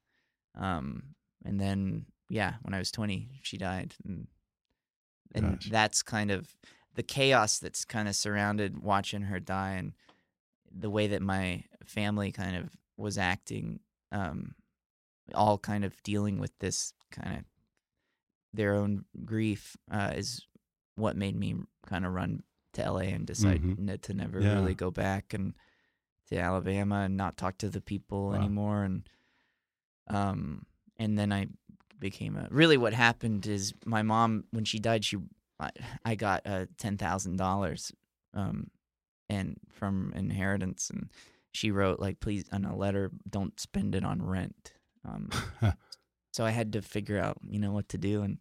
Um, 0.55 1.15
and 1.45 1.59
then 1.59 2.05
yeah, 2.29 2.55
when 2.63 2.73
I 2.73 2.79
was 2.79 2.91
twenty, 2.91 3.39
she 3.43 3.57
died, 3.57 3.95
and 4.05 4.27
and 5.35 5.61
that's 5.69 6.03
kind 6.03 6.31
of 6.31 6.55
the 6.95 7.03
chaos 7.03 7.59
that's 7.59 7.85
kind 7.85 8.07
of 8.07 8.15
surrounded 8.15 8.81
watching 8.81 9.23
her 9.23 9.39
die, 9.39 9.73
and 9.73 9.93
the 10.71 10.89
way 10.89 11.07
that 11.07 11.21
my 11.21 11.63
family 11.85 12.31
kind 12.31 12.55
of 12.55 12.69
was 12.97 13.17
acting, 13.17 13.79
um, 14.11 14.55
all 15.33 15.57
kind 15.57 15.83
of 15.85 16.01
dealing 16.03 16.39
with 16.39 16.57
this 16.59 16.93
kind 17.11 17.37
of 17.37 17.43
their 18.53 18.75
own 18.75 19.05
grief 19.25 19.75
uh, 19.91 20.11
is 20.15 20.45
what 20.95 21.15
made 21.17 21.35
me 21.35 21.55
kind 21.87 22.05
of 22.05 22.13
run 22.13 22.43
to 22.73 22.81
LA 22.83 23.01
and 23.13 23.25
decide 23.25 23.61
Mhm. 23.61 23.89
n- 23.89 23.99
to 23.99 24.13
never 24.13 24.39
Yeah. 24.41 24.53
really 24.53 24.75
go 24.75 24.91
back 24.91 25.33
and 25.33 25.53
to 26.27 26.37
Alabama 26.37 27.01
and 27.01 27.17
not 27.17 27.35
talk 27.37 27.57
to 27.59 27.69
the 27.69 27.81
people 27.81 28.29
Wow. 28.29 28.35
anymore 28.35 28.83
and 28.83 29.09
um 30.07 30.65
and 30.97 31.17
then 31.17 31.31
I 31.31 31.47
became 31.99 32.35
a 32.35 32.47
really 32.51 32.77
what 32.77 32.93
happened 32.93 33.47
is 33.47 33.73
my 33.85 34.01
mom 34.01 34.45
when 34.51 34.65
she 34.65 34.79
died 34.79 35.05
she 35.05 35.17
I, 35.59 35.69
I 36.03 36.15
got 36.15 36.41
uh, 36.45 36.65
ten 36.77 36.97
thousand 36.97 37.37
dollars 37.37 37.91
um 38.33 38.69
and 39.29 39.57
from 39.69 40.11
inheritance 40.15 40.89
and 40.89 41.09
she 41.53 41.71
wrote 41.71 41.99
like 41.99 42.19
please 42.19 42.45
on 42.51 42.65
a 42.65 42.75
letter 42.75 43.11
don't 43.29 43.59
spend 43.59 43.95
it 43.95 44.03
on 44.03 44.21
rent 44.21 44.73
um 45.05 45.29
so 46.33 46.43
I 46.45 46.49
had 46.51 46.73
to 46.73 46.81
figure 46.81 47.19
out, 47.19 47.37
you 47.47 47.59
know, 47.59 47.71
what 47.71 47.89
to 47.89 47.97
do. 47.97 48.23
And 48.23 48.39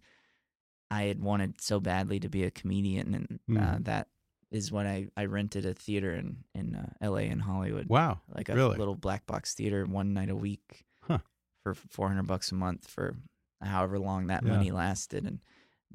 I 0.91 1.03
had 1.05 1.21
wanted 1.21 1.61
so 1.61 1.79
badly 1.81 2.19
to 2.21 2.29
be 2.29 2.43
a 2.45 2.51
comedian, 2.51 3.15
and 3.15 3.41
uh, 3.59 3.77
Mhm. 3.77 3.85
that 3.85 4.09
is 4.51 4.71
when 4.73 4.87
I, 4.87 5.09
I 5.17 5.25
rented 5.27 5.65
a 5.67 5.75
theater 5.75 6.13
in 6.15 6.45
in 6.55 6.75
uh, 6.75 6.93
L.A. 7.01 7.23
in 7.29 7.39
Hollywood, 7.41 7.89
wow, 7.89 8.21
like 8.35 8.49
a 8.49 8.55
really? 8.55 8.77
little 8.79 8.95
black 8.95 9.27
box 9.27 9.55
theater, 9.55 9.85
one 9.87 10.13
night 10.15 10.31
a 10.31 10.37
week 10.37 10.85
Huh. 11.03 11.19
for 11.63 11.75
four 11.75 12.09
hundred 12.09 12.27
bucks 12.27 12.51
a 12.53 12.55
month 12.55 12.89
for 12.89 13.17
however 13.63 13.99
long 13.99 14.27
that 14.29 14.43
Yeah. 14.45 14.51
money 14.51 14.71
lasted, 14.71 15.25
and 15.27 15.41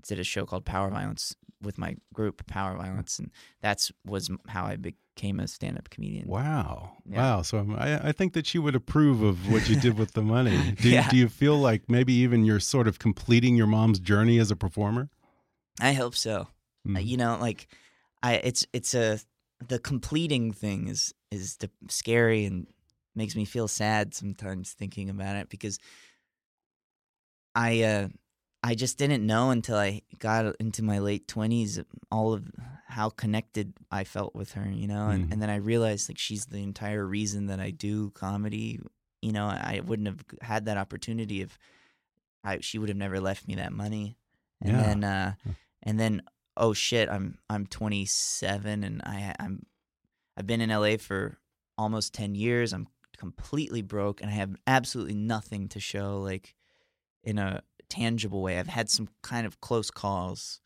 did 0.08 0.20
a 0.20 0.24
show 0.24 0.46
called 0.46 0.66
Power 0.66 0.90
Violence 0.90 1.36
with 1.62 1.78
my 1.78 1.96
group 2.14 2.46
Power 2.48 2.76
Violence, 2.78 3.20
and 3.20 3.32
that's 3.62 3.92
was 4.06 4.30
how 4.48 4.66
I 4.66 4.76
became 5.18 5.40
a 5.40 5.48
stand 5.48 5.78
up 5.78 5.90
comedian. 5.90 6.28
Wow. 6.28 6.94
Yeah. 7.10 7.18
Wow. 7.18 7.42
So 7.42 7.58
um, 7.58 7.76
I, 7.76 8.10
I 8.10 8.12
think 8.12 8.34
that 8.34 8.46
she 8.46 8.60
would 8.60 8.76
approve 8.76 9.24
of 9.24 9.50
what 9.50 9.68
you 9.68 9.76
did 9.76 9.98
with 9.98 10.14
the 10.14 10.22
money. 10.22 10.72
Do, 10.82 10.90
Yeah. 10.92 11.10
do 11.10 11.18
you 11.18 11.28
feel 11.28 11.58
like 11.58 11.90
maybe 11.90 12.14
even 12.14 12.46
you're 12.46 12.60
sort 12.60 12.88
of 12.88 13.00
completing 13.00 13.56
your 13.56 13.66
mom's 13.68 14.00
journey 14.00 14.38
as 14.38 14.52
a 14.52 14.56
performer? 14.56 15.10
I 15.82 15.94
hope 15.94 16.16
so. 16.16 16.42
Uh, 16.86 16.90
Mhm. 17.00 17.06
you 17.08 17.18
know 17.18 17.38
like 17.42 17.68
i 18.24 18.36
it's 18.36 18.66
it's 18.72 18.94
a 18.94 19.20
the 19.68 19.78
completing 19.80 20.54
thing 20.54 20.88
is 20.88 21.14
is 21.32 21.58
the 21.58 21.70
scary 21.90 22.46
and 22.46 22.68
makes 23.14 23.36
me 23.36 23.44
feel 23.46 23.68
sad 23.68 24.14
sometimes 24.14 24.72
thinking 24.72 25.10
about 25.10 25.36
it 25.36 25.50
because 25.50 25.80
i 27.56 27.82
uh 27.82 28.08
i 28.64 28.74
just 28.76 28.98
didn't 28.98 29.26
know 29.26 29.50
until 29.52 29.78
i 29.78 30.02
got 30.20 30.56
into 30.60 30.84
my 30.84 31.00
late 31.00 31.28
20s 31.28 31.84
all 32.12 32.34
of 32.34 32.50
how 32.88 33.10
connected 33.10 33.74
i 33.92 34.04
felt 34.04 34.34
with 34.36 34.54
her 34.54 34.68
you 34.70 34.88
know 34.88 35.10
and, 35.10 35.26
Mhm. 35.28 35.32
and 35.34 35.42
then 35.42 35.50
i 35.50 35.56
realized 35.58 36.10
like 36.10 36.18
she's 36.18 36.46
the 36.46 36.64
entire 36.64 37.06
reason 37.06 37.48
that 37.48 37.60
i 37.60 37.70
do 37.72 38.10
comedy 38.12 38.80
you 39.22 39.32
know 39.32 39.46
i 39.46 39.82
wouldn't 39.86 40.08
have 40.08 40.24
had 40.42 40.66
that 40.66 40.78
opportunity 40.78 41.42
if 41.42 41.58
i 42.44 42.60
she 42.60 42.78
would 42.80 42.90
have 42.90 42.98
never 42.98 43.20
left 43.20 43.48
me 43.48 43.56
that 43.56 43.74
money 43.74 44.18
and 44.62 44.72
Yeah. 44.76 44.82
then 44.82 45.04
uh 45.04 45.34
and 45.84 46.00
then 46.00 46.22
oh 46.56 46.74
shit 46.74 47.10
i'm 47.10 47.38
i'm 47.50 47.68
27 47.68 48.84
and 48.84 49.02
i 49.04 49.34
i'm 49.40 49.66
i've 50.36 50.48
been 50.48 50.62
in 50.62 50.70
la 50.70 50.98
for 50.98 51.38
almost 51.78 52.14
10 52.14 52.34
years 52.36 52.74
i'm 52.74 52.88
completely 53.18 53.82
broke 53.82 54.22
and 54.22 54.30
i 54.30 54.34
have 54.34 54.56
absolutely 54.66 55.14
nothing 55.16 55.68
to 55.70 55.80
show 55.80 56.20
like 56.22 56.56
in 57.24 57.38
a 57.38 57.62
tangible 57.90 58.42
way 58.42 58.60
i've 58.60 58.68
had 58.68 58.90
some 58.90 59.08
kind 59.22 59.46
of 59.48 59.60
close 59.62 59.90
calls 59.92 60.60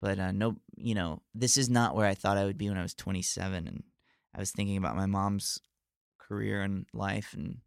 but 0.00 0.18
uh, 0.18 0.32
no, 0.32 0.56
you 0.76 0.96
know, 0.96 1.22
this 1.32 1.56
is 1.56 1.70
not 1.70 1.94
where 1.94 2.08
I 2.08 2.14
thought 2.14 2.36
I 2.36 2.44
would 2.44 2.58
be 2.58 2.68
when 2.68 2.76
I 2.76 2.82
was 2.82 2.92
27, 2.92 3.68
and 3.68 3.84
I 4.34 4.40
was 4.40 4.50
thinking 4.50 4.76
about 4.76 4.96
my 4.96 5.06
mom's 5.06 5.60
career 6.18 6.60
and 6.60 6.86
life, 6.92 7.34
and 7.34 7.58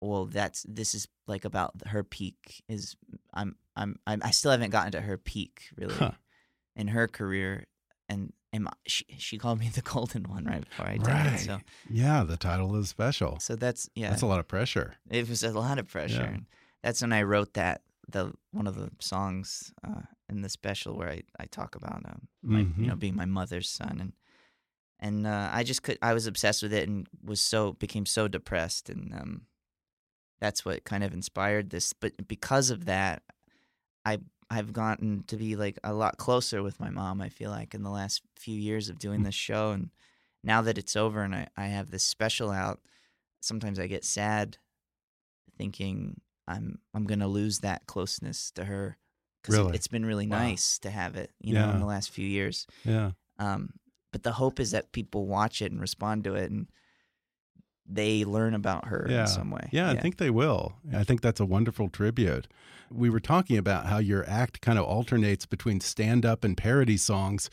well, 0.00 0.26
that's 0.26 0.64
this 0.68 0.94
is 0.94 1.08
like 1.26 1.44
about 1.44 1.72
her 1.86 2.04
peak. 2.04 2.62
Is 2.68 2.96
I'm 3.34 3.56
I'm, 3.74 3.98
I'm 4.06 4.22
I 4.22 4.30
still 4.30 4.50
haven't 4.52 4.70
gotten 4.70 4.92
to 4.92 5.00
her 5.00 5.16
peak 5.18 5.62
really 5.76 5.94
Huh. 5.96 6.12
in 6.76 6.88
her 6.88 7.08
career, 7.08 7.66
and 8.08 8.32
and 8.52 8.68
she 8.86 9.04
she 9.18 9.38
called 9.38 9.58
me 9.58 9.68
the 9.68 9.82
golden 9.82 10.24
one 10.24 10.44
right 10.44 10.64
before 10.68 10.86
I 10.86 10.98
died. 10.98 11.26
Right. 11.32 11.40
So 11.40 11.58
Yeah, 11.90 12.22
the 12.24 12.36
title 12.36 12.76
is 12.76 12.88
special. 12.88 13.38
so 13.40 13.56
that's 13.56 13.88
yeah, 13.94 14.10
That's 14.10 14.22
a 14.22 14.26
lot 14.26 14.38
of 14.38 14.46
pressure. 14.48 14.94
it 15.10 15.28
was 15.28 15.42
a 15.42 15.50
lot 15.58 15.78
of 15.78 15.88
pressure. 15.88 16.30
Yeah. 16.34 16.40
That's 16.82 17.00
when 17.00 17.12
I 17.12 17.22
wrote 17.22 17.54
that 17.54 17.82
the 18.08 18.32
one 18.52 18.66
of 18.66 18.76
the 18.76 18.90
songs 19.00 19.72
uh, 19.86 20.02
in 20.28 20.42
the 20.42 20.48
special 20.48 20.96
where 20.96 21.10
I, 21.10 21.22
I 21.40 21.46
talk 21.46 21.74
about 21.74 22.02
um, 22.06 22.28
my, 22.42 22.62
Mhm. 22.62 22.78
you 22.78 22.86
know 22.86 22.96
being 22.96 23.16
my 23.16 23.24
mother's 23.26 23.68
son 23.68 23.98
and 24.00 24.12
and 24.98 25.26
uh, 25.26 25.50
I 25.52 25.62
just 25.62 25.82
could 25.82 25.98
I 26.00 26.14
was 26.14 26.26
obsessed 26.26 26.62
with 26.62 26.72
it 26.72 26.88
and 26.88 27.06
was 27.22 27.40
so 27.40 27.72
became 27.74 28.06
so 28.06 28.28
depressed 28.28 28.88
and 28.88 29.12
um, 29.14 29.46
that's 30.40 30.64
what 30.64 30.84
kind 30.84 31.02
of 31.02 31.12
inspired 31.14 31.70
this. 31.70 31.92
But 31.92 32.28
because 32.28 32.70
of 32.70 32.84
that, 32.84 33.22
I 34.04 34.18
I've 34.48 34.72
gotten 34.72 35.24
to 35.24 35.36
be 35.36 35.56
like 35.56 35.78
a 35.82 35.92
lot 35.92 36.18
closer 36.18 36.62
with 36.62 36.78
my 36.78 36.90
mom. 36.90 37.20
I 37.20 37.28
feel 37.28 37.50
like 37.50 37.74
in 37.74 37.82
the 37.82 37.90
last 37.90 38.22
few 38.36 38.56
years 38.58 38.88
of 38.88 38.98
doing 38.98 39.22
this 39.24 39.34
show 39.34 39.72
and 39.72 39.90
now 40.44 40.62
that 40.62 40.78
it's 40.78 40.94
over 40.94 41.22
and 41.22 41.34
I, 41.34 41.48
I 41.56 41.66
have 41.66 41.90
this 41.90 42.04
special 42.04 42.50
out, 42.52 42.80
sometimes 43.40 43.80
I 43.80 43.88
get 43.88 44.04
sad 44.04 44.58
thinking 45.58 46.20
I'm 46.48 46.78
I'm 46.94 47.04
gonna 47.04 47.28
lose 47.28 47.60
that 47.60 47.86
closeness 47.86 48.50
to 48.52 48.64
her 48.64 48.96
because 49.42 49.56
Really? 49.58 49.74
it's 49.74 49.88
been 49.88 50.04
really 50.06 50.26
Wow. 50.26 50.38
nice 50.38 50.78
to 50.80 50.90
have 50.90 51.16
it, 51.16 51.30
you 51.40 51.54
know, 51.54 51.70
in 51.70 51.78
the 51.80 51.86
last 51.86 52.10
few 52.10 52.26
years. 52.26 52.66
Yeah. 52.84 53.12
Um, 53.38 53.70
but 54.12 54.22
the 54.22 54.32
hope 54.32 54.58
is 54.60 54.70
that 54.70 54.92
people 54.92 55.26
watch 55.26 55.60
it 55.62 55.72
and 55.72 55.80
respond 55.80 56.24
to 56.24 56.34
it 56.34 56.50
and 56.50 56.66
they 57.88 58.24
learn 58.24 58.54
about 58.54 58.86
her 58.86 59.06
Yeah. 59.08 59.20
in 59.22 59.26
some 59.28 59.50
way. 59.50 59.68
Yeah, 59.70 59.90
I 59.90 59.96
think 59.96 60.16
they 60.16 60.30
will. 60.30 60.74
I 60.92 61.04
think 61.04 61.20
that's 61.20 61.38
a 61.40 61.46
wonderful 61.46 61.88
tribute. 61.88 62.48
We 62.90 63.10
were 63.10 63.20
talking 63.20 63.56
about 63.58 63.86
how 63.86 63.98
your 63.98 64.28
act 64.28 64.60
kind 64.60 64.78
of 64.78 64.84
alternates 64.84 65.46
between 65.46 65.80
stand 65.80 66.26
up 66.26 66.42
and 66.44 66.56
parody 66.56 66.96
songs. 66.96 67.48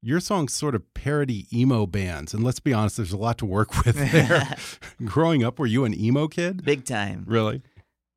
Your 0.00 0.20
songs 0.20 0.52
sort 0.54 0.74
of 0.74 0.92
parody 0.94 1.46
emo 1.52 1.86
bands. 1.86 2.32
And 2.34 2.42
let's 2.44 2.60
be 2.60 2.72
honest, 2.72 2.96
there's 2.96 3.12
a 3.12 3.16
lot 3.18 3.36
to 3.38 3.46
work 3.46 3.74
with 3.84 3.96
there. 3.96 4.56
Growing 5.04 5.42
up, 5.44 5.58
were 5.58 5.66
you 5.66 5.84
an 5.84 5.98
emo 5.98 6.28
kid? 6.28 6.64
big 6.64 6.84
time. 6.84 7.24
Really? 7.26 7.62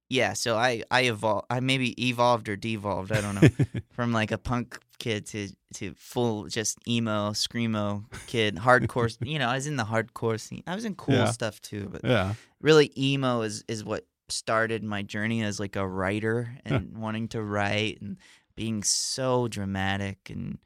Yeah, 0.09 0.33
so 0.33 0.55
I 0.57 0.83
I 0.89 1.01
evolved. 1.03 1.47
I 1.49 1.59
maybe 1.59 1.89
evolved 2.07 2.47
or 2.49 2.55
devolved. 2.55 3.11
I 3.11 3.21
don't 3.21 3.35
know. 3.35 3.49
From 3.91 4.13
like 4.13 4.31
a 4.31 4.37
punk 4.37 4.79
kid 4.99 5.25
to 5.27 5.49
to 5.75 5.93
full 5.95 6.45
just 6.47 6.77
emo 6.87 7.31
screamo 7.31 8.05
kid, 8.25 8.55
hardcore. 8.55 9.15
you 9.25 9.37
know, 9.39 9.49
I 9.49 9.55
was 9.55 9.67
in 9.67 9.75
the 9.75 9.83
hardcore 9.85 10.39
scene. 10.39 10.63
I 10.67 10.75
was 10.75 10.85
in 10.85 10.95
cool 10.95 11.15
Yeah. 11.15 11.25
stuff 11.31 11.61
too, 11.61 11.89
but 11.91 12.01
Yeah. 12.03 12.33
really 12.61 12.91
emo 12.97 13.41
is 13.41 13.63
is 13.67 13.83
what 13.83 14.05
started 14.29 14.83
my 14.83 15.03
journey 15.03 15.41
as 15.43 15.59
like 15.59 15.75
a 15.75 15.87
writer 15.87 16.57
and 16.65 16.97
wanting 16.97 17.27
to 17.29 17.41
write 17.41 17.99
and 18.01 18.17
being 18.55 18.83
so 18.83 19.47
dramatic 19.47 20.29
and 20.29 20.57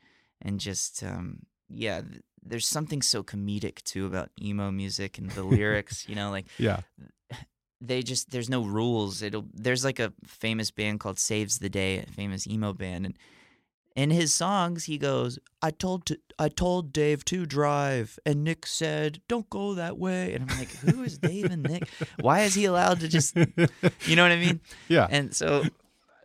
and 0.41 0.59
just 0.59 1.03
um 1.03 1.39
yeah 1.69 2.01
there's 2.43 2.65
something 2.67 3.03
so 3.03 3.21
comedic 3.21 3.83
too 3.83 4.07
about 4.07 4.31
emo 4.41 4.71
music 4.71 5.19
and 5.19 5.29
the 5.31 5.43
lyrics 5.55 6.07
you 6.09 6.15
know 6.15 6.31
like 6.31 6.47
Yeah. 6.57 6.79
They 7.81 8.03
just 8.03 8.29
there's 8.31 8.49
no 8.49 8.63
rules. 8.63 9.21
It'll 9.21 9.45
there's 9.53 9.83
like 9.83 9.99
a 9.99 10.13
famous 10.25 10.71
band 10.71 10.99
called 10.99 11.19
saves 11.19 11.59
the 11.59 11.69
day 11.69 11.97
a 11.99 12.05
famous 12.11 12.47
emo 12.47 12.73
band 12.73 13.05
and 13.05 13.17
in 13.95 14.09
his 14.09 14.33
songs 14.33 14.85
he 14.85 14.97
goes 14.97 15.37
i 15.61 15.69
told 15.69 16.05
to, 16.05 16.17
i 16.39 16.47
told 16.47 16.93
dave 16.93 17.25
to 17.25 17.45
drive 17.45 18.17
and 18.25 18.41
nick 18.41 18.65
said 18.65 19.21
don't 19.27 19.49
go 19.49 19.73
that 19.73 19.97
way 19.97 20.33
and 20.33 20.49
i'm 20.49 20.57
like 20.57 20.71
who 20.77 21.03
is 21.03 21.17
dave 21.17 21.51
and 21.51 21.63
nick? 21.63 21.89
Why 22.21 22.43
is 22.43 22.53
he 22.55 22.63
allowed 22.63 23.01
to 23.01 23.09
just 23.09 23.35
you 24.05 24.15
know 24.15 24.23
what 24.23 24.31
i 24.31 24.37
mean? 24.37 24.61
Yeah. 24.87 25.07
and 25.09 25.35
so 25.35 25.65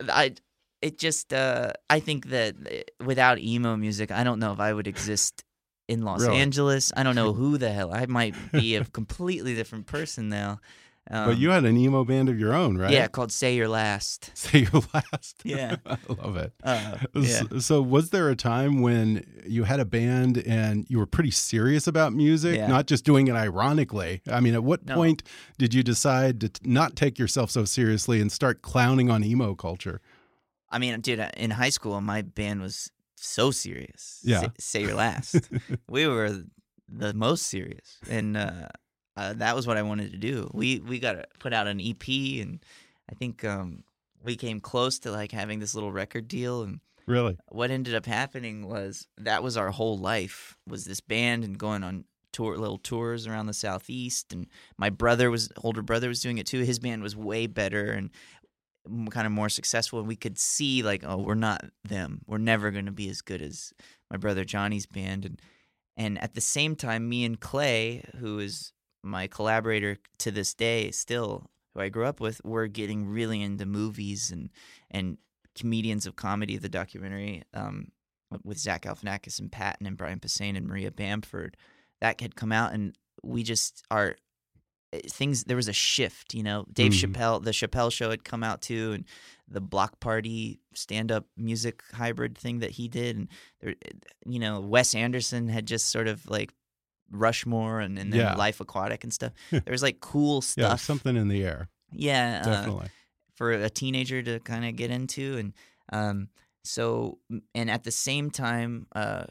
i 0.09 0.33
it 0.81 0.97
just 0.97 1.33
uh 1.33 1.73
i 1.89 1.99
think 1.99 2.27
that 2.29 2.55
uh, 2.71 3.03
without 3.03 3.37
emo 3.39 3.75
music 3.75 4.11
i 4.11 4.23
don't 4.23 4.39
know 4.39 4.53
if 4.53 4.61
i 4.61 4.71
would 4.71 4.87
exist 4.87 5.43
in 5.89 6.03
los 6.03 6.21
Really? 6.21 6.37
angeles. 6.37 6.93
I 6.95 7.03
don't 7.03 7.15
know 7.15 7.33
who 7.41 7.57
the 7.57 7.71
hell 7.73 7.93
i 7.93 8.05
might 8.05 8.35
be 8.53 8.75
a 8.77 8.85
completely 8.85 9.55
different 9.55 9.87
person 9.87 10.29
now 10.29 10.61
um, 11.09 11.29
but 11.29 11.37
you 11.37 11.49
had 11.51 11.63
an 11.65 11.77
emo 11.77 12.03
band 12.03 12.29
of 12.29 12.39
your 12.39 12.53
own, 12.53 12.77
right? 12.77 12.91
yeah 12.91 13.07
called 13.07 13.31
say 13.31 13.55
your 13.55 13.67
last 13.67 14.31
Say 14.37 14.67
your 14.71 14.81
last. 14.93 15.41
Yeah. 15.43 15.77
I 15.85 15.97
love 16.09 16.37
it. 16.37 16.53
uh, 16.63 16.97
yeah. 17.15 17.43
So, 17.59 17.81
was 17.81 18.09
there 18.11 18.29
a 18.29 18.35
time 18.35 18.81
when 18.81 19.23
you 19.45 19.63
had 19.63 19.79
a 19.79 19.85
band 19.85 20.37
and 20.39 20.85
you 20.89 20.97
were 20.99 21.05
pretty 21.05 21.31
serious 21.31 21.87
about 21.87 22.13
music, 22.13 22.55
Yeah. 22.57 22.67
not 22.67 22.87
just 22.87 23.03
doing 23.05 23.27
it 23.27 23.35
ironically? 23.35 24.21
I 24.29 24.39
mean, 24.39 24.53
at 24.53 24.63
what 24.63 24.85
No. 24.85 24.95
point 24.95 25.23
did 25.57 25.73
you 25.73 25.83
decide 25.83 26.41
to 26.41 26.49
t- 26.49 26.61
not 26.69 26.95
take 26.95 27.17
yourself 27.19 27.51
so 27.51 27.65
seriously 27.65 28.19
and 28.21 28.31
start 28.31 28.61
clowning 28.61 29.09
on 29.09 29.23
emo 29.23 29.55
culture? 29.55 30.01
i 30.69 30.77
mean 30.77 30.99
dude 30.99 31.25
in 31.37 31.51
high 31.51 31.69
school 31.69 32.01
my 32.01 32.21
band 32.21 32.59
was 32.61 32.91
so 33.15 33.51
serious 33.51 34.19
Yeah. 34.25 34.41
say, 34.41 34.49
say 34.59 34.81
your 34.81 34.95
last 35.05 35.49
we 35.87 36.05
were 36.07 36.43
the 36.89 37.13
most 37.13 37.47
serious 37.47 37.97
and 38.09 38.35
uh, 38.35 38.67
uh, 39.17 39.33
that 39.33 39.55
was 39.55 39.67
what 39.67 39.75
i 39.77 39.81
wanted 39.81 40.11
to 40.11 40.17
do. 40.17 40.49
We 40.53 40.79
we 40.79 40.99
got 40.99 41.13
to 41.13 41.25
put 41.39 41.53
out 41.53 41.67
an 41.67 41.81
ep 41.81 42.07
and 42.07 42.63
i 43.11 43.15
think 43.15 43.43
um, 43.43 43.83
we 44.23 44.35
came 44.35 44.59
close 44.59 44.99
to 44.99 45.11
like 45.11 45.31
having 45.31 45.59
this 45.59 45.75
little 45.75 45.91
record 45.91 46.27
deal 46.27 46.63
and 46.63 46.79
Really? 47.05 47.37
what 47.49 47.71
ended 47.71 47.95
up 47.95 48.05
happening 48.05 48.67
was 48.67 49.07
that 49.17 49.41
was 49.41 49.55
our 49.57 49.71
whole 49.71 49.97
life 49.97 50.57
was 50.67 50.83
this 50.85 50.99
band 51.01 51.43
and 51.45 51.57
going 51.57 51.83
on 51.83 52.03
tour 52.33 52.57
little 52.57 52.77
tours 52.77 53.25
around 53.25 53.45
the 53.47 53.53
southeast 53.53 54.33
and 54.33 54.47
my 54.77 54.89
brother 54.89 55.31
was 55.31 55.49
older 55.63 55.81
brother 55.81 56.09
was 56.09 56.21
doing 56.21 56.37
it 56.37 56.45
too. 56.45 56.61
His 56.63 56.79
band 56.79 57.01
was 57.01 57.15
way 57.15 57.47
better 57.47 57.91
and 57.91 58.11
kind 59.09 59.25
of 59.25 59.31
more 59.31 59.49
successful 59.49 59.99
and 59.99 60.07
we 60.07 60.15
could 60.17 60.37
see 60.37 60.83
like 60.83 61.03
oh 61.05 61.17
we're 61.17 61.33
not 61.35 61.63
them. 61.83 62.21
We're 62.27 62.37
never 62.37 62.71
going 62.71 62.85
to 62.85 62.91
be 62.91 63.09
as 63.09 63.21
good 63.21 63.41
as 63.41 63.73
my 64.11 64.17
brother 64.17 64.43
johnny's 64.43 64.85
band 64.85 65.25
and 65.25 65.41
and 65.95 66.21
at 66.21 66.35
the 66.35 66.41
same 66.41 66.75
time 66.75 67.07
me 67.09 67.23
and 67.25 67.39
clay 67.39 68.03
who 68.19 68.39
is 68.39 68.73
my 69.07 69.27
collaborator 69.27 69.97
to 70.19 70.31
this 70.31 70.53
day 70.53 70.91
still 70.91 71.49
who 71.73 71.81
i 71.81 71.89
grew 71.89 72.05
up 72.05 72.19
with 72.19 72.41
were 72.43 72.67
getting 72.67 73.05
really 73.07 73.41
into 73.41 73.65
movies 73.65 74.31
and 74.31 74.49
and 74.91 75.17
comedians 75.55 76.05
of 76.05 76.15
comedy 76.15 76.57
the 76.57 76.69
documentary 76.69 77.43
um, 77.53 77.87
with 78.43 78.57
zach 78.59 78.83
galifianakis 78.83 79.39
and 79.39 79.51
patton 79.51 79.87
and 79.87 79.97
brian 79.97 80.19
posehn 80.19 80.55
and 80.57 80.67
maria 80.67 80.91
bamford 80.91 81.57
that 82.01 82.19
had 82.21 82.35
come 82.35 82.51
out 82.51 82.73
and 82.73 82.95
we 83.23 83.41
just 83.43 83.83
are 83.89 84.15
eh, 84.93 84.99
things 85.09 85.45
there 85.45 85.57
was 85.57 85.67
a 85.67 85.73
shift 85.73 86.33
you 86.35 86.43
know 86.43 86.65
dave 86.71 86.91
Mhm. 86.91 87.13
chappelle 87.13 87.43
the 87.43 87.51
chappelle 87.51 87.91
show 87.91 88.09
had 88.11 88.23
come 88.23 88.43
out 88.43 88.61
too 88.61 88.91
and 88.93 89.05
the 89.47 89.61
block 89.61 89.99
party 90.01 90.59
stand-up 90.73 91.25
music 91.37 91.81
hybrid 91.93 92.37
thing 92.37 92.59
that 92.59 92.71
he 92.71 92.87
did 92.87 93.15
and 93.15 93.27
there, 93.61 93.71
eh, 93.83 93.89
you 94.27 94.37
know 94.39 94.59
wes 94.59 94.93
anderson 94.93 95.47
had 95.47 95.65
just 95.65 95.87
sort 95.89 96.07
of 96.07 96.29
like 96.29 96.53
rushmore 97.11 97.79
and, 97.79 97.97
and 97.99 98.11
then 98.11 98.19
Yeah. 98.19 98.35
life 98.35 98.59
aquatic 98.59 99.03
and 99.03 99.13
stuff 99.13 99.31
there 99.51 99.61
was 99.67 99.83
like 99.83 99.99
cool 99.99 100.41
stuff. 100.41 100.69
Yeah, 100.71 100.75
something 100.75 101.15
in 101.15 101.27
the 101.27 101.43
air. 101.43 101.69
yeah 101.91 102.41
uh, 102.43 102.49
Definitely. 102.49 102.89
for 103.35 103.51
a 103.51 103.69
teenager 103.69 104.21
to 104.23 104.39
kind 104.39 104.65
of 104.65 104.75
get 104.75 104.91
into 104.91 105.37
and 105.37 105.53
um 105.93 106.29
so 106.63 107.19
and 107.55 107.69
at 107.71 107.83
the 107.83 107.91
same 107.91 108.29
time 108.29 108.87
uh 108.95 109.25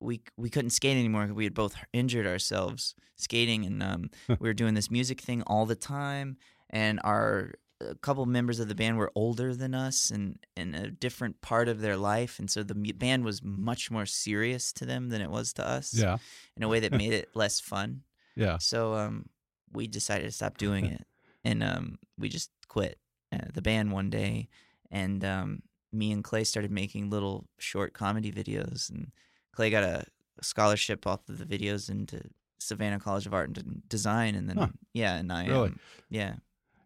we 0.00 0.20
we 0.36 0.50
couldn't 0.50 0.70
skate 0.70 0.96
anymore 0.96 1.22
because 1.22 1.36
we 1.36 1.44
had 1.44 1.54
both 1.54 1.74
injured 1.92 2.26
ourselves 2.26 2.94
skating 3.16 3.64
and 3.64 3.82
um 3.82 4.10
we 4.38 4.48
were 4.48 4.54
doing 4.54 4.74
this 4.74 4.90
music 4.90 5.20
thing 5.20 5.42
all 5.46 5.66
the 5.66 5.74
time 5.74 6.36
and 6.70 7.00
our 7.02 7.52
a 7.80 7.94
couple 7.96 8.24
members 8.26 8.58
of 8.58 8.68
the 8.68 8.74
band 8.74 8.96
were 8.96 9.12
older 9.14 9.54
than 9.54 9.74
us 9.74 10.10
and 10.10 10.38
in 10.56 10.74
a 10.74 10.90
different 10.90 11.40
part 11.42 11.68
of 11.68 11.80
their 11.80 11.96
life 11.96 12.38
and 12.38 12.50
so 12.50 12.62
the 12.62 12.74
band 12.92 13.22
was 13.24 13.42
much 13.42 13.90
more 13.90 14.06
serious 14.06 14.72
to 14.72 14.86
them 14.86 15.10
than 15.10 15.20
it 15.20 15.30
was 15.30 15.52
to 15.52 15.66
us 15.68 15.92
Yeah. 15.92 16.16
in 16.56 16.62
a 16.62 16.68
way 16.68 16.80
that 16.80 16.92
made 16.92 17.12
it 17.12 17.28
less 17.34 17.60
fun 17.60 18.02
Yeah. 18.34 18.56
so 18.58 18.94
um, 18.94 19.26
we 19.72 19.86
decided 19.88 20.24
to 20.24 20.32
stop 20.32 20.56
doing 20.56 20.84
it, 20.96 21.06
and 21.44 21.62
um, 21.62 21.98
we 22.18 22.28
just 22.30 22.50
quit 22.68 22.98
uh, 23.32 23.38
the 23.52 23.60
band 23.62 23.92
one 23.92 24.08
day. 24.10 24.48
And 24.90 25.24
um, 25.24 25.62
me 25.92 26.12
and 26.12 26.22
Clay 26.24 26.44
started 26.44 26.70
making 26.70 27.10
little 27.10 27.46
short 27.58 27.92
comedy 27.92 28.30
videos, 28.32 28.88
and 28.88 29.10
Clay 29.52 29.68
got 29.70 29.82
a 29.82 30.04
scholarship 30.40 31.06
off 31.06 31.28
of 31.28 31.38
the 31.38 31.44
videos 31.44 31.90
into 31.90 32.22
Savannah 32.58 33.00
College 33.00 33.26
of 33.26 33.34
Art 33.34 33.58
and 33.58 33.82
Design, 33.88 34.34
and 34.34 34.48
then 34.48 34.56
Huh. 34.56 34.68
yeah, 34.94 35.16
and 35.16 35.30
I 35.32 35.46
Really? 35.48 35.68
um, 35.70 35.80
yeah, 36.08 36.36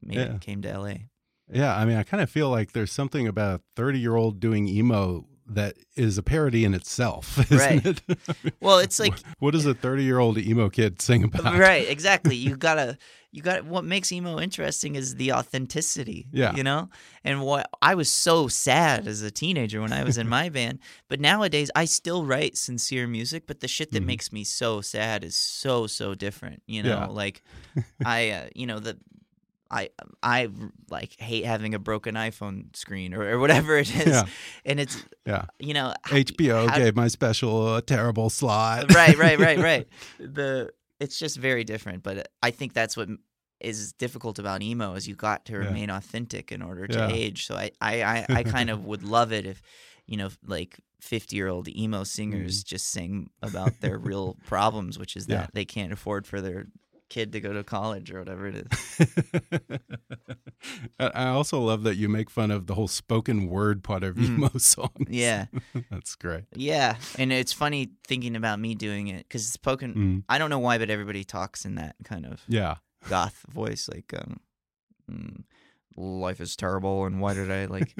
made 0.02 0.16
Yeah. 0.16 0.34
it, 0.34 0.40
came 0.40 0.62
to 0.62 0.70
L.A. 0.70 1.06
Yeah. 1.52 1.76
I 1.76 1.84
mean, 1.84 1.96
I 1.96 2.02
kind 2.04 2.22
of 2.22 2.30
feel 2.30 2.48
like 2.50 2.72
there's 2.72 2.92
something 2.92 3.26
about 3.26 3.60
a 3.60 3.62
30 3.76 3.98
year 3.98 4.14
old 4.16 4.40
doing 4.40 4.68
emo 4.68 5.26
that 5.52 5.74
is 5.96 6.16
a 6.16 6.22
parody 6.22 6.64
in 6.64 6.74
itself, 6.74 7.36
isn't 7.50 7.58
Right. 7.58 7.84
it? 7.84 8.00
I 8.28 8.34
mean, 8.44 8.52
Well, 8.60 8.78
it's 8.78 9.00
like 9.00 9.14
what 9.40 9.50
does 9.50 9.66
a 9.66 9.74
30 9.74 10.04
year 10.04 10.18
old 10.20 10.38
emo 10.38 10.68
kid 10.70 11.02
sing 11.02 11.24
about? 11.24 11.58
right, 11.58 11.88
exactly. 11.88 12.36
You 12.36 12.56
gotta, 12.56 12.96
you 13.32 13.42
got. 13.42 13.64
What 13.64 13.84
makes 13.84 14.12
emo 14.12 14.38
interesting 14.38 14.94
is 14.94 15.16
the 15.16 15.32
authenticity. 15.32 16.28
Yeah. 16.32 16.54
you 16.54 16.62
know. 16.62 16.88
And 17.24 17.42
what 17.42 17.68
I 17.82 17.96
was 17.96 18.10
so 18.12 18.46
sad 18.48 19.08
as 19.08 19.22
a 19.22 19.30
teenager 19.32 19.80
when 19.80 19.92
I 19.92 20.04
was 20.04 20.18
in 20.18 20.28
my 20.38 20.50
band, 20.50 20.78
but 21.08 21.18
nowadays 21.20 21.68
I 21.74 21.84
still 21.84 22.24
write 22.24 22.56
sincere 22.56 23.08
music. 23.08 23.48
But 23.48 23.58
the 23.58 23.66
shit 23.68 23.90
that 23.92 24.02
Mhm. 24.04 24.06
makes 24.06 24.32
me 24.32 24.44
so 24.44 24.80
sad 24.80 25.24
is 25.24 25.36
so 25.36 25.88
so 25.88 26.14
different. 26.14 26.62
You 26.66 26.84
know, 26.84 26.90
Yeah. 26.90 27.06
like 27.06 27.42
I, 28.04 28.30
uh, 28.30 28.48
you 28.54 28.66
know 28.68 28.78
the. 28.78 28.98
I 29.70 29.90
I 30.22 30.48
like 30.90 31.18
hate 31.18 31.44
having 31.44 31.74
a 31.74 31.78
broken 31.78 32.14
iPhone 32.16 32.74
screen 32.74 33.14
or, 33.14 33.22
or 33.22 33.38
whatever 33.38 33.76
it 33.76 33.94
is, 33.94 34.06
Yeah. 34.06 34.24
and 34.64 34.80
it's 34.80 35.04
Yeah. 35.26 35.44
you 35.58 35.74
know 35.74 35.94
HBO 36.06 36.68
how- 36.68 36.78
gave 36.78 36.96
my 36.96 37.08
special 37.08 37.76
a 37.76 37.82
terrible 37.82 38.30
slot. 38.30 38.92
right, 38.94 39.16
right, 39.16 39.38
right, 39.38 39.58
right. 39.70 39.88
The 40.18 40.70
it's 40.98 41.18
just 41.18 41.36
very 41.38 41.64
different, 41.64 42.02
but 42.02 42.28
I 42.42 42.50
think 42.50 42.72
that's 42.74 42.96
what 42.96 43.08
is 43.60 43.92
difficult 43.92 44.38
about 44.38 44.62
emo 44.62 44.94
is 44.94 45.06
you 45.06 45.14
got 45.14 45.44
to 45.46 45.52
Yeah. 45.52 45.58
remain 45.58 45.90
authentic 45.90 46.50
in 46.50 46.62
order 46.62 46.86
to 46.86 46.98
Yeah. 46.98 47.10
age. 47.10 47.46
So 47.46 47.56
I, 47.56 47.70
I, 47.80 48.02
I, 48.02 48.26
I 48.38 48.42
kind 48.42 48.70
of 48.70 48.84
would 48.86 49.02
love 49.02 49.32
it 49.32 49.44
if, 49.46 49.62
you 50.06 50.16
know, 50.16 50.30
like 50.46 50.80
fifty 51.00 51.36
year 51.36 51.48
old 51.48 51.68
emo 51.68 52.04
singers 52.04 52.60
mm-hmm. 52.64 52.68
just 52.68 52.88
sing 52.88 53.30
about 53.42 53.80
their 53.80 53.98
real 53.98 54.36
problems, 54.46 54.98
which 54.98 55.14
is. 55.16 55.26
Yeah. 55.28 55.42
that 55.42 55.54
they 55.54 55.64
can't 55.64 55.92
afford 55.92 56.26
for 56.26 56.40
their 56.40 56.66
kid 57.10 57.32
to 57.32 57.40
go 57.40 57.52
to 57.52 57.62
college 57.62 58.10
or 58.10 58.20
whatever 58.20 58.46
it 58.46 58.66
is. 58.66 59.08
I 61.00 61.28
also 61.28 61.60
love 61.60 61.82
that 61.84 61.96
you 61.96 62.08
make 62.08 62.30
fun 62.30 62.50
of 62.50 62.66
the 62.66 62.74
whole 62.74 62.88
spoken 62.88 63.48
word 63.48 63.82
part 63.82 64.04
of 64.04 64.18
emo 64.18 64.48
songs. 64.58 64.90
Mm. 64.98 65.06
Yeah. 65.08 65.46
That's 65.90 66.14
great. 66.14 66.44
Yeah, 66.54 66.96
and 67.18 67.32
it's 67.32 67.52
funny 67.52 67.90
thinking 68.06 68.36
about 68.36 68.58
me 68.60 68.74
doing 68.74 69.08
it 69.08 69.26
because 69.28 69.46
spoken. 69.46 69.94
Mm. 69.94 70.24
I 70.28 70.38
don't 70.38 70.50
know 70.50 70.58
why, 70.58 70.78
but 70.78 70.90
everybody 70.90 71.24
talks 71.24 71.64
in 71.64 71.74
that 71.76 71.96
kind 72.04 72.26
of 72.26 72.42
Yeah. 72.48 72.76
goth 73.08 73.44
voice, 73.50 73.88
like 73.92 74.12
um, 74.14 74.40
mm, 75.10 75.42
life 75.96 76.40
is 76.40 76.56
terrible, 76.56 77.06
and 77.06 77.20
why 77.20 77.34
did 77.34 77.50
I 77.50 77.66
like? 77.66 77.96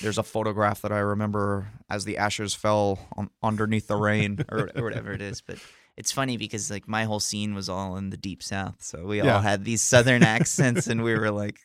There's 0.00 0.18
a 0.18 0.22
photograph 0.22 0.82
that 0.82 0.92
I 0.92 0.98
remember 1.00 1.68
as 1.90 2.04
the 2.04 2.16
ashes 2.18 2.54
fell 2.54 2.98
on, 3.16 3.28
underneath 3.42 3.86
the 3.88 3.96
rain, 3.96 4.44
or, 4.50 4.70
or 4.74 4.82
whatever 4.84 5.12
it 5.12 5.20
is. 5.20 5.40
But 5.42 5.58
it's 5.96 6.12
funny 6.12 6.36
because 6.36 6.70
like 6.70 6.88
my 6.88 7.04
whole 7.04 7.20
scene 7.20 7.54
was 7.54 7.68
all 7.68 7.96
in 7.96 8.10
the 8.10 8.16
deep 8.16 8.42
south, 8.42 8.76
so 8.82 9.04
we 9.06 9.22
Yeah. 9.22 9.34
all 9.36 9.40
had 9.40 9.64
these 9.64 9.82
southern 9.82 10.22
accents, 10.22 10.86
and 10.86 11.02
we 11.02 11.14
were 11.14 11.30
like 11.30 11.58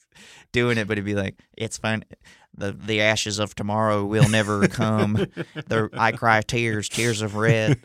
doing 0.52 0.78
it. 0.78 0.88
But 0.88 0.94
it'd 0.94 1.06
be 1.06 1.16
like, 1.16 1.36
it's 1.58 1.78
fine. 1.78 2.04
The 2.58 2.72
the 2.72 3.02
ashes 3.02 3.38
of 3.40 3.54
tomorrow 3.54 4.04
will 4.04 4.28
never 4.30 4.68
come. 4.84 5.14
the 5.14 5.90
I 5.94 6.12
cry 6.12 6.42
tears, 6.42 6.90
tears 6.90 7.22
of 7.22 7.36
red. 7.36 7.80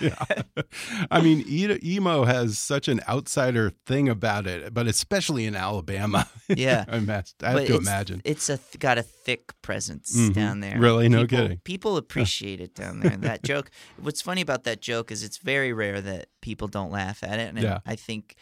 yeah. 0.00 0.24
I 1.10 1.20
mean, 1.20 1.44
emo 1.48 2.24
has 2.24 2.58
such 2.58 2.88
an 2.88 3.00
outsider 3.08 3.72
thing 3.86 4.08
about 4.08 4.46
it, 4.46 4.72
but 4.72 4.86
especially 4.86 5.44
in 5.44 5.54
Alabama. 5.54 6.28
Yeah. 6.48 6.84
I, 6.88 7.00
must, 7.00 7.42
I 7.42 7.48
have 7.50 7.54
But 7.58 7.66
to 7.66 7.74
it's, 7.76 7.86
imagine. 7.86 8.22
It's 8.24 8.48
a 8.48 8.56
th- 8.58 8.78
got 8.78 8.98
a 8.98 9.02
thick 9.02 9.52
presence 9.62 10.16
Mhm. 10.16 10.32
down 10.34 10.60
there. 10.60 10.78
Really? 10.78 11.08
No 11.08 11.22
People- 11.26 11.38
kidding. 11.38 11.58
People 11.64 11.96
appreciate 11.96 12.60
it 12.60 12.74
down 12.74 13.00
there. 13.00 13.16
That 13.16 13.42
joke. 13.42 13.70
What's 14.00 14.22
funny 14.22 14.40
about 14.40 14.64
that 14.64 14.80
joke 14.80 15.10
is 15.12 15.22
it's 15.22 15.38
very 15.38 15.72
rare 15.72 16.00
that 16.00 16.28
people 16.40 16.68
don't 16.68 16.90
laugh 16.90 17.22
at 17.22 17.38
it, 17.38 17.48
and 17.54 17.58
Yeah. 17.62 17.80
I 17.86 17.96
think 17.96 18.36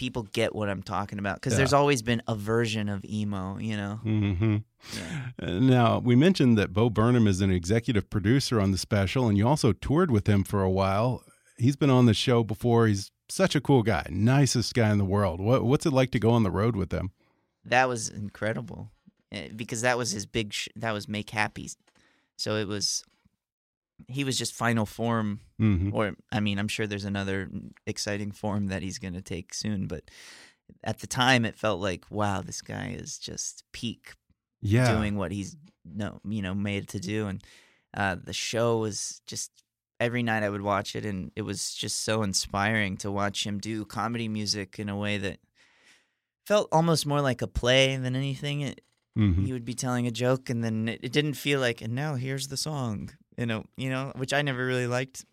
people 0.00 0.22
get 0.32 0.54
what 0.54 0.70
I'm 0.70 0.82
talking 0.82 1.18
about 1.18 1.36
because 1.36 1.52
Yeah. 1.52 1.58
there's 1.58 1.74
always 1.74 2.00
been 2.00 2.22
a 2.26 2.34
version 2.34 2.88
of 2.88 3.04
emo. 3.04 3.58
You 3.58 3.76
know. 3.76 3.94
hmm 4.02 4.56
Yeah. 4.96 5.58
Now, 5.60 5.98
we 5.98 6.16
mentioned 6.16 6.56
that 6.56 6.72
Bo 6.72 6.88
Burnham 6.88 7.26
is 7.26 7.42
an 7.42 7.50
executive 7.52 8.08
producer 8.08 8.58
on 8.60 8.70
the 8.72 8.78
special, 8.78 9.28
and 9.28 9.36
you 9.36 9.46
also 9.46 9.72
toured 9.74 10.10
with 10.10 10.26
him 10.26 10.42
for 10.42 10.62
a 10.62 10.70
while. 10.70 11.22
He's 11.58 11.76
been 11.76 11.90
on 11.90 12.06
the 12.06 12.14
show 12.14 12.42
before. 12.42 12.86
He's 12.86 13.10
such 13.28 13.54
a 13.54 13.60
cool 13.60 13.82
guy, 13.82 14.06
nicest 14.10 14.72
guy 14.74 14.90
in 14.90 14.96
the 14.98 15.04
world. 15.04 15.38
What, 15.38 15.64
what's 15.64 15.84
it 15.84 15.92
like 15.92 16.10
to 16.12 16.18
go 16.18 16.30
on 16.30 16.42
the 16.44 16.50
road 16.50 16.74
with 16.76 16.92
him? 16.92 17.10
That 17.66 17.86
was 17.86 18.08
incredible 18.08 18.90
eh, 19.30 19.48
because 19.54 19.82
that 19.82 19.98
was 19.98 20.12
his 20.12 20.24
big. 20.24 20.54
Sh- 20.54 20.68
that 20.76 20.92
was 20.92 21.06
Make 21.08 21.28
Happy. 21.28 21.68
So 22.36 22.56
it 22.56 22.66
was. 22.66 23.04
He 24.08 24.24
was 24.24 24.38
just 24.38 24.54
final 24.54 24.86
form. 24.86 25.40
Hmm 25.58 25.90
or 25.92 26.14
I 26.30 26.40
mean, 26.40 26.58
I'm 26.58 26.68
sure 26.68 26.86
there's 26.86 27.04
another 27.04 27.50
exciting 27.86 28.32
form 28.32 28.68
that 28.68 28.82
he's 28.82 28.98
going 28.98 29.14
to 29.14 29.22
take 29.22 29.52
soon, 29.54 29.86
but 29.86 30.04
at 30.84 31.00
the 31.00 31.06
time 31.06 31.44
it 31.44 31.58
felt 31.58 31.80
like, 31.80 32.04
wow, 32.10 32.42
this 32.42 32.62
guy 32.62 32.94
is 32.98 33.18
just 33.18 33.64
peak 33.72 34.14
Yeah. 34.62 34.94
doing 34.94 35.16
what 35.16 35.32
he's 35.32 35.56
no, 35.84 36.20
you 36.24 36.42
know, 36.42 36.54
made 36.54 36.88
to 36.88 37.00
do. 37.00 37.26
And 37.26 37.42
uh 37.96 38.16
the 38.22 38.32
show 38.32 38.78
was 38.78 39.20
just 39.26 39.50
every 39.98 40.22
night 40.22 40.42
I 40.44 40.48
would 40.50 40.62
watch 40.62 40.94
it 40.96 41.04
and 41.04 41.30
it 41.36 41.42
was 41.42 41.74
just 41.74 42.04
so 42.04 42.22
inspiring 42.22 42.96
to 42.98 43.10
watch 43.10 43.46
him 43.46 43.58
do 43.58 43.84
comedy 43.84 44.28
music 44.28 44.78
in 44.78 44.88
a 44.88 44.96
way 44.96 45.18
that 45.18 45.40
felt 46.46 46.68
almost 46.72 47.06
more 47.06 47.20
like 47.20 47.42
a 47.42 47.46
play 47.46 47.96
than 47.96 48.16
anything. 48.16 48.60
It, 48.62 48.80
hmm 49.16 49.44
he 49.44 49.52
would 49.52 49.64
be 49.64 49.74
telling 49.74 50.06
a 50.06 50.10
joke 50.10 50.48
and 50.50 50.62
then 50.62 50.88
it, 50.88 51.00
it 51.02 51.12
didn't 51.12 51.34
feel 51.34 51.60
like 51.60 51.80
and 51.82 51.94
now 51.94 52.14
here's 52.14 52.48
the 52.48 52.56
song 52.56 53.10
you 53.36 53.46
know 53.46 53.64
you 53.76 53.88
know 53.88 54.12
which 54.16 54.32
i 54.32 54.42
never 54.42 54.64
really 54.64 54.86
liked 54.86 55.24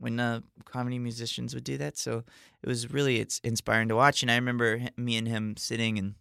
when 0.00 0.18
uh, 0.18 0.40
comedy 0.64 0.98
musicians 0.98 1.54
would 1.54 1.62
do 1.62 1.76
that. 1.76 1.98
So 1.98 2.24
it 2.62 2.68
was 2.68 2.90
really 2.90 3.20
it's 3.20 3.38
inspiring 3.44 3.88
to 3.88 3.96
watch. 3.96 4.22
And 4.22 4.30
i 4.30 4.34
remember 4.34 4.80
me 4.96 5.16
and 5.16 5.28
him 5.28 5.56
sitting 5.56 5.98
and 5.98 6.14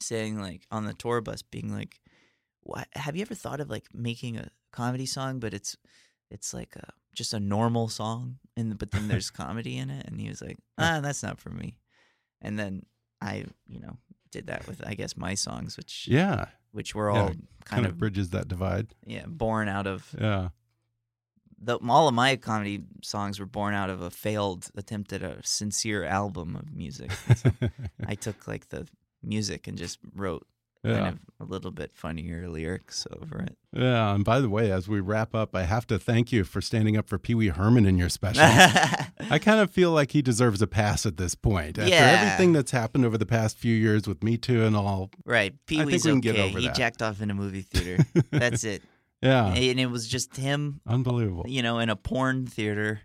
saying 0.00 0.38
like 0.38 0.62
on 0.70 0.84
the 0.84 0.94
tour 0.94 1.20
bus 1.20 1.42
being 1.42 1.72
like 1.72 2.00
what 2.60 2.86
have 2.92 3.16
you 3.16 3.22
ever 3.22 3.34
thought 3.34 3.60
of 3.60 3.70
like 3.70 3.86
making 3.94 4.36
a 4.36 4.50
comedy 4.70 5.06
song 5.06 5.40
but 5.40 5.54
it's 5.54 5.74
it's 6.30 6.52
like 6.52 6.76
a, 6.76 6.92
just 7.14 7.32
a 7.32 7.40
normal 7.40 7.88
song 7.88 8.36
and 8.56 8.76
but 8.78 8.90
then 8.90 9.08
there's 9.08 9.30
comedy 9.42 9.78
in 9.78 9.90
it? 9.90 10.06
And 10.06 10.20
he 10.20 10.28
was 10.28 10.40
like 10.40 10.58
ah 10.78 11.00
that's 11.02 11.22
not 11.22 11.40
for 11.40 11.50
me. 11.50 11.78
And 12.40 12.58
then 12.58 12.82
i 13.20 13.44
you 13.66 13.80
know 13.80 13.96
did 14.30 14.46
that 14.48 14.66
with 14.68 14.86
i 14.86 14.94
guess 14.94 15.16
my 15.16 15.34
songs 15.34 15.76
which 15.76 16.06
Yeah. 16.08 16.46
Which 16.76 16.94
were 16.94 17.10
Yeah, 17.12 17.20
all 17.20 17.26
Kind, 17.28 17.46
kind 17.64 17.86
of 17.86 17.92
of 17.92 17.98
bridges 17.98 18.30
that 18.30 18.46
divide. 18.48 18.86
yeah 19.04 19.24
born 19.26 19.66
out 19.68 19.86
of 19.86 20.14
Yeah. 20.20 20.48
the 21.58 21.78
all 21.88 22.06
of 22.08 22.14
my 22.14 22.36
comedy 22.36 22.82
songs 23.02 23.40
were 23.40 23.46
born 23.58 23.74
out 23.74 23.90
of 23.90 24.00
a 24.02 24.10
failed 24.10 24.68
attempt 24.76 25.12
at 25.12 25.22
a 25.22 25.34
sincere 25.42 26.04
album 26.04 26.54
of 26.54 26.66
music 26.82 27.10
So 27.42 27.50
i 28.12 28.14
took 28.14 28.46
like 28.46 28.68
the 28.68 28.86
music 29.22 29.66
and 29.68 29.76
just 29.78 29.98
wrote 30.14 30.46
yeah. 30.84 30.98
kind 31.00 31.06
of 31.40 31.48
a 31.48 31.50
little 31.50 31.70
bit 31.70 31.90
funnier 31.94 32.48
lyrics 32.48 33.06
over 33.20 33.40
it 33.42 33.56
Yeah, 33.72 34.14
and 34.14 34.24
by 34.24 34.40
the 34.40 34.48
way, 34.48 34.70
as 34.70 34.88
we 34.88 35.00
wrap 35.00 35.34
up, 35.34 35.54
I 35.54 35.64
have 35.64 35.86
to 35.88 35.98
thank 35.98 36.32
you 36.32 36.44
for 36.44 36.60
standing 36.60 36.96
up 36.96 37.08
for 37.08 37.18
Pee 37.18 37.34
Wee 37.34 37.48
Herman 37.48 37.84
in 37.86 37.98
your 37.98 38.08
special. 38.08 38.42
I 38.44 39.38
kind 39.40 39.60
of 39.60 39.70
feel 39.70 39.90
like 39.90 40.12
he 40.12 40.22
deserves 40.22 40.62
a 40.62 40.66
pass 40.66 41.04
at 41.04 41.16
this 41.18 41.34
point. 41.34 41.78
After 41.78 41.90
Yeah. 41.90 42.20
everything 42.22 42.52
that's 42.52 42.70
happened 42.70 43.04
over 43.04 43.18
the 43.18 43.26
past 43.26 43.58
few 43.58 43.74
years 43.74 44.06
with 44.06 44.22
Me 44.22 44.36
Too 44.38 44.64
and 44.64 44.74
all. 44.76 45.10
right 45.24 45.54
Pee 45.66 45.84
Wee's 45.84 46.06
okay 46.06 46.20
get 46.20 46.36
over 46.38 46.58
he 46.58 46.66
that. 46.68 46.76
jacked 46.76 47.02
off 47.02 47.20
in 47.20 47.30
a 47.30 47.34
movie 47.34 47.62
theater 47.62 48.04
that's 48.30 48.64
it 48.64 48.82
Yeah, 49.22 49.46
and 49.52 49.78
it 49.80 49.86
was 49.90 50.06
just 50.08 50.36
him 50.36 50.80
unbelievable. 50.86 51.44
you 51.48 51.62
know 51.62 51.78
in 51.80 51.90
a 51.90 51.96
porn 51.96 52.46
theater 52.46 53.00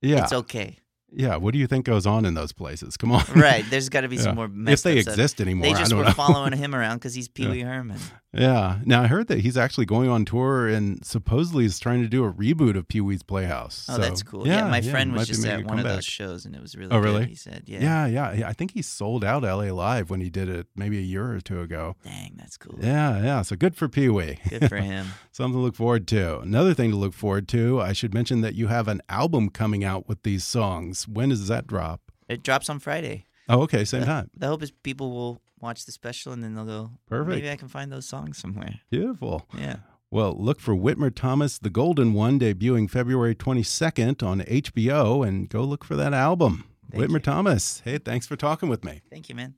Yeah, 0.00 0.22
it's 0.22 0.32
okay 0.32 0.78
yeah. 1.12 1.36
What 1.36 1.52
do 1.52 1.58
you 1.58 1.66
think 1.66 1.84
goes 1.86 2.06
on 2.06 2.24
in 2.24 2.34
those 2.34 2.52
places? 2.52 2.96
Come 2.96 3.12
on, 3.12 3.24
right 3.34 3.64
there's 3.70 3.88
got 3.88 4.02
to 4.02 4.08
be 4.08 4.16
Yeah. 4.20 4.22
some 4.22 4.34
more 4.36 4.50
if 4.72 4.82
they 4.82 5.00
stuff. 5.02 5.12
exist 5.14 5.40
anymore. 5.40 5.66
they 5.68 5.72
just 5.74 5.92
were 5.94 6.04
know. 6.04 6.10
following 6.12 6.52
him 6.56 6.74
around 6.74 6.96
because 6.98 7.14
he's 7.14 7.28
Pee 7.28 7.48
Wee 7.48 7.60
Herman 7.60 7.98
Yeah. 8.32 8.78
Now 8.84 9.02
I 9.02 9.06
heard 9.08 9.26
that 9.28 9.40
he's 9.40 9.56
actually 9.56 9.86
going 9.86 10.08
on 10.08 10.24
tour 10.24 10.68
and 10.68 11.04
supposedly 11.04 11.64
is 11.64 11.78
trying 11.80 12.02
to 12.02 12.08
do 12.08 12.24
a 12.24 12.32
reboot 12.32 12.76
of 12.76 12.86
Pee 12.86 13.00
Wee's 13.00 13.22
Playhouse. 13.24 13.86
Oh, 13.88 13.96
So, 13.96 14.00
that's 14.00 14.22
cool. 14.22 14.46
Yeah, 14.46 14.68
my 14.68 14.80
friend 14.80 15.12
was 15.12 15.26
just 15.26 15.44
at 15.44 15.64
one 15.64 15.78
of 15.78 15.84
those 15.84 16.04
shows, 16.04 16.44
and 16.44 16.54
it 16.54 16.62
was 16.62 16.76
really 16.76 16.92
Oh, 16.92 17.00
good, 17.00 17.04
really? 17.04 17.26
He 17.26 17.34
said, 17.34 17.64
"Yeah, 17.66 17.80
Yeah, 17.80 18.06
yeah, 18.06 18.32
yeah. 18.32 18.48
I 18.48 18.52
think 18.52 18.72
he 18.72 18.82
sold 18.82 19.24
out 19.24 19.42
LA 19.42 19.72
Live 19.72 20.10
when 20.10 20.20
he 20.20 20.30
did 20.30 20.48
it 20.48 20.68
maybe 20.76 20.98
a 20.98 21.02
year 21.02 21.32
or 21.32 21.40
two 21.40 21.60
ago. 21.60 21.96
dang, 22.04 22.34
that's 22.36 22.56
cool. 22.56 22.78
Yeah, 22.80 23.20
yeah. 23.22 23.42
So 23.42 23.56
good 23.56 23.74
for 23.74 23.88
Pee 23.88 24.08
Wee. 24.08 24.38
Good 24.48 24.68
for 24.68 24.76
him. 24.76 25.08
Something 25.32 25.58
to 25.58 25.62
look 25.62 25.74
forward 25.74 26.06
to. 26.08 26.38
Another 26.40 26.72
thing 26.74 26.90
to 26.92 26.96
look 26.96 27.14
forward 27.14 27.48
to, 27.48 27.80
I 27.80 27.92
should 27.92 28.14
mention 28.14 28.42
that 28.42 28.54
you 28.54 28.68
have 28.68 28.86
an 28.86 29.00
album 29.08 29.48
coming 29.48 29.82
out 29.84 30.08
with 30.08 30.22
these 30.22 30.44
songs. 30.44 31.08
When 31.08 31.30
does 31.30 31.48
that 31.48 31.66
drop? 31.66 32.00
It 32.28 32.44
drops 32.44 32.70
on 32.70 32.78
Friday. 32.78 33.26
Oh, 33.50 33.62
okay, 33.62 33.84
same 33.84 34.04
time. 34.04 34.30
The 34.36 34.46
hope 34.46 34.62
is 34.62 34.70
people 34.70 35.10
will 35.10 35.40
watch 35.60 35.84
the 35.84 35.92
special, 35.92 36.32
and 36.32 36.42
then 36.42 36.54
they'll 36.54 36.64
go, 36.64 36.90
Perfect. 37.08 37.28
Maybe 37.36 37.50
I 37.50 37.56
can 37.56 37.68
find 37.68 37.90
those 37.90 38.06
songs 38.06 38.38
somewhere. 38.38 38.80
Beautiful. 38.90 39.46
Yeah. 39.58 39.76
Well, 40.12 40.36
look 40.38 40.60
for 40.60 40.74
Whitmer 40.74 41.14
Thomas, 41.14 41.58
The 41.58 41.70
Golden 41.70 42.14
One, 42.14 42.38
debuting 42.40 42.88
February 42.90 43.34
22nd 43.34 44.22
on 44.22 44.40
HBO, 44.40 45.26
and 45.26 45.48
go 45.48 45.62
look 45.62 45.84
for 45.84 45.96
that 45.96 46.12
album. 46.12 46.64
Thank 46.90 47.04
Whitmer 47.04 47.14
you. 47.14 47.18
Thomas, 47.20 47.80
hey, 47.84 47.98
thanks 47.98 48.26
for 48.26 48.36
talking 48.36 48.68
with 48.68 48.84
me. 48.84 49.02
Thank 49.10 49.28
you, 49.28 49.34
man. 49.34 49.54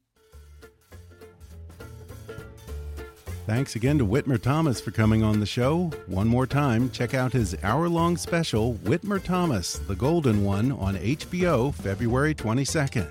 Thanks 3.47 3.75
again 3.75 3.99
to 3.99 4.07
Whitmer 4.07 4.41
Thomas 4.41 4.81
for 4.81 4.93
coming 4.93 5.23
on 5.25 5.41
the 5.41 5.47
show. 5.47 5.91
One 6.07 6.29
more 6.29 6.47
time, 6.47 6.91
check 6.91 7.13
out 7.13 7.33
his 7.33 7.57
hour 7.65 7.89
long 7.89 8.17
special, 8.17 8.75
Whitmer 8.85 9.23
Thomas, 9.23 9.79
The 9.79 9.97
Golden 9.97 10.45
One, 10.45 10.71
on 10.73 10.97
HBO 10.97 11.75
February 11.75 12.35
22nd. 12.35 13.11